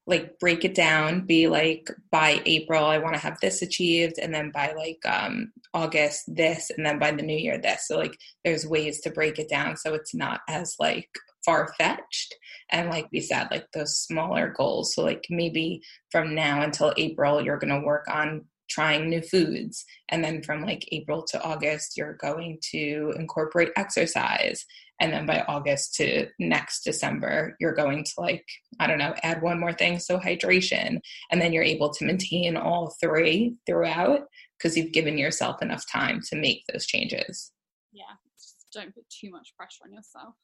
like 0.08 0.39
break 0.39 0.66
it 0.66 0.74
down 0.74 1.26
be 1.26 1.47
like 1.47 1.89
by 2.12 2.41
april 2.45 2.86
i 2.86 2.97
want 2.97 3.14
to 3.14 3.22
have 3.22 3.39
this 3.39 3.62
achieved 3.62 4.18
and 4.18 4.34
then 4.34 4.52
by 4.52 4.74
like 4.74 4.99
um 5.06 5.52
august 5.74 6.24
this 6.28 6.70
and 6.76 6.86
then 6.86 6.99
by 6.99 7.12
the 7.12 7.24
new 7.24 7.38
year 7.38 7.58
this. 7.58 7.88
So 7.88 7.97
like 7.97 8.18
there's 8.43 8.68
ways 8.68 9.02
to 9.02 9.12
break 9.12 9.39
it 9.39 9.49
down 9.49 9.78
so 9.78 9.93
it's 9.93 10.14
not 10.14 10.41
as 10.47 10.76
like 10.80 11.10
far 11.45 11.74
fetched 11.80 12.36
and 12.70 12.89
like 12.89 13.08
we 13.12 13.20
said 13.20 13.47
like 13.49 13.66
those 13.74 13.97
smaller 13.97 14.54
goals. 14.56 14.93
So 14.93 15.04
like 15.04 15.26
maybe 15.30 15.82
from 16.12 16.36
now 16.36 16.62
until 16.62 16.93
april 16.97 17.41
you're 17.41 17.58
going 17.58 17.80
to 17.80 17.86
work 17.86 18.06
on 18.10 18.45
trying 18.70 19.10
new 19.10 19.22
foods. 19.22 19.84
And 20.10 20.24
then 20.24 20.43
from 20.43 20.64
like 20.66 20.88
april 20.91 21.24
to 21.24 21.41
august 21.41 21.97
you're 21.97 22.14
going 22.14 22.60
to 22.72 23.14
incorporate 23.18 23.70
exercise 23.76 24.66
and 25.02 25.12
then 25.12 25.26
by 25.26 25.41
august 25.49 25.95
to 25.95 26.28
next 26.39 26.84
december 26.84 27.56
you're 27.60 27.76
going 27.76 28.04
to 28.04 28.14
like 28.18 28.45
i 28.80 28.88
don't 28.88 28.97
know 28.99 29.14
add 29.24 29.41
one 29.41 29.60
more 29.60 29.74
thing. 29.74 29.99
So 29.99 30.20
hydration. 30.20 30.99
And 31.32 31.41
then 31.41 31.54
you're 31.54 31.64
able 31.64 31.89
to 31.93 32.06
maintain 32.06 32.58
all 32.58 32.95
three 33.02 33.56
throughout 33.66 34.22
because 34.58 34.78
you've 34.78 34.93
given 34.93 35.18
yourself 35.18 35.62
enough 35.62 35.89
time 35.91 36.22
to 36.30 36.36
make 36.36 36.64
those 36.72 36.86
changes. 36.86 37.52
Yeah 37.91 38.04
just 38.39 38.66
don't 38.74 38.93
put 38.93 39.10
too 39.10 39.32
much 39.32 39.54
pressure 39.58 39.84
on 39.86 39.93
yourself. 39.93 40.36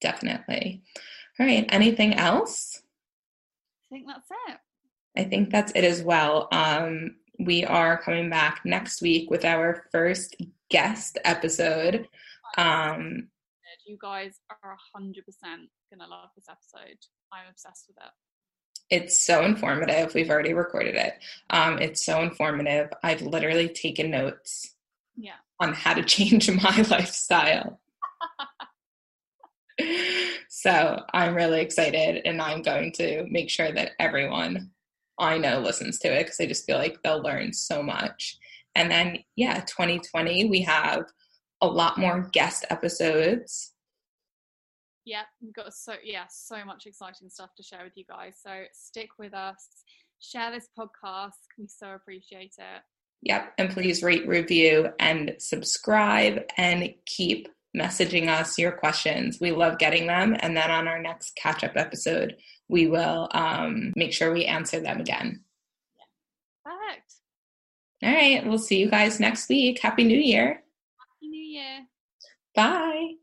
Definitely. 0.00 0.82
All 1.38 1.46
right 1.46 1.66
anything 1.70 2.14
else? 2.14 2.82
I 3.86 3.94
think 3.94 4.06
that's 4.06 4.28
it. 4.48 4.58
I 5.16 5.24
think 5.24 5.50
that's 5.50 5.72
it 5.72 5.84
as 5.84 6.02
well. 6.02 6.48
Um 6.52 7.16
we 7.38 7.64
are 7.64 8.00
coming 8.00 8.30
back 8.30 8.60
next 8.64 9.02
week 9.02 9.30
with 9.30 9.44
our 9.44 9.84
first 9.90 10.36
guest 10.70 11.18
episode. 11.24 12.08
Um 12.56 13.28
you 13.86 13.98
guys 14.00 14.40
are 14.50 14.76
100% 14.96 15.14
gonna 15.90 16.08
love 16.08 16.30
this 16.36 16.46
episode. 16.48 16.98
I'm 17.32 17.50
obsessed 17.50 17.86
with 17.88 17.96
it. 17.98 18.12
It's 18.90 19.24
so 19.24 19.44
informative. 19.44 20.14
We've 20.14 20.30
already 20.30 20.54
recorded 20.54 20.96
it. 20.96 21.14
Um, 21.50 21.78
it's 21.78 22.04
so 22.04 22.20
informative. 22.20 22.90
I've 23.02 23.22
literally 23.22 23.68
taken 23.68 24.10
notes. 24.10 24.74
Yeah. 25.16 25.40
On 25.60 25.72
how 25.72 25.94
to 25.94 26.02
change 26.02 26.50
my 26.62 26.84
lifestyle. 26.90 27.80
so 30.48 31.02
I'm 31.14 31.34
really 31.34 31.60
excited, 31.60 32.22
and 32.26 32.40
I'm 32.40 32.62
going 32.62 32.92
to 32.92 33.26
make 33.30 33.50
sure 33.50 33.72
that 33.72 33.92
everyone 33.98 34.70
I 35.18 35.38
know 35.38 35.60
listens 35.60 35.98
to 36.00 36.12
it 36.12 36.24
because 36.24 36.40
I 36.40 36.46
just 36.46 36.66
feel 36.66 36.78
like 36.78 37.02
they'll 37.02 37.22
learn 37.22 37.52
so 37.52 37.82
much. 37.82 38.38
And 38.74 38.90
then, 38.90 39.18
yeah, 39.36 39.60
2020, 39.60 40.46
we 40.46 40.62
have 40.62 41.04
a 41.60 41.66
lot 41.66 41.98
more 41.98 42.28
guest 42.32 42.64
episodes 42.70 43.71
yeah, 45.04 45.22
we've 45.40 45.54
got 45.54 45.72
so 45.74 45.94
yeah, 46.02 46.24
so 46.30 46.64
much 46.64 46.86
exciting 46.86 47.28
stuff 47.28 47.54
to 47.56 47.62
share 47.62 47.84
with 47.84 47.96
you 47.96 48.04
guys. 48.08 48.38
So 48.44 48.64
stick 48.72 49.10
with 49.18 49.34
us, 49.34 49.68
share 50.20 50.50
this 50.50 50.68
podcast. 50.78 51.32
We 51.58 51.66
so 51.66 51.94
appreciate 51.94 52.54
it. 52.58 52.82
Yep, 53.22 53.54
and 53.58 53.70
please 53.70 54.02
rate, 54.02 54.26
review, 54.26 54.88
and 54.98 55.36
subscribe, 55.38 56.42
and 56.56 56.92
keep 57.06 57.48
messaging 57.76 58.28
us 58.28 58.58
your 58.58 58.72
questions. 58.72 59.38
We 59.40 59.52
love 59.52 59.78
getting 59.78 60.06
them, 60.06 60.36
and 60.40 60.56
then 60.56 60.70
on 60.70 60.88
our 60.88 61.00
next 61.00 61.36
catch 61.36 61.62
up 61.62 61.72
episode, 61.76 62.36
we 62.68 62.88
will 62.88 63.28
um, 63.32 63.92
make 63.96 64.12
sure 64.12 64.32
we 64.32 64.44
answer 64.44 64.80
them 64.80 65.00
again. 65.00 65.44
Yeah. 65.96 66.72
Perfect. 66.72 67.12
All 68.02 68.12
right, 68.12 68.46
we'll 68.46 68.58
see 68.58 68.78
you 68.78 68.90
guys 68.90 69.20
next 69.20 69.48
week. 69.48 69.80
Happy 69.80 70.04
New 70.04 70.18
Year. 70.18 70.62
Happy 70.98 71.28
New 71.28 71.42
Year. 71.42 71.86
Bye. 72.54 73.21